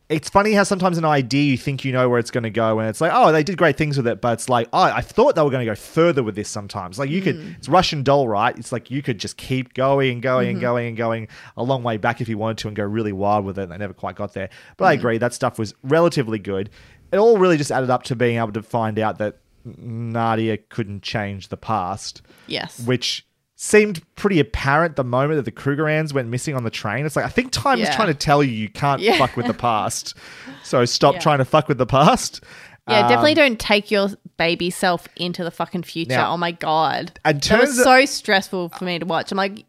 it's 0.10 0.30
funny 0.30 0.54
how 0.54 0.64
sometimes 0.64 0.98
an 0.98 1.04
idea 1.04 1.44
you 1.44 1.58
think 1.58 1.84
you 1.84 1.92
know 1.92 2.08
where 2.08 2.18
it's 2.18 2.32
going 2.32 2.44
to 2.46 2.50
go, 2.50 2.80
and 2.80 2.88
it's 2.90 3.02
like, 3.02 3.12
oh, 3.14 3.32
they 3.34 3.44
did 3.44 3.58
great 3.58 3.76
things 3.76 3.98
with 3.98 4.08
it, 4.08 4.22
but 4.22 4.34
it's 4.34 4.48
like, 4.48 4.70
oh, 4.72 4.82
I 4.84 5.02
thought 5.02 5.36
they 5.36 5.42
were 5.42 5.50
going 5.50 5.66
to 5.66 5.70
go 5.72 5.76
further 5.76 6.24
with 6.24 6.36
this. 6.36 6.48
Sometimes, 6.48 6.98
like 6.98 7.10
you 7.10 7.22
could, 7.22 7.36
Mm. 7.36 7.58
it's 7.58 7.68
Russian 7.68 8.04
doll, 8.04 8.28
right? 8.28 8.58
It's 8.58 8.72
like 8.72 8.90
you 8.90 9.02
could 9.02 9.20
just 9.20 9.36
keep 9.36 9.74
going 9.74 10.12
and 10.14 10.22
going 10.22 10.48
Mhm. 10.48 10.52
and 10.52 10.62
going 10.62 10.88
and 10.88 10.98
going 10.98 11.28
a 11.58 11.64
long 11.64 11.84
way 11.84 11.98
back 11.98 12.22
if 12.22 12.30
you 12.30 12.38
wanted 12.38 12.58
to, 12.60 12.68
and 12.70 12.78
go 12.78 12.84
really 12.84 13.12
wild 13.12 13.44
with 13.44 13.60
it. 13.60 13.64
And 13.64 13.72
they 13.74 13.78
never 13.78 13.94
quite 13.94 14.16
got 14.16 14.34
there, 14.34 14.50
but 14.78 14.86
I 14.86 14.96
Mm. 14.96 15.00
agree 15.00 15.18
that 15.18 15.34
stuff 15.34 15.60
was 15.60 15.74
relatively 15.84 16.40
good. 16.40 16.70
It 17.12 17.18
all 17.18 17.38
really 17.38 17.58
just 17.58 17.72
added 17.72 17.90
up 17.90 18.04
to 18.04 18.16
being 18.16 18.38
able 18.38 18.54
to 18.54 18.64
find 18.64 18.98
out 19.00 19.18
that 19.18 19.38
Nadia 19.66 20.56
couldn't 20.58 21.04
change 21.04 21.50
the 21.50 21.58
past 21.58 22.22
yes. 22.48 22.80
which 22.86 23.26
seemed 23.60 24.02
pretty 24.16 24.40
apparent 24.40 24.96
the 24.96 25.04
moment 25.04 25.38
that 25.38 25.46
the 25.46 25.52
Krugerrands 25.52 26.14
went 26.14 26.30
missing 26.30 26.56
on 26.56 26.64
the 26.64 26.70
train. 26.70 27.06
It's 27.08 27.16
like 27.16 27.26
I 27.26 27.30
think 27.30 27.52
time 27.52 27.80
is 27.80 27.90
trying 27.90 28.08
to 28.10 28.14
tell 28.14 28.44
you 28.44 28.52
you 28.52 28.70
can't 28.70 29.02
Yeah. 29.02 29.18
fuck 29.18 29.36
with 29.36 29.48
the 29.48 29.54
past, 29.54 30.14
so 30.64 30.86
stop 30.86 31.16
Yeah. 31.16 31.20
trying 31.22 31.38
to 31.40 31.46
fuck 31.46 31.68
with 31.68 31.78
the 31.80 31.86
past. 31.88 32.42
Yeah, 32.88 33.02
definitely 33.02 33.32
Um, 33.32 33.36
don't 33.36 33.60
take 33.60 33.92
your 33.92 34.10
baby 34.38 34.70
self 34.70 35.08
into 35.18 35.44
the 35.44 35.52
fucking 35.52 35.84
future. 35.84 36.12
Now- 36.12 36.32
oh 36.34 36.38
my 36.38 36.52
god. 36.52 37.20
And 37.26 37.42
That 37.42 37.60
was 37.60 37.70
turns- 37.76 37.84
so 37.84 38.06
stressful 38.06 38.70
for 38.70 38.86
me 38.86 38.98
to 39.00 39.06
watch. 39.06 39.32
I'm 39.32 39.38
like, 39.38 39.66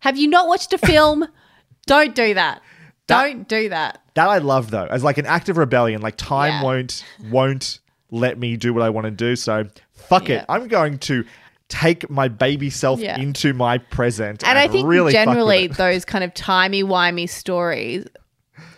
have 0.00 0.16
you 0.16 0.26
not 0.28 0.48
watched 0.48 0.72
a 0.72 0.78
film? 0.78 1.28
don't 1.86 2.14
do 2.14 2.34
that. 2.34 2.62
Don't 3.06 3.46
do 3.46 3.68
that. 3.68 4.00
That 4.14 4.28
I 4.28 4.38
love 4.38 4.70
though, 4.70 4.86
as 4.86 5.04
like 5.04 5.18
an 5.18 5.26
act 5.26 5.48
of 5.50 5.58
rebellion. 5.58 6.00
Like 6.00 6.16
time 6.16 6.54
Yeah. 6.54 6.62
won't 6.64 7.04
won't 7.30 7.80
let 8.10 8.38
me 8.38 8.56
do 8.56 8.72
what 8.72 8.82
I 8.82 8.88
want 8.90 9.04
to 9.04 9.10
do. 9.10 9.36
So 9.36 9.66
fuck 9.92 10.28
Yeah. 10.28 10.36
it. 10.40 10.46
I'm 10.48 10.66
going 10.68 10.98
to 11.00 11.24
take 11.68 12.08
my 12.08 12.28
baby 12.28 12.70
self 12.70 13.00
Yeah. 13.00 13.18
into 13.18 13.52
my 13.52 13.78
present. 13.78 14.46
And 14.46 14.58
I 14.58 14.68
think 14.68 14.86
really 14.86 15.12
generally 15.12 15.66
those 15.66 16.04
kind 16.04 16.22
of 16.24 16.32
timey 16.34 16.82
wimey 16.82 17.28
stories, 17.28 18.06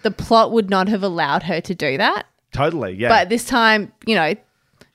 the 0.02 0.10
plot 0.10 0.52
would 0.52 0.70
not 0.70 0.88
have 0.88 1.02
allowed 1.02 1.42
her 1.44 1.60
to 1.60 1.74
do 1.74 1.98
that. 1.98 2.26
totally, 2.52 2.94
yeah. 2.94 3.08
But 3.08 3.28
this 3.28 3.44
time, 3.44 3.92
you 4.06 4.14
know, 4.14 4.34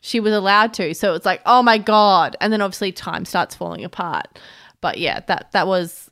she 0.01 0.19
was 0.19 0.33
allowed 0.33 0.73
to. 0.75 0.93
So 0.95 1.13
it's 1.13 1.25
like, 1.25 1.41
oh 1.45 1.61
my 1.63 1.77
god! 1.77 2.35
And 2.41 2.51
then 2.51 2.61
obviously 2.61 2.91
time 2.91 3.25
starts 3.25 3.55
falling 3.55 3.85
apart. 3.85 4.39
But 4.81 4.97
yeah, 4.97 5.21
that 5.27 5.51
that 5.53 5.67
was 5.67 6.09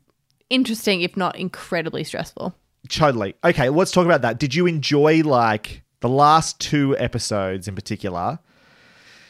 interesting, 0.49 1.01
if 1.01 1.17
not 1.17 1.35
incredibly 1.37 2.03
stressful. 2.03 2.55
Totally. 2.89 3.35
Okay, 3.43 3.69
let's 3.69 3.91
talk 3.91 4.05
about 4.05 4.21
that. 4.21 4.39
Did 4.39 4.53
you 4.55 4.65
enjoy 4.67 5.21
like 5.23 5.81
the 5.99 6.09
last 6.09 6.59
two 6.59 6.95
episodes 6.97 7.67
in 7.67 7.75
particular? 7.75 8.39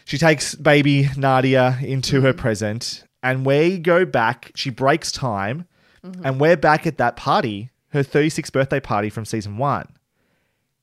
She 0.05 0.17
takes 0.17 0.55
baby 0.55 1.09
Nadia 1.17 1.77
into 1.81 2.17
Mm-hmm. 2.17 2.25
her 2.25 2.33
present, 2.33 3.03
and 3.23 3.45
we 3.45 3.77
go 3.79 4.05
back. 4.05 4.51
She 4.55 4.69
breaks 4.69 5.11
time, 5.11 5.65
Mm-hmm. 6.05 6.25
and 6.25 6.39
we're 6.41 6.57
back 6.57 6.87
at 6.87 6.97
that 6.97 7.15
party, 7.15 7.69
her 7.89 8.03
36th 8.03 8.51
birthday 8.51 8.79
party 8.79 9.09
from 9.11 9.23
season 9.25 9.57
one. 9.57 9.87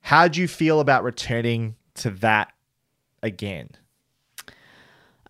How'd 0.02 0.36
you 0.36 0.46
feel 0.46 0.78
about 0.80 1.02
returning 1.02 1.74
to 1.94 2.10
that 2.10 2.52
again? 3.22 3.70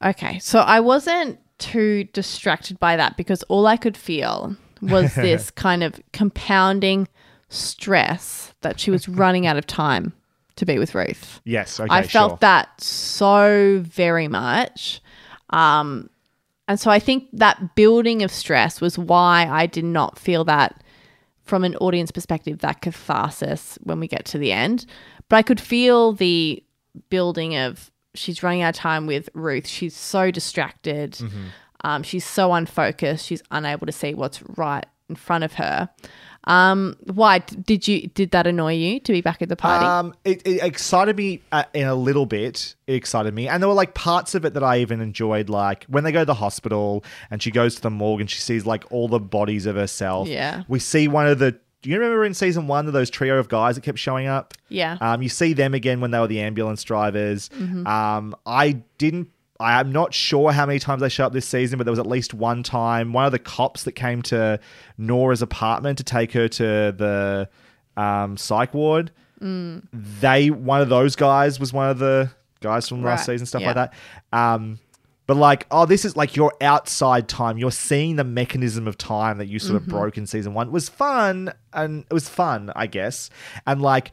Okay, 0.04 0.38
so 0.38 0.60
I 0.60 0.80
wasn't 0.80 1.40
too 1.58 2.04
distracted 2.12 2.78
by 2.78 2.96
that 2.96 3.16
because 3.16 3.42
all 3.44 3.66
I 3.66 3.76
could 3.76 3.96
feel 3.96 4.54
was 4.80 5.14
this 5.16 5.50
kind 5.50 5.82
of 5.82 6.00
compounding 6.12 7.08
stress 7.48 8.52
that 8.60 8.78
she 8.78 8.90
was 8.90 9.08
running 9.08 9.46
out 9.46 9.56
of 9.56 9.66
time 9.66 10.12
to 10.58 10.66
be 10.66 10.78
with 10.78 10.94
Ruth. 10.94 11.40
Yes, 11.44 11.80
okay, 11.80 11.88
I 11.90 12.02
felt 12.02 12.32
sure. 12.32 12.38
that 12.40 12.80
so 12.80 13.80
very 13.84 14.28
much. 14.28 15.00
Um, 15.50 16.10
and 16.68 16.78
so 16.78 16.90
I 16.90 16.98
think 16.98 17.28
that 17.32 17.74
building 17.74 18.22
of 18.22 18.30
stress 18.30 18.80
was 18.80 18.98
why 18.98 19.48
I 19.50 19.66
did 19.66 19.84
not 19.84 20.18
feel 20.18 20.44
that 20.44 20.82
from 21.44 21.64
an 21.64 21.74
audience 21.76 22.10
perspective, 22.10 22.58
that 22.58 22.82
catharsis 22.82 23.78
when 23.82 23.98
we 23.98 24.06
get 24.06 24.26
to 24.26 24.38
the 24.38 24.52
end. 24.52 24.84
But 25.28 25.36
I 25.36 25.42
could 25.42 25.60
feel 25.60 26.12
the 26.12 26.62
building 27.08 27.56
of 27.56 27.90
she's 28.14 28.42
running 28.42 28.62
out 28.62 28.70
of 28.70 28.74
time 28.74 29.06
with 29.06 29.30
Ruth. 29.32 29.66
She's 29.66 29.96
so 29.96 30.30
distracted. 30.30 31.12
Mm-hmm. 31.12 31.44
Um, 31.84 32.02
she's 32.02 32.24
so 32.24 32.52
unfocused. 32.52 33.24
She's 33.24 33.42
unable 33.50 33.86
to 33.86 33.92
see 33.92 34.14
what's 34.14 34.42
right 34.58 34.84
in 35.08 35.16
front 35.16 35.44
of 35.44 35.54
her. 35.54 35.88
Um, 36.48 36.96
why 37.04 37.38
did 37.40 37.86
you 37.86 38.08
did 38.08 38.30
that 38.32 38.46
annoy 38.46 38.72
you 38.74 39.00
to 39.00 39.12
be 39.12 39.20
back 39.20 39.42
at 39.42 39.48
the 39.48 39.56
party? 39.56 39.84
Um, 39.84 40.14
it, 40.24 40.44
it 40.46 40.62
excited 40.62 41.16
me 41.16 41.42
uh, 41.52 41.64
in 41.74 41.86
a 41.86 41.94
little 41.94 42.26
bit. 42.26 42.74
It 42.86 42.94
excited 42.94 43.34
me, 43.34 43.46
and 43.48 43.62
there 43.62 43.68
were 43.68 43.74
like 43.74 43.94
parts 43.94 44.34
of 44.34 44.44
it 44.44 44.54
that 44.54 44.64
I 44.64 44.78
even 44.78 45.00
enjoyed, 45.00 45.48
like 45.50 45.84
when 45.88 46.04
they 46.04 46.12
go 46.12 46.20
to 46.20 46.24
the 46.24 46.34
hospital 46.34 47.04
and 47.30 47.42
she 47.42 47.50
goes 47.50 47.74
to 47.76 47.82
the 47.82 47.90
morgue 47.90 48.20
and 48.22 48.30
she 48.30 48.40
sees 48.40 48.64
like 48.66 48.84
all 48.90 49.08
the 49.08 49.20
bodies 49.20 49.66
of 49.66 49.76
herself. 49.76 50.26
Yeah. 50.26 50.62
we 50.68 50.78
see 50.78 51.06
one 51.06 51.26
of 51.26 51.38
the. 51.38 51.58
Do 51.80 51.90
you 51.90 51.96
remember 52.00 52.24
in 52.24 52.34
season 52.34 52.66
one 52.66 52.88
of 52.88 52.92
those 52.92 53.08
trio 53.08 53.38
of 53.38 53.48
guys 53.48 53.76
that 53.76 53.82
kept 53.82 53.98
showing 53.98 54.26
up? 54.26 54.52
Yeah. 54.68 54.96
Um, 55.00 55.22
you 55.22 55.28
see 55.28 55.52
them 55.52 55.74
again 55.74 56.00
when 56.00 56.10
they 56.10 56.18
were 56.18 56.26
the 56.26 56.40
ambulance 56.40 56.82
drivers. 56.82 57.50
Mhm. 57.50 57.86
Um, 57.86 58.34
I 58.46 58.82
didn't. 58.98 59.28
I 59.60 59.80
am 59.80 59.90
not 59.90 60.14
sure 60.14 60.52
how 60.52 60.66
many 60.66 60.78
times 60.78 61.00
they 61.00 61.08
show 61.08 61.26
up 61.26 61.32
this 61.32 61.46
season, 61.46 61.78
but 61.78 61.84
there 61.84 61.92
was 61.92 61.98
at 61.98 62.06
least 62.06 62.32
one 62.32 62.62
time. 62.62 63.12
One 63.12 63.26
of 63.26 63.32
the 63.32 63.40
cops 63.40 63.84
that 63.84 63.92
came 63.92 64.22
to 64.22 64.60
Nora's 64.96 65.42
apartment 65.42 65.98
to 65.98 66.04
take 66.04 66.32
her 66.32 66.48
to 66.48 66.64
the 66.64 67.48
um, 67.96 68.36
psych 68.36 68.72
ward. 68.72 69.10
Mm. 69.40 69.86
They 69.92 70.50
one 70.50 70.80
of 70.80 70.88
those 70.88 71.16
guys 71.16 71.58
was 71.58 71.72
one 71.72 71.90
of 71.90 71.98
the 71.98 72.30
guys 72.60 72.88
from 72.88 73.02
last 73.02 73.26
season, 73.26 73.46
stuff 73.46 73.62
yeah. 73.62 73.72
like 73.72 73.76
that. 73.76 73.94
Um, 74.32 74.78
but 75.26 75.36
like, 75.36 75.66
oh, 75.70 75.84
this 75.84 76.04
is 76.04 76.16
like 76.16 76.36
your 76.36 76.52
outside 76.60 77.28
time. 77.28 77.58
You're 77.58 77.70
seeing 77.70 78.16
the 78.16 78.24
mechanism 78.24 78.88
of 78.88 78.96
time 78.96 79.38
that 79.38 79.46
you 79.46 79.58
sort 79.58 79.76
of 79.76 79.86
broke 79.86 80.16
in 80.16 80.26
season 80.26 80.54
one. 80.54 80.68
It 80.68 80.72
was 80.72 80.88
fun, 80.88 81.52
and 81.72 82.04
it 82.08 82.14
was 82.14 82.28
fun, 82.28 82.72
I 82.74 82.86
guess. 82.86 83.28
And 83.66 83.82
like, 83.82 84.12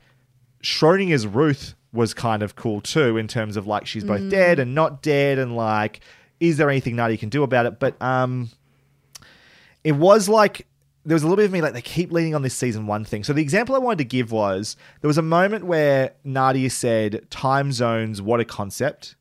Schrodinger's 0.62 1.26
Ruth 1.26 1.74
was 1.96 2.14
kind 2.14 2.43
of 2.43 2.56
cool 2.56 2.82
too, 2.82 3.18
in 3.18 3.28
terms 3.28 3.58
of 3.58 3.66
like 3.66 3.88
she's 3.88 4.04
both 4.04 4.22
Mm. 4.22 4.30
dead 4.30 4.60
and 4.60 4.76
not 4.76 5.02
dead, 5.02 5.39
and 5.39 5.56
like, 5.56 6.02
is 6.39 6.58
there 6.58 6.70
anything 6.70 6.96
Nadia 6.96 7.18
can 7.18 7.30
do 7.30 7.41
about 7.43 7.66
it? 7.66 7.80
But 7.80 8.00
um, 8.02 8.50
it 9.84 9.93
was 9.93 10.28
like 10.30 10.68
there 11.06 11.16
was 11.16 11.22
a 11.24 11.28
little 11.28 11.38
bit 11.38 11.46
of 11.46 11.52
me 11.52 11.62
like 11.62 11.74
they 11.74 11.82
keep 11.82 12.12
leaning 12.12 12.34
on 12.34 12.41
this 12.41 12.56
season 12.56 12.88
one 12.88 13.06
thing. 13.06 13.24
So 13.24 13.32
the 13.32 13.41
example 13.41 13.76
I 13.76 13.80
wanted 13.80 14.00
to 14.00 14.06
give 14.06 14.32
was 14.32 14.76
there 15.02 15.08
was 15.08 15.20
a 15.20 15.22
moment 15.24 15.66
where 15.66 16.14
Nadia 16.24 16.70
said, 16.70 17.30
"Time 17.30 17.72
zones, 17.72 18.22
what 18.22 18.39
a 18.39 18.46
concept," 18.46 19.16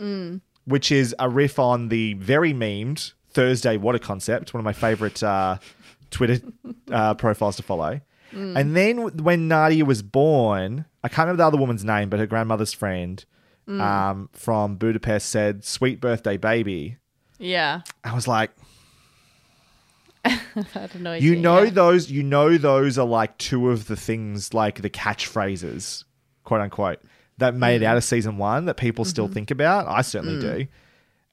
Mm. 0.00 0.40
which 0.64 0.90
is 0.90 1.14
a 1.18 1.28
riff 1.28 1.58
on 1.58 1.88
the 1.88 2.14
very 2.14 2.52
memed 2.54 3.12
Thursday, 3.30 3.76
what 3.76 3.94
a 3.94 3.98
concept, 3.98 4.54
one 4.54 4.60
of 4.60 4.64
my 4.64 4.72
favorite 4.72 5.22
uh, 5.22 5.58
Twitter 6.10 6.40
uh, 6.90 7.12
profiles 7.14 7.56
to 7.56 7.62
follow. 7.62 8.00
Mm. 8.32 8.56
And 8.60 8.76
then 8.76 8.96
when 9.24 9.48
Nadia 9.48 9.84
was 9.84 10.02
born, 10.02 10.84
I 11.04 11.08
can't 11.08 11.26
remember 11.26 11.42
the 11.42 11.46
other 11.46 11.58
woman's 11.58 11.84
name, 11.84 12.08
but 12.10 12.18
her 12.18 12.26
grandmother's 12.26 12.72
friend 12.72 13.24
Mm. 13.68 13.80
um, 13.80 14.28
from 14.32 14.76
Budapest 14.76 15.28
said, 15.28 15.64
"Sweet 15.64 16.00
birthday, 16.00 16.36
baby." 16.36 16.98
Yeah. 17.38 17.80
I 18.04 18.14
was 18.14 18.28
like, 18.28 18.50
you 21.20 21.36
know 21.36 21.62
yeah. 21.62 21.70
those 21.70 22.10
you 22.10 22.22
know 22.22 22.56
those 22.58 22.98
are 22.98 23.06
like 23.06 23.36
two 23.38 23.70
of 23.70 23.86
the 23.86 23.96
things 23.96 24.52
like 24.54 24.82
the 24.82 24.90
catchphrases 24.90 26.04
quote 26.44 26.60
unquote 26.60 27.00
that 27.38 27.54
made 27.54 27.82
it 27.82 27.84
Mm. 27.84 27.88
out 27.88 27.96
of 27.96 28.04
season 28.04 28.36
one 28.38 28.64
that 28.64 28.76
people 28.76 29.04
still 29.04 29.28
Mhm. 29.28 29.34
think 29.34 29.50
about 29.52 29.86
i 29.86 30.02
certainly 30.02 30.42
Mm. 30.42 30.68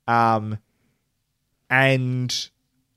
do 0.07 0.11
um 0.13 0.57
and 1.69 2.49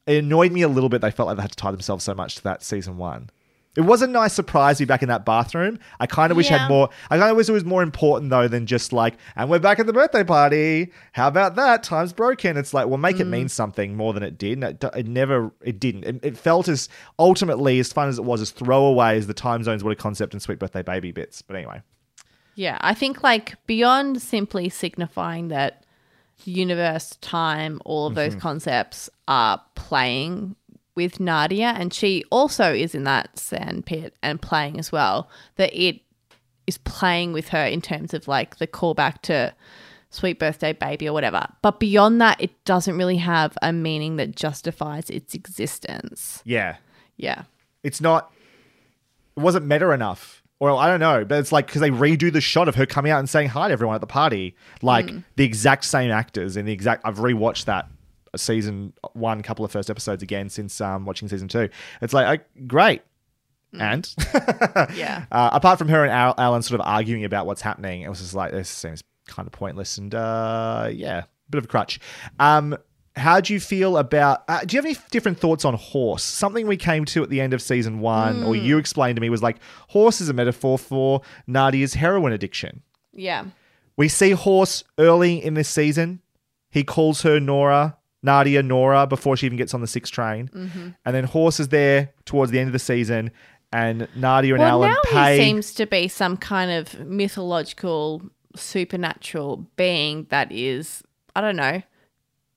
it 0.07 0.18
annoyed 0.24 0.53
me 0.53 0.62
a 0.62 0.68
little 0.68 0.88
bit 0.90 1.01
they 1.01 1.11
felt 1.11 1.28
like 1.28 1.36
they 1.36 1.42
had 1.42 1.53
to 1.53 1.57
tie 1.57 1.70
themselves 1.70 2.05
so 2.05 2.14
much 2.14 2.34
to 2.36 2.42
that 2.42 2.62
season 2.62 2.99
one 2.99 3.30
it 3.77 3.83
was 3.83 4.03
a 4.03 4.07
nice 4.07 4.33
surprise 4.33 4.79
to 4.79 4.83
be 4.85 4.87
back 4.87 5.03
in 5.03 5.09
that 5.09 5.24
bathroom. 5.24 5.79
I 6.01 6.07
kind 6.07 6.31
of 6.31 6.37
wish 6.37 6.51
Yeah. 6.51 6.59
had 6.59 6.68
more. 6.68 6.89
I 7.11 7.18
kind 7.18 7.31
of 7.31 7.37
wish 7.37 7.49
it 7.49 7.53
was 7.53 7.64
more 7.64 7.83
important 7.83 8.31
though 8.31 8.49
than 8.49 8.66
just 8.66 8.93
like, 8.93 9.14
and 9.37 9.49
we're 9.51 9.59
back 9.59 9.79
at 9.79 9.87
the 9.87 9.93
birthday 9.93 10.24
party. 10.24 10.93
How 11.12 11.29
about 11.29 11.55
that? 11.57 11.83
Time's 11.83 12.12
broken. 12.12 12.57
It's 12.57 12.72
like, 12.72 12.87
well, 12.89 12.99
make 12.99 13.20
it 13.20 13.27
Mm. 13.27 13.31
mean 13.31 13.49
something 13.49 13.97
more 13.97 14.12
than 14.14 14.22
it 14.22 14.39
did. 14.39 14.55
And 14.55 14.64
it, 14.64 14.85
it 14.97 15.07
never, 15.07 15.53
it 15.62 15.79
didn't. 15.79 16.05
It, 16.05 16.20
it 16.22 16.37
felt 16.39 16.68
as 16.68 16.89
ultimately 17.18 17.79
as 17.79 17.93
fun 17.93 18.09
as 18.09 18.18
it 18.18 18.24
was 18.24 18.41
as 18.41 18.51
throwaway 18.51 19.18
as 19.18 19.27
the 19.27 19.35
time 19.35 19.62
zones, 19.62 19.85
what 19.85 19.93
a 19.93 19.97
concept, 19.97 20.33
and 20.33 20.43
sweet 20.43 20.59
birthday 20.59 20.83
baby 20.83 21.12
bits. 21.12 21.43
But 21.43 21.57
anyway, 21.57 21.83
Yeah, 22.55 22.79
I 22.81 22.95
think 22.95 23.22
like 23.22 23.55
beyond 23.66 24.22
simply 24.22 24.70
signifying 24.70 25.49
that 25.49 25.85
universe, 26.45 27.16
time, 27.20 27.81
all 27.85 28.07
of 28.07 28.14
those 28.14 28.35
Mhm. 28.37 28.41
concepts 28.41 29.11
are 29.29 29.61
playing 29.74 30.55
with 30.97 31.20
Nadia, 31.20 31.74
and 31.76 31.92
she 31.94 32.24
also 32.30 32.72
is 32.74 32.94
in 32.94 33.05
that 33.05 33.38
sand 33.38 33.86
pit 33.86 34.16
and 34.22 34.40
playing 34.42 34.78
as 34.78 34.90
well. 34.90 35.28
That 35.57 35.72
it 35.72 36.01
is 36.66 36.78
playing 36.78 37.32
with 37.32 37.49
her 37.51 37.64
in 37.64 37.80
terms 37.80 38.12
of 38.14 38.26
like 38.26 38.57
the 38.57 38.66
callback 38.66 39.22
to 39.22 39.55
sweet 40.11 40.38
birthday 40.38 40.72
baby 40.72 41.09
or 41.09 41.12
whatever. 41.12 41.47
But 41.62 41.78
beyond 41.78 42.20
that, 42.20 42.40
it 42.40 42.64
doesn't 42.64 42.97
really 42.97 43.18
have 43.18 43.57
a 43.62 43.72
meaning 43.72 44.16
that 44.16 44.34
justifies 44.34 45.11
its 45.11 45.34
existence. 45.34 46.42
yeah, 46.44 46.76
Yeah. 47.16 47.42
it's 47.82 48.01
not. 48.01 48.32
It 49.36 49.40
wasn't 49.40 49.66
meta 49.66 49.90
enough. 49.90 50.42
Or 50.59 50.70
I 50.70 50.86
don't 50.88 51.01
know, 51.01 51.22
but 51.26 51.38
it's 51.38 51.53
like 51.53 51.66
because 51.66 51.82
they 51.82 51.90
redo 51.90 52.32
the 52.32 52.40
shot 52.40 52.66
of 52.66 52.76
her 52.76 52.86
coming 52.86 53.12
out 53.12 53.18
and 53.18 53.28
saying 53.28 53.51
hi 53.51 53.68
to 53.68 53.72
everyone 53.72 53.94
at 53.94 54.01
the 54.01 54.07
party, 54.07 54.57
like 54.80 55.07
Mm. 55.07 55.22
the 55.36 55.44
exact 55.44 55.84
same 55.84 56.11
actors 56.11 56.57
and 56.57 56.66
the 56.66 56.72
exact. 56.72 57.03
I've 57.05 57.18
rewatched 57.18 57.66
that 57.66 57.86
season 58.39 58.93
one, 59.12 59.43
couple 59.43 59.64
of 59.64 59.70
first 59.72 59.91
episodes 59.91 60.22
again 60.22 60.49
since 60.49 60.80
um, 60.80 61.05
watching 61.05 61.28
season 61.28 61.49
two. 61.49 61.68
It's 62.03 62.12
like 62.12 62.41
uh, 62.41 62.43
great, 62.66 63.03
and 63.72 64.12
Yeah. 64.95 65.26
uh, 65.32 65.51
apart 65.53 65.78
from 65.78 65.89
her 65.89 66.03
and 66.05 66.12
Al- 66.12 66.34
Alan 66.39 66.62
sort 66.62 66.80
of 66.80 66.87
arguing 66.87 67.24
about 67.24 67.47
what's 67.47 67.62
happening, 67.62 68.03
it 68.03 68.09
was 68.09 68.20
just 68.20 68.34
like 68.34 68.53
this 68.53 68.68
seems 68.68 69.03
kind 69.26 69.47
of 69.47 69.53
pointless 69.53 69.99
and 69.99 70.14
uh, 70.14 70.89
yeah, 70.93 71.22
bit 71.51 71.59
of 71.59 71.64
a 71.64 71.68
crutch. 71.68 71.99
Um, 72.39 72.76
how 73.16 73.41
do 73.41 73.55
you 73.55 73.61
feel 73.61 73.97
about? 73.97 74.45
Uh, 74.47 74.61
do 74.61 74.76
you 74.76 74.78
have 74.78 74.84
any 74.84 74.97
different 75.11 75.39
thoughts 75.39 75.64
on 75.64 75.72
horse? 75.74 76.22
Something 76.22 76.66
we 76.66 76.76
came 76.76 77.07
to 77.07 77.22
at 77.22 77.30
the 77.30 77.41
end 77.41 77.55
of 77.55 77.62
season 77.62 78.01
one, 78.01 78.43
or 78.43 78.53
Mm. 78.55 78.62
you 78.62 78.78
explained 78.78 79.16
to 79.16 79.20
me, 79.22 79.30
was 79.30 79.43
like 79.43 79.57
horse 79.89 80.20
is 80.20 80.28
a 80.28 80.34
metaphor 80.34 80.78
for 80.78 81.22
Nadia's 81.47 81.95
heroin 81.95 82.32
addiction. 82.34 82.82
Yeah. 83.14 83.47
We 83.97 84.09
see 84.09 84.32
Horse 84.32 84.84
early 84.99 85.43
in 85.43 85.55
this 85.55 85.70
season. 85.70 86.20
He 86.68 86.84
calls 86.84 87.22
her 87.22 87.41
Nora, 87.41 87.95
Nadia 88.22 88.62
Nora, 88.62 89.06
before 89.06 89.36
she 89.36 89.46
even 89.46 89.58
gets 89.58 89.74
on 89.74 89.80
the 89.80 89.86
six 89.86 90.10
train. 90.10 90.48
Mhm. 90.54 90.94
And 91.04 91.14
then 91.14 91.24
Horse 91.24 91.60
is 91.60 91.68
there 91.68 92.10
towards 92.24 92.50
the 92.50 92.58
end 92.58 92.68
of 92.68 92.72
the 92.72 92.78
season, 92.78 93.30
and 93.72 94.08
Nadia 94.16 94.54
and 94.54 94.60
well, 94.62 94.84
Alan 94.84 94.90
now 94.90 94.96
pay. 95.04 95.38
he 95.38 95.44
seems 95.44 95.74
to 95.74 95.86
be 95.86 96.08
some 96.08 96.36
kind 96.36 96.70
of 96.70 96.98
mythological, 97.06 98.22
supernatural 98.54 99.66
being 99.76 100.26
that 100.30 100.50
is, 100.50 101.02
I 101.34 101.40
don't 101.40 101.56
know, 101.56 101.82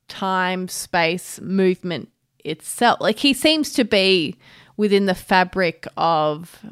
time, 0.08 0.68
space, 0.68 1.40
movement 1.42 2.10
itself. 2.44 3.00
Like 3.02 3.20
he 3.20 3.34
seems 3.34 3.72
to 3.74 3.84
be 3.84 4.38
within 4.78 5.06
the 5.08 5.16
fabric 5.16 5.86
of 5.98 6.64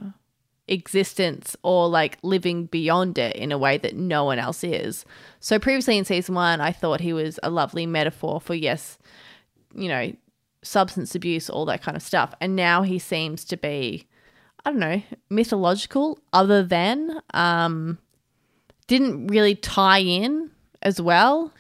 existence 0.68 1.55
or 1.63 1.88
like 1.88 2.18
living 2.24 2.65
beyond 2.65 3.18
it 3.18 3.36
in 3.36 3.51
a 3.51 3.57
way 3.57 3.78
that 3.78 3.95
no 3.95 4.24
one 4.26 4.39
else 4.39 4.63
is. 4.63 5.05
So 5.39 5.59
previously 5.59 5.97
in 5.97 6.05
season 6.05 6.36
one, 6.36 6.59
I 6.61 6.72
thought 6.72 6.99
he 7.01 7.13
was 7.13 7.39
a 7.43 7.49
lovely 7.49 7.86
metaphor 7.86 8.41
for, 8.41 8.53
yes, 8.53 8.97
you 9.74 9.88
know, 9.88 10.11
substance 10.63 11.15
abuse, 11.15 11.49
all 11.49 11.65
that 11.65 11.82
kind 11.82 11.95
of 11.95 12.03
stuff. 12.03 12.34
And 12.41 12.55
now 12.55 12.82
he 12.82 12.99
seems 12.99 13.45
to 13.45 13.57
be, 13.57 14.07
I 14.65 14.72
don't 14.72 14.80
know, 14.80 15.01
mythological, 15.30 16.20
other 16.34 16.63
than, 16.63 17.22
um, 17.34 17.97
didn't 18.88 19.28
really 19.28 19.55
tie 19.55 19.99
in 19.99 20.49
as 20.82 21.01
well 21.01 21.51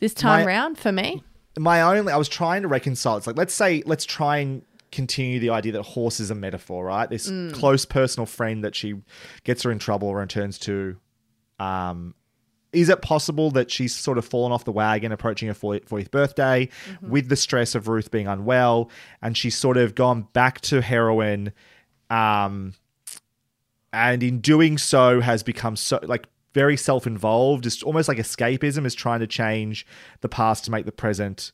this 0.00 0.14
time 0.14 0.40
My- 0.40 0.46
round 0.46 0.78
for 0.78 0.92
me. 0.92 1.22
my 1.58 1.80
only 1.82 2.12
I 2.12 2.16
was 2.16 2.28
trying 2.28 2.62
to 2.62 2.68
reconcile. 2.68 3.16
It's 3.16 3.26
like 3.26 3.36
let's 3.36 3.54
say 3.54 3.82
let's 3.86 4.04
try 4.04 4.38
and 4.38 4.62
continue 4.92 5.38
the 5.40 5.50
idea 5.50 5.72
that 5.72 5.82
horse 5.82 6.20
is 6.20 6.30
a 6.30 6.34
metaphor, 6.34 6.84
right? 6.84 7.08
This 7.10 7.28
Mm. 7.30 7.52
close 7.52 7.84
personal 7.84 8.26
friend 8.26 8.64
that 8.64 8.74
she 8.74 8.94
gets 9.44 9.62
her 9.64 9.70
in 9.70 9.78
trouble 9.78 10.08
or 10.08 10.18
returns 10.18 10.58
to. 10.60 10.96
Um, 11.58 12.14
is 12.72 12.88
it 12.90 13.00
possible 13.00 13.50
that 13.52 13.70
she's 13.70 13.94
sort 13.94 14.18
of 14.18 14.24
fallen 14.26 14.52
off 14.52 14.64
the 14.64 14.72
wagon 14.72 15.10
approaching 15.10 15.48
her 15.48 15.54
40th 15.54 16.10
birthday 16.10 16.68
with 17.00 17.28
the 17.30 17.36
stress 17.36 17.74
of 17.74 17.88
Ruth 17.88 18.10
being 18.10 18.26
unwell 18.26 18.90
and 19.22 19.36
she's 19.36 19.56
sort 19.56 19.76
of 19.78 19.94
gone 19.94 20.28
back 20.34 20.60
to 20.62 20.82
heroin 20.82 21.52
um 22.10 22.74
and 23.92 24.22
in 24.22 24.40
doing 24.40 24.76
so 24.78 25.20
has 25.20 25.42
become 25.42 25.76
so 25.76 25.98
like 26.02 26.26
very 26.54 26.76
self-involved 26.76 27.64
it's 27.66 27.82
almost 27.82 28.08
like 28.08 28.18
escapism 28.18 28.84
is 28.84 28.94
trying 28.94 29.20
to 29.20 29.26
change 29.26 29.86
the 30.20 30.28
past 30.28 30.64
to 30.64 30.70
make 30.70 30.84
the 30.84 30.92
present 30.92 31.52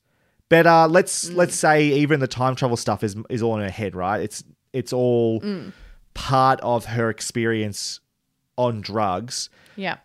better 0.49 0.68
uh, 0.68 0.88
let's 0.88 1.30
mm. 1.30 1.36
let's 1.36 1.55
say 1.55 1.84
even 1.88 2.20
the 2.20 2.26
time 2.28 2.55
travel 2.55 2.76
stuff 2.76 3.03
is 3.03 3.16
is 3.30 3.42
all 3.42 3.57
in 3.57 3.62
her 3.62 3.70
head 3.70 3.95
right? 3.95 4.20
It's 4.20 4.45
it's 4.72 4.92
all 4.92 5.40
mm. 5.40 5.72
part 6.14 6.61
of 6.61 6.84
her 6.86 7.11
experience 7.11 8.01
on 8.57 8.80
drugs. 8.80 9.51
Yeah. 9.76 9.97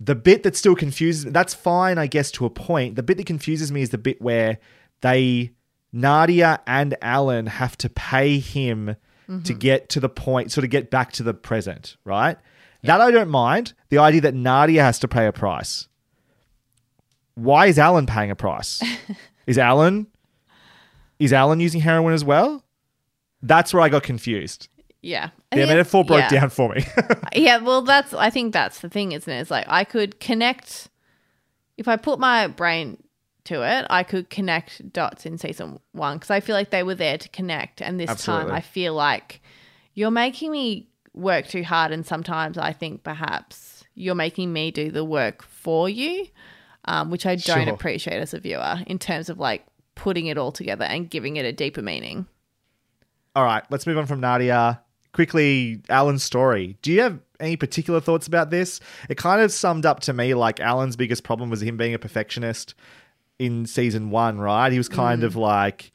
the 0.00 0.14
bit 0.14 0.42
that 0.44 0.56
still 0.56 0.74
confuses 0.74 1.24
that's 1.26 1.52
fine 1.54 1.98
i 1.98 2.06
guess 2.06 2.30
to 2.32 2.46
a 2.46 2.50
point. 2.50 2.96
The 2.96 3.02
bit 3.02 3.18
that 3.18 3.26
confuses 3.26 3.70
me 3.70 3.82
is 3.82 3.90
the 3.90 3.98
bit 3.98 4.20
where 4.22 4.58
they 5.02 5.50
nadia 5.92 6.60
and 6.66 6.96
alan 7.02 7.46
have 7.46 7.76
to 7.78 7.88
pay 7.90 8.38
him 8.38 8.96
to 9.28 9.54
Mhm. 9.54 9.58
get 9.58 9.88
to 9.90 10.00
the 10.00 10.08
point 10.08 10.50
sort 10.50 10.64
of 10.64 10.70
get 10.70 10.90
back 10.90 11.12
to 11.12 11.22
the 11.22 11.34
present 11.34 11.96
right? 12.04 12.38
That 12.84 13.00
i 13.00 13.10
don't 13.10 13.28
mind 13.30 13.74
the 13.90 13.98
idea 13.98 14.22
that 14.22 14.34
nadia 14.34 14.82
has 14.82 14.98
to 15.00 15.08
pay 15.08 15.26
a 15.26 15.32
price. 15.32 15.86
Why 17.34 17.66
is 17.66 17.78
alan 17.78 18.06
paying 18.06 18.30
a 18.30 18.36
price 18.36 18.82
is 19.46 19.58
alan 19.58 20.06
is 21.18 21.32
alan 21.32 21.60
using 21.60 21.80
heroin 21.80 22.14
as 22.14 22.24
well 22.24 22.64
that's 23.42 23.72
where 23.74 23.82
i 23.82 23.88
got 23.88 24.02
confused 24.02 24.68
Yeah. 25.02 25.30
the 25.50 25.66
metaphor 25.66 26.04
broke 26.04 26.20
yeah. 26.30 26.40
down 26.40 26.50
for 26.50 26.74
me 26.74 26.84
yeah, 27.34 27.58
well, 27.58 27.82
that's 27.82 28.12
I 28.14 28.30
think 28.30 28.52
that's 28.52 28.80
the 28.80 28.88
thing, 28.88 29.12
isn't 29.12 29.32
it? 29.32 29.40
It's 29.40 29.50
like 29.50 29.64
I 29.68 29.84
could 29.84 30.20
connect 30.20 30.88
if 31.76 31.88
I 31.88 31.96
put 31.96 32.18
my 32.18 32.46
brain 32.46 33.02
to 33.44 33.62
it, 33.62 33.86
I 33.90 34.02
could 34.04 34.30
connect 34.30 34.92
dots 34.92 35.26
in 35.26 35.38
season 35.38 35.80
one 35.92 36.16
because 36.18 36.30
I 36.30 36.40
feel 36.40 36.54
like 36.54 36.70
they 36.70 36.82
were 36.84 36.94
there 36.94 37.18
to 37.18 37.28
connect, 37.30 37.80
and 37.82 37.98
this 37.98 38.10
Absolutely. 38.10 38.44
time 38.50 38.54
I 38.54 38.60
feel 38.60 38.94
like 38.94 39.40
you're 39.94 40.10
making 40.12 40.52
me 40.52 40.88
work 41.14 41.48
too 41.48 41.64
hard, 41.64 41.90
and 41.90 42.06
sometimes 42.06 42.56
I 42.58 42.72
think 42.72 43.02
perhaps 43.02 43.84
you're 43.94 44.14
making 44.14 44.52
me 44.52 44.70
do 44.70 44.90
the 44.90 45.04
work 45.04 45.42
for 45.42 45.88
you, 45.88 46.26
um, 46.86 47.10
which 47.10 47.26
I 47.26 47.36
don't 47.36 47.64
Sure. 47.66 47.74
appreciate 47.74 48.18
as 48.20 48.34
a 48.34 48.40
viewer 48.40 48.80
in 48.86 48.98
terms 48.98 49.28
of 49.28 49.38
like 49.38 49.64
putting 49.94 50.26
it 50.26 50.38
all 50.38 50.52
together 50.52 50.84
and 50.84 51.08
giving 51.10 51.36
it 51.36 51.44
a 51.44 51.52
deeper 51.52 51.82
meaning. 51.82 52.26
All 53.34 53.44
right, 53.44 53.62
let's 53.70 53.86
move 53.86 53.98
on 53.98 54.06
from 54.06 54.20
Nadia. 54.20 54.80
Quickly, 55.12 55.80
Alan's 55.88 56.22
story. 56.22 56.76
Do 56.82 56.90
you 56.90 57.02
have 57.02 57.18
any 57.38 57.56
particular 57.56 58.00
thoughts 58.00 58.26
about 58.26 58.50
this? 58.50 58.80
It 59.08 59.16
kind 59.18 59.42
of 59.42 59.52
summed 59.52 59.84
up 59.86 60.00
to 60.00 60.12
me 60.12 60.34
like 60.34 60.58
Alan's 60.60 60.96
biggest 60.96 61.22
problem 61.24 61.50
was 61.50 61.62
him 61.62 61.76
being 61.76 61.92
a 61.94 61.98
perfectionist 61.98 62.74
in 63.38 63.66
season 63.66 64.10
one, 64.10 64.38
right? 64.38 64.72
He 64.72 64.78
was 64.78 64.88
kind 64.88 65.22
Mm. 65.22 65.26
of 65.26 65.36
like 65.36 65.92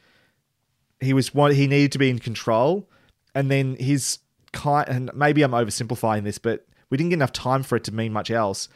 he 0.99 1.13
was 1.13 1.33
what 1.33 1.53
he 1.55 1.67
needed 1.67 1.91
to 1.93 1.99
be 1.99 2.09
in 2.09 2.19
control, 2.19 2.89
and 3.35 3.49
then 3.51 3.75
his 3.79 4.19
kind. 4.51 4.88
And 4.89 5.11
maybe 5.13 5.41
I'm 5.43 5.51
oversimplifying 5.51 6.23
this, 6.23 6.38
but 6.38 6.65
we 6.89 6.97
didn't 6.97 7.09
get 7.11 7.17
enough 7.17 7.33
time 7.33 7.63
for 7.63 7.75
it 7.75 7.83
to 7.85 7.93
mean 7.93 8.13
much 8.13 8.29
else. 8.31 8.67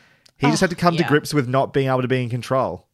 He 0.42 0.48
just 0.48 0.62
Oh, 0.62 0.66
had 0.66 0.70
to 0.72 0.76
come 0.76 0.98
to 0.98 1.04
grips 1.04 1.34
with 1.34 1.48
not 1.48 1.72
being 1.72 1.88
able 1.88 2.02
to 2.02 2.08
be 2.08 2.22
in 2.22 2.30
control. 2.30 2.88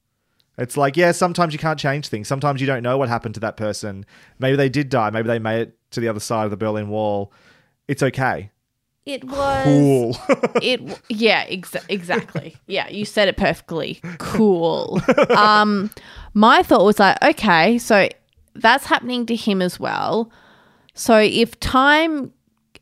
It's 0.58 0.76
like, 0.78 0.98
yeah, 0.98 1.12
sometimes 1.12 1.54
you 1.54 1.60
can't 1.60 1.80
change 1.80 2.08
things. 2.10 2.28
Sometimes 2.28 2.62
you 2.62 2.68
don't 2.68 2.84
know 2.84 2.98
what 2.98 3.10
happened 3.10 3.34
to 3.36 3.40
that 3.42 3.58
person. 3.58 4.06
Maybe 4.40 4.56
they 4.58 4.70
did 4.70 4.90
die. 4.90 5.10
Maybe 5.12 5.28
they 5.28 5.40
made 5.40 5.62
it 5.62 5.78
to 5.92 6.00
the 6.00 6.08
other 6.08 6.20
side 6.20 6.46
of 6.46 6.52
the 6.52 6.58
Berlin 6.58 6.90
Wall. 6.90 7.32
It's 7.88 8.04
okay. 8.04 8.52
It 9.06 9.24
was 9.24 9.64
Cool. 9.64 10.18
it 10.62 11.02
yeah 11.10 11.46
exa- 11.48 11.86
exactly 11.88 12.58
yeah 12.68 12.90
you 12.90 13.06
said 13.06 13.30
it 13.30 13.38
perfectly 13.38 14.02
cool 14.18 15.00
um 15.30 15.90
my 16.34 16.62
thought 16.62 16.84
was 16.84 17.00
like 17.00 17.18
okay 17.24 17.78
so 17.78 18.10
that's 18.56 18.86
happening 18.88 19.26
to 19.28 19.36
him 19.38 19.62
as 19.62 19.80
well 19.80 20.30
so 20.94 21.18
if 21.20 21.58
time 21.62 22.34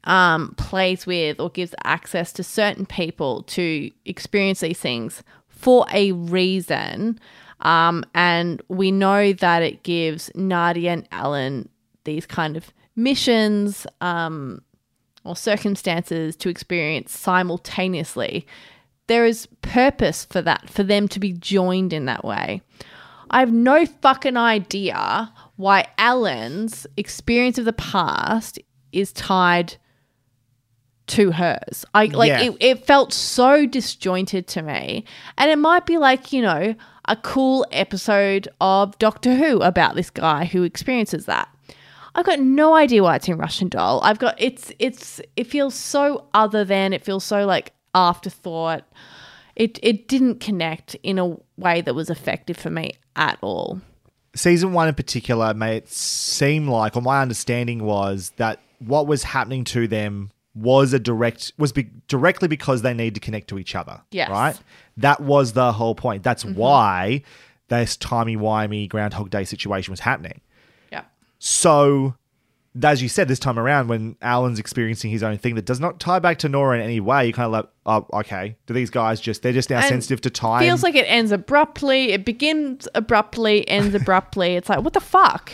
um 0.05 0.53
plays 0.55 1.05
with 1.05 1.39
or 1.39 1.49
gives 1.49 1.73
access 1.83 2.31
to 2.31 2.43
certain 2.43 2.85
people 2.85 3.43
to 3.43 3.91
experience 4.05 4.59
these 4.59 4.79
things 4.79 5.23
for 5.47 5.85
a 5.91 6.11
reason 6.11 7.19
um 7.61 8.03
and 8.13 8.61
we 8.67 8.91
know 8.91 9.33
that 9.33 9.63
it 9.63 9.83
gives 9.83 10.29
nadia 10.35 10.91
and 10.91 11.07
alan 11.11 11.67
these 12.03 12.25
kind 12.25 12.55
of 12.55 12.71
missions 12.95 13.87
um 14.01 14.61
or 15.25 15.35
circumstances 15.35 16.35
to 16.37 16.49
experience 16.49 17.17
simultaneously. 17.17 18.47
There 19.07 19.25
is 19.25 19.47
purpose 19.61 20.23
for 20.23 20.41
that, 20.43 20.69
for 20.69 20.83
them 20.83 21.07
to 21.09 21.19
be 21.19 21.33
joined 21.33 21.91
in 21.91 22.05
that 22.05 22.23
way. 22.23 22.61
I 23.29 23.39
have 23.39 23.51
no 23.51 23.85
fucking 23.85 24.37
idea 24.37 25.33
why 25.55 25.87
Alan's 25.97 26.85
experience 26.95 27.57
of 27.57 27.65
the 27.65 27.73
past 27.73 28.59
is 28.91 29.11
tied 29.11 29.75
to 31.07 31.31
hers. 31.31 31.85
I 31.93 32.05
like 32.05 32.29
Yeah. 32.29 32.41
it, 32.43 32.57
it 32.59 32.85
felt 32.85 33.13
so 33.13 33.65
disjointed 33.65 34.47
to 34.47 34.61
me. 34.61 35.05
And 35.37 35.51
it 35.51 35.57
might 35.57 35.85
be 35.85 35.97
like, 35.97 36.33
you 36.33 36.41
know, 36.41 36.75
a 37.07 37.15
cool 37.15 37.65
episode 37.71 38.47
of 38.59 38.97
Doctor 38.97 39.35
Who 39.35 39.61
about 39.61 39.95
this 39.95 40.09
guy 40.09 40.45
who 40.45 40.63
experiences 40.63 41.25
that. 41.25 41.47
I've 42.15 42.25
got 42.25 42.39
no 42.39 42.73
idea 42.75 43.03
why 43.03 43.17
it's 43.17 43.27
in 43.27 43.37
Russian 43.37 43.67
doll. 43.67 43.99
I've 44.03 44.19
got 44.19 44.35
it's 44.41 44.71
it's 44.79 45.19
it 45.35 45.47
feels 45.47 45.75
so 45.75 46.27
other 46.33 46.63
than 46.63 46.93
it 46.93 47.03
feels 47.03 47.23
so 47.23 47.45
like 47.45 47.73
afterthought. 47.93 48.83
It 49.55 49.79
it 49.83 50.07
didn't 50.07 50.39
connect 50.39 50.95
in 51.03 51.19
a 51.19 51.35
way 51.57 51.81
that 51.81 51.93
was 51.93 52.09
effective 52.09 52.57
for 52.57 52.69
me 52.69 52.93
at 53.15 53.37
all. 53.41 53.81
Season 54.35 54.73
one 54.73 54.87
in 54.87 54.95
particular 54.95 55.53
made 55.53 55.77
it 55.77 55.89
seem 55.89 56.67
like, 56.67 56.95
or 56.97 57.01
my 57.01 57.21
understanding 57.21 57.83
was 57.83 58.31
that 58.37 58.59
what 58.79 59.07
was 59.07 59.23
happening 59.23 59.63
to 59.65 59.87
them 59.87 60.31
was 60.55 60.93
a 60.93 60.99
direct 60.99 61.51
was 61.57 61.71
be, 61.73 61.89
directly 62.07 62.47
because 62.47 62.81
they 62.81 62.93
need 62.93 63.13
to 63.13 63.19
connect 63.19 63.49
to 63.49 63.59
each 63.59 63.75
other. 63.75 64.01
Yes. 64.11 64.29
Right. 64.29 64.57
That 64.97 65.19
was 65.19 65.53
the 65.53 65.73
whole 65.73 65.95
point. 65.95 66.23
That's 66.23 66.43
Mhm. 66.45 66.55
why 66.55 67.21
this 67.67 67.97
timey 67.97 68.37
wimey 68.37 68.87
Groundhog 68.87 69.29
Day 69.29 69.43
situation 69.43 69.91
was 69.91 69.99
happening. 69.99 70.39
Yeah. 70.91 71.01
So, 71.39 72.15
as 72.83 73.01
you 73.01 73.09
said, 73.09 73.27
this 73.27 73.39
time 73.39 73.57
around, 73.59 73.87
when 73.89 74.15
Alan's 74.21 74.59
experiencing 74.59 75.09
his 75.11 75.23
own 75.23 75.37
thing 75.37 75.55
that 75.55 75.65
does 75.65 75.79
not 75.79 75.99
tie 75.99 76.19
back 76.19 76.37
to 76.39 76.49
Nora 76.49 76.77
in 76.77 76.83
any 76.83 76.99
way, 76.99 77.27
you 77.27 77.33
kind 77.33 77.47
of 77.47 77.51
like, 77.51 77.67
oh, 77.85 78.05
okay, 78.19 78.55
do 78.67 78.73
these 78.73 78.89
guys 78.89 79.19
just, 79.19 79.41
they're 79.41 79.51
just 79.53 79.69
now 79.69 79.77
And 79.79 79.87
sensitive 79.87 80.21
to 80.21 80.29
time? 80.29 80.61
Feels 80.61 80.83
like 80.83 80.95
it 80.95 81.05
ends 81.07 81.31
abruptly. 81.31 82.11
It 82.11 82.23
begins 82.23 82.87
abruptly, 82.95 83.67
ends 83.67 83.95
abruptly. 84.01 84.55
It's 84.55 84.69
like 84.69 84.81
what 84.81 84.93
the 84.93 84.99
fuck. 85.01 85.51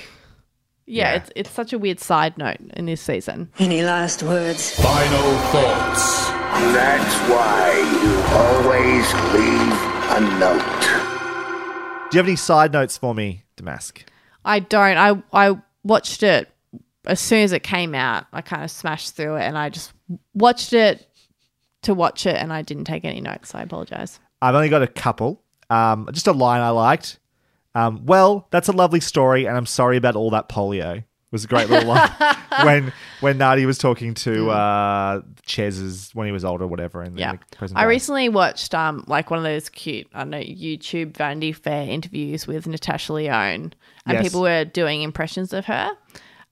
Yeah, 0.91 1.11
Yeah. 1.13 1.15
it's 1.17 1.31
it's 1.35 1.49
such 1.49 1.71
a 1.73 1.79
weird 1.79 1.99
side 1.99 2.37
note 2.37 2.57
in 2.75 2.85
this 2.85 3.01
season. 3.01 3.49
Any 3.59 3.81
last 3.83 4.23
words? 4.23 4.75
Final 4.75 5.37
thoughts. 5.53 6.29
That's 6.73 7.15
why 7.29 7.77
you 8.03 8.13
always 8.37 9.13
leave 9.33 9.77
a 10.17 10.19
note. 10.39 12.09
Do 12.11 12.17
you 12.17 12.19
have 12.19 12.27
any 12.27 12.35
side 12.35 12.73
notes 12.73 12.97
for 12.97 13.15
me, 13.15 13.45
Damask? 13.55 14.03
I 14.43 14.59
don't. 14.59 14.97
I 14.97 15.23
I 15.31 15.57
watched 15.83 16.23
it 16.23 16.49
as 17.05 17.19
soon 17.19 17.43
as 17.43 17.53
it 17.53 17.63
came 17.63 17.95
out. 17.95 18.25
I 18.33 18.41
kind 18.41 18.63
of 18.63 18.69
smashed 18.71 19.15
through 19.15 19.37
it, 19.37 19.43
and 19.43 19.57
I 19.57 19.69
just 19.69 19.93
watched 20.33 20.73
it 20.73 21.07
to 21.83 21.93
watch 21.93 22.25
it, 22.25 22.35
and 22.35 22.51
I 22.51 22.61
didn't 22.63 22.83
take 22.85 23.05
any 23.05 23.21
notes. 23.21 23.49
So 23.49 23.59
I 23.59 23.61
apologize. 23.61 24.19
I've 24.41 24.55
only 24.55 24.69
got 24.69 24.81
a 24.83 24.87
couple. 24.87 25.41
Um, 25.69 26.09
just 26.11 26.27
a 26.27 26.33
line 26.33 26.59
I 26.59 26.69
liked. 26.71 27.17
Um, 27.75 28.05
well, 28.05 28.47
that's 28.51 28.67
a 28.67 28.71
lovely 28.73 28.99
story, 28.99 29.45
and 29.45 29.55
I'm 29.55 29.65
sorry 29.65 29.97
about 29.97 30.15
all 30.15 30.29
that 30.31 30.49
polio. 30.49 30.97
It 30.97 31.35
was 31.35 31.45
a 31.45 31.47
great 31.47 31.69
little 31.69 31.87
line 31.87 32.09
when 32.63 32.93
when 33.21 33.37
Nadia 33.37 33.65
was 33.65 33.77
talking 33.77 34.13
to 34.15 34.49
uh, 34.49 35.21
Chez's 35.45 36.13
when 36.13 36.25
he 36.25 36.33
was 36.33 36.43
older, 36.43 36.65
or 36.65 36.67
whatever. 36.67 37.05
Mm. 37.05 37.17
Yeah. 37.17 37.37
I 37.73 37.85
recently 37.85 38.27
watched 38.27 38.75
um 38.75 39.05
like 39.07 39.29
one 39.31 39.37
of 39.37 39.43
those 39.43 39.69
cute 39.69 40.07
I 40.13 40.19
don't 40.19 40.31
know 40.31 40.39
YouTube 40.39 41.15
Vanity 41.15 41.53
Fair 41.53 41.87
interviews 41.87 42.47
with 42.47 42.67
Natasha 42.67 43.13
Lyonne, 43.13 43.73
and 44.05 44.13
Yes. 44.15 44.23
people 44.23 44.41
were 44.41 44.65
doing 44.65 45.03
impressions 45.03 45.53
of 45.53 45.65
her. 45.67 45.91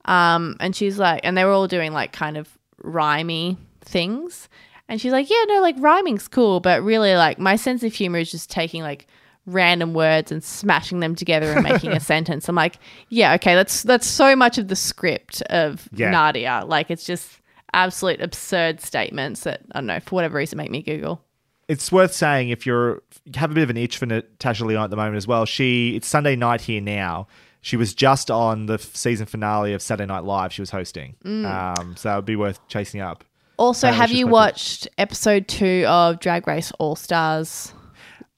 Um, 0.05 0.55
and 0.61 0.73
she's 0.73 0.97
like, 0.97 1.21
and 1.25 1.37
they 1.37 1.43
were 1.43 1.51
all 1.51 1.67
doing 1.67 1.91
like 1.91 2.13
kind 2.13 2.37
of 2.37 2.57
rhymey 2.81 3.57
things. 3.81 4.47
And 4.87 4.99
she's 4.99 5.11
like, 5.11 5.29
yeah, 5.29 5.43
no, 5.49 5.61
like 5.61 5.75
rhyming's 5.77 6.27
cool, 6.29 6.61
but 6.61 6.81
really, 6.81 7.15
like 7.15 7.37
my 7.37 7.57
sense 7.57 7.83
of 7.83 7.93
humor 7.93 8.19
is 8.19 8.31
just 8.31 8.49
taking 8.49 8.81
like 8.81 9.07
random 9.51 9.93
words 9.93 10.31
and 10.31 10.43
smashing 10.43 10.99
them 10.99 11.15
together 11.15 11.51
and 11.51 11.63
making 11.63 11.91
a 11.91 11.99
sentence. 12.13 12.47
I'm 12.49 12.55
like, 12.55 12.77
yeah, 13.09 13.33
okay, 13.35 13.55
that's 13.55 13.83
that's 13.83 14.07
so 14.07 14.35
much 14.35 14.57
of 14.57 14.67
the 14.67 14.75
script 14.75 15.41
of 15.43 15.87
Yeah. 15.93 16.09
Nadia. 16.11 16.63
Like 16.65 16.89
it's 16.91 17.03
just 17.05 17.41
absolute 17.73 18.19
absurd 18.21 18.81
statements 18.81 19.41
that 19.41 19.61
I 19.73 19.79
don't 19.79 19.87
know 19.87 19.99
for 19.99 20.15
whatever 20.15 20.37
reason 20.37 20.57
make 20.57 20.71
me 20.71 20.81
giggle. 20.81 21.21
It's 21.67 21.91
worth 21.91 22.13
saying 22.13 22.49
if 22.49 22.65
you're 22.65 23.03
have 23.35 23.51
a 23.51 23.53
bit 23.53 23.63
of 23.63 23.69
an 23.69 23.77
itch 23.77 23.97
for 23.97 24.05
Natasha 24.07 24.65
Lyonne 24.65 24.85
at 24.85 24.89
the 24.89 24.95
moment 24.95 25.17
as 25.17 25.27
well. 25.27 25.45
She 25.45 25.95
it's 25.95 26.07
Sunday 26.07 26.35
night 26.35 26.61
here 26.61 26.81
now. 26.81 27.27
She 27.61 27.75
was 27.75 27.93
just 27.93 28.31
on 28.31 28.67
the 28.67 28.77
season 28.79 29.25
finale 29.25 29.73
of 29.73 29.81
Saturday 29.81 30.07
Night 30.07 30.23
Live. 30.23 30.53
She 30.53 30.61
was 30.61 30.69
hosting, 30.69 31.15
um, 31.25 31.93
so 31.97 32.13
it 32.13 32.15
would 32.15 32.25
be 32.25 32.37
worth 32.37 32.65
chasing 32.69 33.01
up. 33.01 33.25
Also, 33.57 33.87
Apparently 33.89 33.99
have 34.15 34.17
you 34.17 34.27
watched 34.27 34.87
episode 34.97 35.45
two 35.49 35.83
of 35.85 36.21
Drag 36.21 36.47
Race 36.47 36.71
All 36.79 36.95
Stars? 36.95 37.73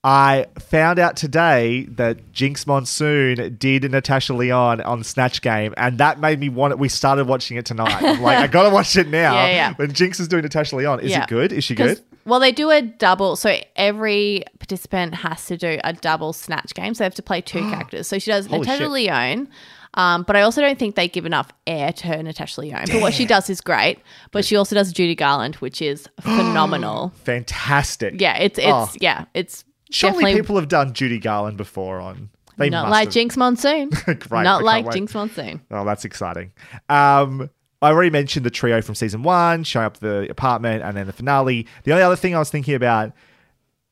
I 0.04 0.48
found 0.60 0.98
out 0.98 1.16
today 1.16 1.84
that 1.92 2.32
Jinkx 2.34 2.66
Monsoon 2.66 3.56
did 3.60 3.90
Natasha 3.92 4.34
Lyonne 4.34 4.82
on 4.82 5.04
Snatch 5.04 5.42
Game, 5.42 5.76
and 5.78 6.00
that 6.00 6.20
made 6.20 6.40
me 6.40 6.50
want 6.50 6.72
it. 6.72 6.80
We 6.80 6.90
started 6.90 7.28
watching 7.28 7.58
it 7.58 7.66
tonight. 7.68 8.02
I'm 8.02 8.20
like, 8.22 8.40
I 8.40 8.48
gotta 8.48 8.72
watch 8.72 8.96
it 8.98 9.08
now. 9.10 9.34
Yeah, 9.36 9.48
yeah. 9.52 9.74
When 9.76 9.92
Jinkx 9.92 10.20
is 10.20 10.28
doing 10.28 10.42
Natasha 10.42 10.76
Lyonne, 10.76 11.02
is 11.02 11.12
Yeah. 11.12 11.24
it 11.24 11.30
good? 11.30 11.54
Is 11.54 11.64
she 11.64 11.76
good? 11.76 12.02
Well, 12.26 12.40
they 12.40 12.52
do 12.52 12.72
a 12.72 12.82
double. 12.82 13.36
So 13.36 13.56
every 13.76 14.44
participant 14.60 15.14
has 15.16 15.46
to 15.48 15.58
do 15.58 15.80
a 15.84 15.94
double 15.94 16.34
snatch 16.34 16.74
game. 16.74 16.94
So 16.96 17.00
they 17.00 17.06
have 17.06 17.16
to 17.16 17.24
play 17.24 17.42
two 17.42 17.60
characters. 17.70 18.08
So 18.08 18.18
she 18.18 18.32
does 18.32 18.48
Holy 18.48 18.62
Natasha 18.62 18.84
shit. 18.84 18.90
Lyonne. 18.90 19.50
Um, 19.96 20.24
but 20.24 20.36
I 20.36 20.42
also 20.44 20.62
don't 20.62 20.80
think 20.80 20.96
they 20.96 21.10
give 21.10 21.26
enough 21.26 21.52
air 21.68 21.92
to 21.94 22.08
her 22.08 22.24
Natasha 22.24 22.62
Lyonne. 22.62 22.86
But 22.92 23.02
what 23.02 23.14
she 23.14 23.26
does 23.26 23.50
is 23.50 23.60
great. 23.62 24.00
But 24.32 24.46
she 24.46 24.56
also 24.56 24.74
does 24.76 24.94
Judy 24.94 25.16
Garland, 25.16 25.56
which 25.58 25.82
is 25.82 26.08
phenomenal. 26.22 27.12
Fantastic. 27.24 28.20
yeah, 28.20 28.38
it's 28.38 28.58
it's 28.58 28.68
Oh. 28.68 28.90
yeah, 29.00 29.26
it's 29.34 29.64
Surely 29.92 30.14
definitely 30.24 30.42
people 30.42 30.56
have 30.58 30.68
done 30.68 30.94
Judy 30.94 31.20
Garland 31.20 31.58
before 31.58 32.00
on. 32.00 32.30
They 32.58 32.70
not 32.70 32.90
must 32.90 32.92
like 32.92 33.14
have. 33.14 33.14
Jinkx 33.14 33.38
Monsoon. 33.38 33.90
Great, 34.06 34.32
I 34.32 34.44
not 34.44 34.58
can't 34.58 34.66
like 34.66 34.86
wait. 34.86 34.96
Jinkx 34.96 35.14
Monsoon. 35.14 35.62
Oh, 35.72 35.86
that's 35.86 36.06
exciting. 36.06 36.52
Um, 36.90 37.50
I 37.82 37.90
already 37.90 38.12
mentioned 38.12 38.46
the 38.46 38.52
trio 38.52 38.82
from 38.82 38.96
season 38.96 39.24
one, 39.24 39.64
showing 39.64 39.86
up 39.86 39.96
at 39.96 40.02
the 40.02 40.30
apartment, 40.30 40.84
and 40.84 40.96
then 40.96 41.08
the 41.08 41.14
finale. 41.14 41.68
The 41.84 41.92
only 41.92 42.04
other 42.04 42.16
thing 42.16 42.36
I 42.36 42.40
was 42.40 42.52
thinking 42.52 42.76
about, 42.76 43.14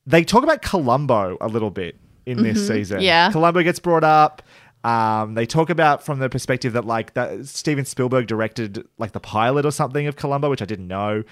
they 0.05 0.23
talk 0.23 0.43
about 0.43 0.61
Columbo 0.61 1.37
a 1.41 1.47
little 1.47 1.71
bit 1.71 1.97
in 2.25 2.43
this 2.43 2.67
season. 2.67 2.97
Mm-hmm. 2.97 3.05
Yeah. 3.05 3.31
Columbo 3.31 3.63
gets 3.63 3.79
brought 3.79 4.03
up. 4.03 4.43
Um, 4.83 5.33
they 5.33 5.45
talk 5.45 5.69
about 5.69 6.05
from 6.05 6.19
the 6.19 6.29
perspective 6.29 6.73
that 6.73 6.85
like 6.85 7.13
that 7.15 7.45
Steven 7.47 7.83
Spielberg 7.83 8.27
directed 8.27 8.87
like 8.97 9.11
the 9.11 9.19
pilot 9.19 9.65
or 9.65 9.71
something 9.71 10.07
of 10.07 10.15
Columbo, 10.15 10.49
which 10.49 10.61
I 10.61 10.65
didn't 10.65 10.87
know. 10.87 11.23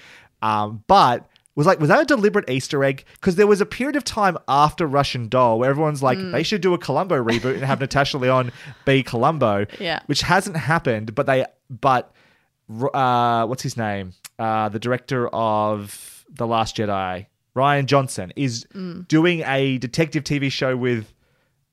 Um, 0.42 0.84
but 0.86 1.28
was 1.58 1.66
like 1.66 1.80
was 1.80 1.88
that 1.88 2.00
a 2.00 2.04
deliberate 2.04 2.48
Easter 2.48 2.82
egg? 2.84 3.04
Because 3.14 3.34
there 3.36 3.46
was 3.46 3.60
a 3.60 3.66
period 3.66 3.96
of 3.96 4.04
time 4.04 4.38
after 4.48 4.86
Russian 4.86 5.28
Doll 5.28 5.58
where 5.58 5.68
everyone's 5.68 6.02
like 6.02 6.16
Mm. 6.18 6.32
they 6.32 6.42
should 6.42 6.60
do 6.62 6.72
a 6.72 6.78
Columbo 6.78 7.16
reboot 7.22 7.54
and 7.54 7.64
have 7.64 7.80
Natasha 7.86 8.16
Lyonne 8.16 8.52
be 8.86 9.02
Columbo 9.02 9.66
Yeah. 9.80 10.00
which 10.06 10.22
hasn't 10.22 10.56
happened. 10.56 11.14
But 11.14 11.26
they, 11.26 11.44
but 11.68 12.14
uh, 12.94 13.46
what's 13.46 13.62
his 13.62 13.76
name? 13.76 14.12
Uh, 14.38 14.68
the 14.68 14.78
director 14.78 15.28
of 15.28 16.24
The 16.30 16.46
Last 16.46 16.76
Jedi, 16.76 17.26
Rian 17.56 17.86
Johnson, 17.86 18.32
is 18.36 18.64
Mm. 18.74 19.08
doing 19.08 19.42
a 19.46 19.78
detective 19.78 20.22
TV 20.24 20.50
show 20.52 20.76
with, 20.76 21.12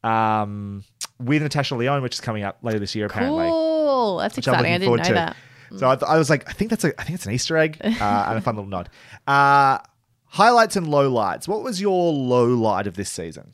um, 0.04 0.84
with 1.20 1.42
Natasha 1.44 1.76
Lyonne, 1.76 2.02
which 2.02 2.16
is 2.16 2.22
coming 2.22 2.44
up 2.44 2.58
later 2.64 2.80
this 2.80 2.96
year. 2.96 3.06
Apparently, 3.06 3.48
Cool. 3.48 4.18
That's 4.18 4.38
exciting. 4.38 4.72
I 4.74 4.78
didn't 4.78 4.96
know 4.96 5.04
to. 5.04 5.14
that. 5.14 5.36
So 5.78 5.90
I, 5.90 5.96
th- 5.96 6.10
I 6.10 6.18
was 6.18 6.30
like, 6.30 6.48
I 6.50 6.54
think 6.54 6.70
that's 6.70 6.84
a, 6.84 7.00
I 7.00 7.04
think 7.04 7.16
it's 7.16 7.26
an 7.26 7.34
Easter 7.34 7.58
egg 7.58 7.78
uh, 7.84 8.26
and 8.30 8.38
a 8.38 8.42
fun 8.42 8.56
little 8.56 8.70
nod. 8.70 8.90
Uh, 9.28 9.80
highlights 10.26 10.76
and 10.76 10.88
lowlights. 10.88 11.48
What 11.48 11.64
was 11.64 11.80
your 11.82 12.14
low 12.14 12.46
light 12.46 12.88
of 12.88 12.96
this 12.96 13.10
season? 13.10 13.54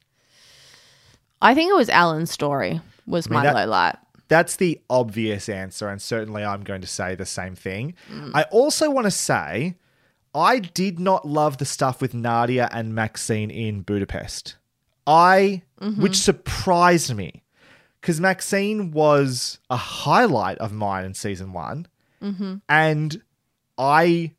I 1.42 1.56
think 1.56 1.70
it 1.72 1.76
was 1.76 1.90
Alan's 1.90 2.32
story 2.32 2.82
was 3.08 3.30
mean, 3.30 3.40
my 3.40 3.44
that- 3.44 3.56
low 3.56 3.66
light. 3.66 3.96
That's 4.28 4.56
the 4.56 4.80
obvious 4.90 5.50
answer, 5.50 5.90
and 5.90 6.02
certainly 6.02 6.42
I'm 6.42 6.64
going 6.64 6.80
to 6.80 6.88
say 6.88 7.16
the 7.16 7.26
same 7.26 7.54
thing. 7.54 7.96
I 8.34 8.44
also 8.44 8.90
want 8.90 9.04
to 9.04 9.12
say 9.12 9.76
I 10.34 10.60
did 10.60 11.02
not 11.02 11.28
love 11.28 11.58
the 11.58 11.66
stuff 11.66 12.02
with 12.02 12.14
Nadia 12.14 12.70
and 12.72 12.96
Maxine 12.96 13.52
in 13.52 13.82
Budapest. 13.82 14.56
I, 15.06 15.64
which 15.98 16.16
surprised 16.16 17.14
me, 17.14 17.44
because 18.00 18.22
Maxine 18.22 18.92
was 18.92 19.60
a 19.70 19.76
highlight 19.76 20.60
of 20.60 20.72
mine 20.72 21.04
in 21.04 21.14
season 21.14 21.52
one, 21.52 21.88
and 22.70 23.22
I 23.78 24.32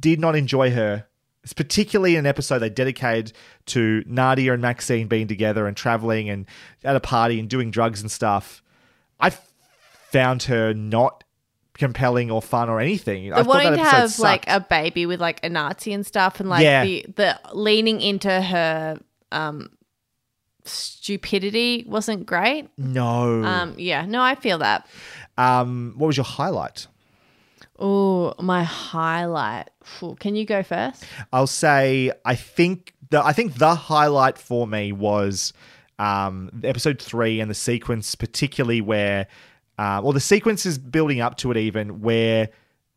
did 0.00 0.20
not 0.20 0.34
enjoy 0.36 0.70
her. 0.72 1.06
It's 1.42 1.52
particularly 1.52 2.16
an 2.16 2.26
episode 2.26 2.58
they 2.58 2.70
dedicated 2.70 3.32
to 3.66 4.02
Nadia 4.06 4.52
and 4.52 4.60
Maxine 4.62 5.06
being 5.06 5.28
together 5.28 5.66
and 5.66 5.76
traveling 5.76 6.28
and 6.28 6.46
at 6.82 6.96
a 6.96 7.00
party 7.00 7.38
and 7.38 7.48
doing 7.48 7.70
drugs 7.70 8.00
and 8.00 8.10
stuff. 8.10 8.62
I 9.20 9.28
f- 9.28 9.52
found 10.10 10.44
her 10.44 10.74
not 10.74 11.22
compelling 11.74 12.30
or 12.32 12.42
fun 12.42 12.68
or 12.68 12.80
anything. 12.80 13.32
I 13.32 13.36
They're 13.36 13.44
thought 13.44 13.64
wanting 13.64 13.78
to 13.78 13.84
have 13.84 14.18
like 14.18 14.44
a 14.48 14.58
baby 14.60 15.06
with 15.06 15.20
like 15.20 15.38
a 15.44 15.48
Nazi 15.48 15.92
and 15.92 16.04
stuff, 16.04 16.40
and 16.40 16.48
like 16.48 16.62
Yeah. 16.64 16.82
the 16.84 17.06
the 17.14 17.40
leaning 17.52 18.00
into 18.00 18.40
her 18.42 18.98
um 19.30 19.70
stupidity 20.64 21.84
wasn't 21.86 22.26
great. 22.26 22.68
no. 22.76 23.44
Um, 23.44 23.74
yeah, 23.78 24.04
no, 24.04 24.20
I 24.20 24.34
feel 24.34 24.58
that. 24.58 24.86
Um, 25.36 25.94
what 25.96 26.06
was 26.06 26.16
your 26.16 26.24
highlight? 26.24 26.86
Oh, 27.78 28.34
my 28.38 28.64
highlight. 28.64 29.68
Can 30.18 30.34
you 30.34 30.46
go 30.46 30.62
first? 30.62 31.04
I'll 31.32 31.46
say 31.46 32.10
I 32.24 32.34
think 32.34 32.94
the 33.10 33.24
I 33.24 33.32
think 33.32 33.54
the 33.54 33.74
highlight 33.74 34.38
for 34.38 34.66
me 34.66 34.92
was 34.92 35.52
um, 35.98 36.50
episode 36.64 37.00
three 37.00 37.40
and 37.40 37.50
the 37.50 37.54
sequence, 37.54 38.14
particularly 38.14 38.80
where, 38.80 39.26
uh, 39.78 40.00
well, 40.02 40.12
the 40.12 40.20
sequence 40.20 40.66
is 40.66 40.78
building 40.78 41.20
up 41.20 41.36
to 41.38 41.50
it 41.50 41.56
even 41.56 42.00
where 42.00 42.50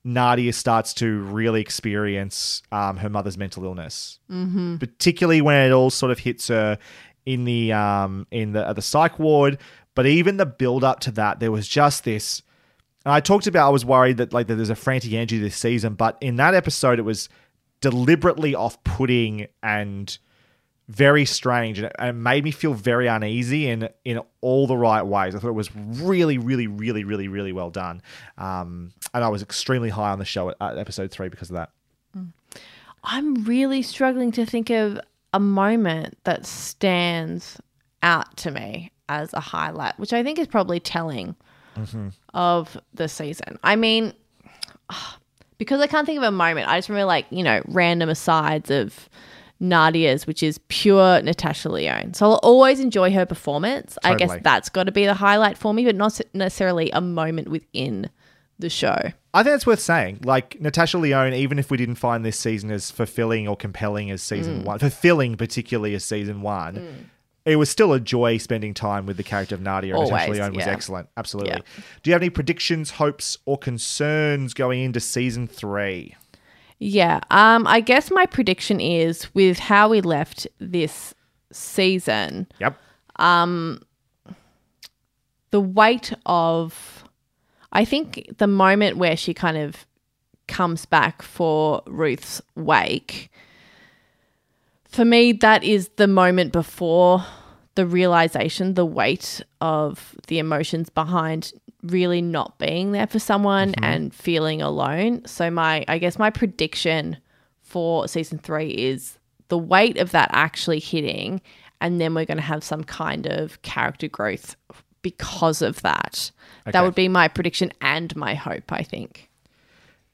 Nadia 0.04 0.54
starts 0.54 0.94
to 0.96 1.20
really 1.24 1.62
experience 1.62 2.62
um, 2.72 2.98
her 2.98 3.10
mother's 3.10 3.38
mental 3.38 3.66
illness, 3.66 4.20
mm-hmm. 4.32 4.78
particularly 4.78 5.42
when 5.42 5.68
it 5.70 5.74
all 5.74 5.90
sort 5.90 6.12
of 6.12 6.20
hits 6.20 6.48
her 6.48 6.78
in 7.26 7.46
the 7.46 7.74
um, 7.74 8.26
in 8.32 8.54
the 8.54 8.66
uh, 8.66 8.74
the 8.74 8.82
psych 8.82 9.20
ward. 9.20 9.58
But 9.96 10.06
even 10.06 10.38
the 10.38 10.46
build 10.46 10.84
up 10.84 11.00
to 11.02 11.12
that, 11.12 11.40
there 11.40 11.52
was 11.52 11.68
just 11.68 12.04
this. 12.04 12.42
And 13.06 13.14
I 13.14 13.20
talked 13.20 13.48
about 13.48 13.68
I 13.68 13.72
was 13.72 13.86
worried 13.86 14.18
that 14.18 14.34
like 14.34 14.48
that 14.48 14.56
there's 14.56 14.70
a 14.70 14.76
frantic 14.76 15.14
energy 15.14 15.40
this 15.40 15.56
season, 15.56 15.94
but 15.96 16.18
in 16.22 16.36
that 16.38 16.54
episode 16.54 17.00
it 17.00 17.04
was 17.04 17.30
deliberately 17.82 18.56
off-putting 18.56 19.48
and 19.64 20.18
very 20.90 21.24
strange, 21.24 21.78
and 21.80 21.92
it, 22.00 22.14
made 22.14 22.44
me 22.44 22.50
feel 22.50 22.74
very 22.74 23.06
uneasy 23.08 23.70
in 23.70 23.90
in 24.04 24.20
all 24.42 24.66
the 24.66 24.76
right 24.76 25.04
ways. 25.04 25.36
I 25.36 25.40
thought 25.40 25.50
it 25.50 25.54
was 25.54 25.74
really, 25.76 26.40
really, 26.40 26.66
really, 26.66 27.04
really, 27.04 27.28
really 27.28 27.54
well 27.54 27.70
done, 27.70 28.02
um, 28.38 28.92
and 29.14 29.24
I 29.24 29.30
was 29.30 29.44
extremely 29.44 29.90
high 29.90 30.10
on 30.10 30.18
the 30.18 30.26
show 30.26 30.50
at, 30.50 30.58
at 30.60 30.78
episode 30.80 31.12
three 31.12 31.30
because 31.30 31.52
of 31.52 31.56
that. 31.56 31.70
I'm 33.04 33.46
really 33.46 33.82
struggling 33.82 34.32
to 34.34 34.46
think 34.46 34.72
of 34.72 35.00
a 35.32 35.40
moment 35.40 36.18
that 36.24 36.46
stands 36.46 37.62
out 38.02 38.36
to 38.38 38.52
me 38.52 38.92
as 39.10 39.34
a 39.34 39.40
highlight, 39.42 40.00
which 40.00 40.14
I 40.14 40.24
think 40.24 40.40
is 40.40 40.48
probably 40.48 40.80
telling 40.80 41.36
mm-hmm. 41.78 42.10
of 42.34 42.78
the 42.94 43.10
season. 43.10 43.60
I 43.64 43.76
mean, 43.76 44.14
ah, 44.90 45.18
because 45.58 45.82
I 45.82 45.88
can't 45.88 46.06
think 46.06 46.18
of 46.18 46.24
a 46.24 46.32
moment, 46.32 46.70
I 46.70 46.78
just 46.78 46.88
remember 46.88 47.06
like, 47.06 47.26
you 47.30 47.44
know, 47.44 47.62
random 47.68 48.08
asides 48.08 48.72
of 48.72 49.10
Nadia's, 49.60 50.26
which 50.26 50.42
is 50.42 50.60
pure 50.70 51.22
Natasha 51.22 51.68
Lyonne. 51.68 52.14
So 52.14 52.28
I'll 52.28 52.40
always 52.44 52.80
enjoy 52.80 53.12
her 53.12 53.26
performance. 53.26 53.98
I 54.04 54.16
guess 54.16 54.32
that's 54.42 54.70
got 54.70 54.84
to 54.86 54.92
be 54.94 55.06
the 55.06 55.16
highlight 55.16 55.58
for 55.58 55.74
me, 55.74 55.84
but 55.84 55.96
not 55.96 56.22
necessarily 56.34 56.90
a 56.92 57.02
moment 57.02 57.50
within 57.50 58.10
the 58.58 58.70
show. 58.70 58.98
I 59.34 59.44
think 59.44 59.56
it's 59.56 59.66
worth 59.68 59.80
saying. 59.80 60.20
Like 60.24 60.60
Natasha 60.62 60.98
Lyonne, 60.98 61.34
even 61.34 61.60
if 61.60 61.72
we 61.72 61.78
didn't 61.78 61.96
find 61.96 62.26
this 62.26 62.40
season 62.40 62.72
as 62.72 62.90
fulfilling 62.92 63.48
or 63.48 63.56
compelling 63.56 64.12
as 64.12 64.22
Mm. 64.22 64.26
season 64.26 64.64
one, 64.64 64.80
fulfilling 64.80 65.36
particularly 65.36 65.94
as 65.94 66.06
season 66.06 66.42
one, 66.42 66.76
mm. 66.76 66.94
It 67.46 67.56
was 67.56 67.70
still 67.70 67.94
a 67.94 68.00
joy 68.00 68.38
spending 68.38 68.74
time 68.74 69.06
with 69.06 69.18
the 69.18 69.24
character 69.24 69.56
of 69.56 69.62
Nadia. 69.62 69.96
and 69.96 70.04
Natasha 70.04 70.26
Always, 70.26 70.40
Lyonne 70.40 70.54
was 70.54 70.66
yeah. 70.66 70.72
excellent. 70.72 71.10
Absolutely. 71.18 71.54
Yeah. 71.54 71.84
Do 72.04 72.10
you 72.10 72.14
have 72.14 72.22
any 72.22 72.30
predictions, 72.30 72.92
hopes, 72.92 73.38
or 73.46 73.58
concerns 73.58 74.54
going 74.54 74.82
into 74.82 75.00
season 75.00 75.48
three? 75.48 76.16
Yeah. 76.80 77.22
Um, 77.32 77.66
I 77.68 77.80
guess 77.80 78.12
my 78.12 78.26
prediction 78.26 78.80
is 78.80 79.34
with 79.34 79.60
how 79.60 79.90
we 79.90 80.02
left 80.02 80.48
this 80.60 81.14
season, 81.52 82.48
Yep. 82.60 82.78
Um, 83.16 83.82
the 85.52 85.60
weight 85.60 86.14
of 86.26 87.04
I 87.72 87.86
think 87.86 88.38
the 88.38 88.48
moment 88.48 88.98
where 88.98 89.18
she 89.18 89.34
kind 89.34 89.58
of 89.58 89.86
comes 90.48 90.86
back 90.86 91.22
for 91.22 91.82
Ruth's 91.86 92.42
wake, 92.56 93.30
for 94.90 95.06
me, 95.06 95.32
that 95.34 95.64
is 95.64 95.90
the 95.96 96.08
moment 96.08 96.52
before 96.52 97.24
the 97.76 97.86
realization, 97.86 98.74
the 98.74 98.86
weight 98.86 99.42
of 99.62 100.16
the 100.28 100.40
emotions 100.40 100.90
behind 100.90 101.54
really 101.84 102.22
not 102.22 102.58
being 102.58 102.92
there 102.92 103.08
for 103.08 103.20
someone 103.20 103.74
and 103.82 104.14
feeling 104.14 104.62
alone. 104.62 105.26
So 105.26 105.50
my 105.50 105.86
I 105.88 105.98
guess 105.98 106.20
my 106.20 106.30
prediction 106.30 107.18
for 107.62 108.08
season 108.08 108.40
3 108.40 108.70
is 108.70 109.18
the 109.48 109.58
weight 109.58 109.98
of 109.98 110.12
that 110.12 110.30
actually 110.34 110.80
hitting 110.80 111.42
and 111.80 112.02
then 112.02 112.14
we're 112.14 112.26
going 112.26 112.38
to 112.38 112.44
have 112.44 112.64
some 112.64 112.84
kind 112.84 113.28
of 113.28 113.62
character 113.62 114.08
growth 114.08 114.56
because 115.02 115.62
of 115.62 115.82
that. 115.84 116.32
Okay. 116.64 116.72
That 116.72 116.84
would 116.84 116.96
be 116.96 117.08
my 117.08 117.28
prediction 117.28 117.72
and 117.80 118.14
my 118.16 118.34
hope, 118.34 118.72
I 118.72 118.84
think. 118.84 119.30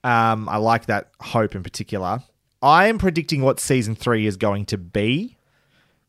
Um, 0.03 0.47
I 0.47 0.57
like 0.57 0.85
that 0.85 1.09
hope 1.19 1.55
in 1.55 1.63
particular. 1.63 2.19
I 2.61 2.87
am 2.87 2.97
predicting 2.97 3.41
what 3.41 3.59
season 3.59 3.95
three 3.95 4.25
is 4.25 4.37
going 4.37 4.65
to 4.67 4.77
be. 4.77 5.37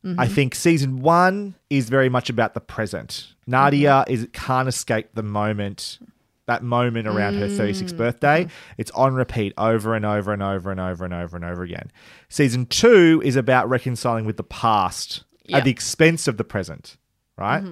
I 0.03 0.07
mm-hmm. 0.07 0.33
think 0.33 0.55
season 0.55 1.01
one 1.01 1.55
is 1.69 1.89
very 1.89 2.07
much 2.07 2.29
about 2.29 2.53
the 2.53 2.61
present. 2.61 3.33
Nadia 3.45 4.05
mm-hmm. 4.07 4.13
is 4.13 4.27
can't 4.31 4.69
escape 4.69 5.09
the 5.15 5.23
moment, 5.23 5.99
that 6.45 6.63
moment 6.63 7.07
around 7.07 7.33
her 7.35 7.47
36th 7.47 7.93
mm. 7.93 7.97
birthday. 7.97 8.43
Mm-hmm. 8.43 8.73
It's 8.77 8.91
on 8.91 9.15
repeat 9.15 9.53
over 9.57 9.95
and 9.95 10.05
over 10.05 10.31
and 10.31 10.41
over 10.41 10.71
and 10.71 10.79
over 10.79 11.03
and 11.03 11.13
over 11.13 11.35
and 11.35 11.43
over 11.43 11.63
again. 11.63 11.91
Season 12.29 12.67
two 12.67 13.21
is 13.25 13.35
about 13.35 13.67
reconciling 13.67 14.25
with 14.25 14.37
the 14.37 14.43
past 14.43 15.23
Yeah. 15.45 15.57
at 15.57 15.65
the 15.65 15.71
expense 15.71 16.27
of 16.27 16.37
the 16.37 16.45
present, 16.45 16.95
right? 17.37 17.63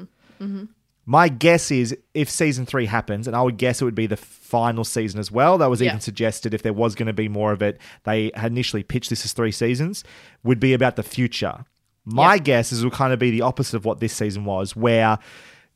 My 1.05 1.29
guess 1.29 1.69
is 1.69 1.95
if 2.15 2.29
season 2.29 2.65
three 2.65 2.87
happens, 2.87 3.27
and 3.27 3.35
I 3.35 3.41
would 3.43 3.57
guess 3.57 3.79
it 3.81 3.85
would 3.85 3.93
be 3.95 4.07
the 4.07 4.17
final 4.17 4.83
season 4.83 5.19
as 5.19 5.31
well. 5.31 5.57
That 5.59 5.69
was 5.69 5.79
Yeah. 5.81 5.89
even 5.89 5.99
suggested 5.99 6.53
if 6.53 6.63
there 6.63 6.73
was 6.73 6.95
going 6.95 7.07
to 7.07 7.13
be 7.13 7.27
more 7.27 7.51
of 7.51 7.61
it. 7.61 7.79
They 8.05 8.31
had 8.35 8.51
initially 8.51 8.81
pitched 8.81 9.11
this 9.11 9.23
as 9.23 9.33
three 9.33 9.51
seasons, 9.51 10.03
would 10.43 10.59
be 10.59 10.73
about 10.73 10.95
the 10.95 11.03
future. 11.03 11.65
My 12.05 12.37
guess 12.39 12.71
is 12.71 12.81
it 12.81 12.83
will 12.85 12.91
kind 12.91 13.13
of 13.13 13.19
be 13.19 13.31
the 13.31 13.41
opposite 13.41 13.75
of 13.77 13.85
what 13.85 13.99
this 13.99 14.13
season 14.13 14.45
was, 14.45 14.75
where 14.75 15.17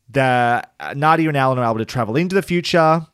the 0.10 0.64
uh, 0.80 0.94
Nadia 0.96 1.28
and 1.28 1.38
Alan 1.38 1.60
are 1.60 1.66
able 1.66 1.78
to 1.78 1.86
travel 1.86 2.16
into 2.16 2.36
the 2.36 2.42
future. 2.42 3.06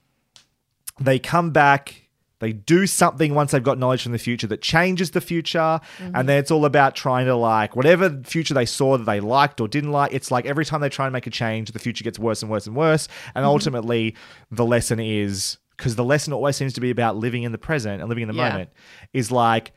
They 0.99 1.19
come 1.19 1.51
back. 1.51 2.04
They 2.39 2.51
do 2.51 2.85
something 2.85 3.33
once 3.33 3.51
they've 3.51 3.63
got 3.63 3.77
knowledge 3.77 4.03
from 4.03 4.11
the 4.11 4.17
future 4.17 4.47
that 4.47 4.61
changes 4.61 5.11
the 5.11 5.21
future. 5.21 5.79
And 5.99 6.13
mm-hmm. 6.13 6.27
then 6.27 6.37
it's 6.37 6.51
all 6.51 6.65
about 6.65 6.95
trying 6.95 7.25
to 7.27 7.35
like 7.35 7.75
whatever 7.75 8.21
future 8.23 8.53
they 8.53 8.65
saw 8.65 8.97
that 8.97 9.05
they 9.05 9.19
liked 9.19 9.61
or 9.61 9.67
didn't 9.67 9.91
like. 9.91 10.13
It's 10.13 10.31
like 10.31 10.45
every 10.45 10.65
time 10.65 10.81
they 10.81 10.89
try 10.89 11.05
and 11.05 11.13
make 11.13 11.27
a 11.27 11.31
change, 11.31 11.71
the 11.71 11.79
future 11.79 12.03
gets 12.03 12.19
worse 12.19 12.41
and 12.41 12.51
worse 12.51 12.67
and 12.67 12.75
worse. 12.75 13.07
And 13.35 13.43
mm-hmm. 13.43 13.49
ultimately, 13.49 14.15
the 14.51 14.65
lesson 14.65 14.99
is 14.99 15.57
because 15.77 15.95
the 15.95 16.03
lesson 16.03 16.33
always 16.33 16.55
seems 16.55 16.73
to 16.73 16.81
be 16.81 16.89
about 16.89 17.15
living 17.17 17.43
in 17.43 17.51
the 17.51 17.57
present 17.57 18.01
and 18.01 18.09
living 18.09 18.23
in 18.23 18.27
the 18.27 18.35
Yeah. 18.35 18.49
moment 18.49 18.69
is 19.13 19.31
like 19.31 19.71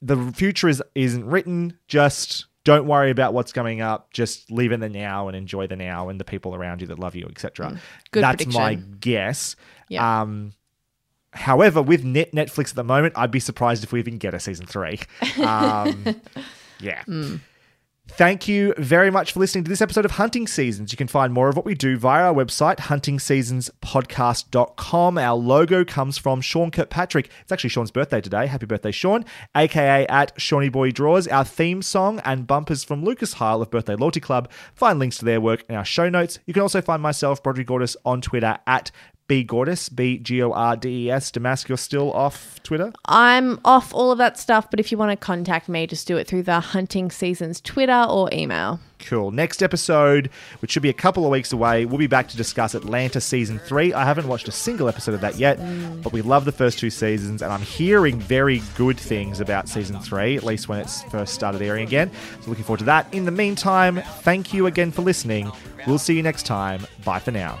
the 0.00 0.32
future 0.32 0.68
is 0.68 0.82
isn't 0.94 1.24
written. 1.24 1.78
Just 1.86 2.46
don't 2.64 2.86
worry 2.86 3.10
about 3.10 3.34
what's 3.34 3.52
coming 3.52 3.80
up. 3.80 4.12
Just 4.12 4.50
live 4.50 4.72
in 4.72 4.80
the 4.80 4.88
now 4.88 5.28
and 5.28 5.36
enjoy 5.36 5.66
the 5.66 5.76
now 5.76 6.08
and 6.08 6.20
the 6.20 6.24
people 6.24 6.54
around 6.54 6.80
you 6.80 6.86
that 6.88 6.98
love 6.98 7.14
you, 7.14 7.26
etc. 7.26 7.70
Mm. 7.70 7.78
Good 8.10 8.22
That's 8.22 8.46
my 8.46 8.74
guess. 8.74 9.56
Yeah. 9.88 10.22
Um, 10.22 10.54
however, 11.32 11.82
with 11.82 12.04
net 12.04 12.32
Netflix 12.32 12.70
at 12.70 12.76
the 12.76 12.84
moment, 12.84 13.14
I'd 13.16 13.30
be 13.30 13.40
surprised 13.40 13.84
if 13.84 13.92
we 13.92 13.98
even 13.98 14.18
get 14.18 14.34
a 14.34 14.40
season 14.40 14.66
three. 14.66 15.00
Um, 15.42 16.20
yeah. 16.80 17.02
Thank 18.08 18.46
you 18.46 18.74
very 18.76 19.10
much 19.10 19.32
for 19.32 19.40
listening 19.40 19.64
to 19.64 19.70
this 19.70 19.80
episode 19.80 20.04
of 20.04 20.10
Hunting 20.12 20.46
Seasons. 20.46 20.92
You 20.92 20.98
can 20.98 21.08
find 21.08 21.32
more 21.32 21.48
of 21.48 21.56
what 21.56 21.64
we 21.64 21.74
do 21.74 21.96
via 21.96 22.24
our 22.24 22.34
website, 22.34 22.76
huntingseasonspodcast.com. 22.76 25.18
Our 25.18 25.34
logo 25.34 25.84
comes 25.84 26.18
from 26.18 26.42
Sean 26.42 26.70
Kirkpatrick. 26.70 27.30
It's 27.40 27.52
actually 27.52 27.70
Sean's 27.70 27.90
birthday 27.90 28.20
today. 28.20 28.46
Happy 28.48 28.66
birthday, 28.66 28.90
Sean, 28.90 29.24
aka 29.56 30.06
at 30.08 30.38
Shawnee 30.38 30.68
Boy 30.68 30.90
Draws. 30.90 31.26
Our 31.28 31.44
theme 31.44 31.80
song 31.80 32.20
and 32.24 32.46
bumpers 32.46 32.84
from 32.84 33.02
Lucas 33.02 33.34
Heil 33.34 33.62
of 33.62 33.70
Birthday 33.70 33.94
Loyalty 33.94 34.20
Club. 34.20 34.50
Find 34.74 34.98
links 34.98 35.16
to 35.18 35.24
their 35.24 35.40
work 35.40 35.64
in 35.68 35.74
our 35.74 35.84
show 35.84 36.10
notes. 36.10 36.38
You 36.44 36.52
can 36.52 36.62
also 36.62 36.82
find 36.82 37.00
myself, 37.00 37.42
Broderick 37.42 37.68
Gordes, 37.68 37.96
on 38.04 38.20
Twitter 38.20 38.58
at 38.66 38.90
B 39.28 39.44
Gordes, 39.44 39.88
B 39.88 40.18
G 40.18 40.42
O 40.42 40.52
R 40.52 40.76
D 40.76 41.06
E 41.06 41.10
S. 41.10 41.30
Damask, 41.30 41.68
you're 41.68 41.78
still 41.78 42.12
off 42.12 42.62
Twitter? 42.62 42.92
I'm 43.06 43.60
off 43.64 43.94
all 43.94 44.12
of 44.12 44.18
that 44.18 44.38
stuff, 44.38 44.70
but 44.70 44.80
if 44.80 44.92
you 44.92 44.98
want 44.98 45.10
to 45.10 45.16
contact 45.16 45.68
me, 45.68 45.86
just 45.86 46.06
do 46.06 46.16
it 46.16 46.26
through 46.26 46.42
the 46.42 46.60
Hunting 46.60 47.10
Seasons 47.10 47.60
Twitter 47.60 48.06
or 48.08 48.28
email. 48.32 48.80
Cool. 48.98 49.30
Next 49.32 49.62
episode, 49.62 50.30
which 50.60 50.70
should 50.70 50.82
be 50.82 50.88
a 50.88 50.94
couple 50.94 51.24
of 51.24 51.30
weeks 51.30 51.52
away, 51.52 51.86
we'll 51.86 51.98
be 51.98 52.06
back 52.06 52.28
to 52.28 52.36
discuss 52.36 52.74
Atlanta 52.74 53.20
season 53.20 53.58
three. 53.58 53.92
I 53.92 54.04
haven't 54.04 54.28
watched 54.28 54.46
a 54.46 54.52
single 54.52 54.88
episode 54.88 55.14
of 55.14 55.20
that 55.22 55.36
yet, 55.36 55.58
but 56.02 56.12
we 56.12 56.22
love 56.22 56.44
the 56.44 56.52
first 56.52 56.78
two 56.78 56.90
seasons, 56.90 57.42
and 57.42 57.52
I'm 57.52 57.62
hearing 57.62 58.20
very 58.20 58.62
good 58.76 58.98
things 58.98 59.40
about 59.40 59.68
season 59.68 59.98
three, 59.98 60.36
at 60.36 60.44
least 60.44 60.68
when 60.68 60.78
it's 60.78 61.02
first 61.04 61.34
started 61.34 61.62
airing 61.62 61.84
again. 61.84 62.10
So 62.42 62.50
looking 62.50 62.64
forward 62.64 62.78
to 62.78 62.84
that. 62.84 63.12
In 63.12 63.24
the 63.24 63.32
meantime, 63.32 64.02
thank 64.20 64.54
you 64.54 64.66
again 64.66 64.92
for 64.92 65.02
listening. 65.02 65.50
We'll 65.86 65.98
see 65.98 66.14
you 66.14 66.22
next 66.22 66.46
time. 66.46 66.86
Bye 67.04 67.18
for 67.18 67.32
now. 67.32 67.60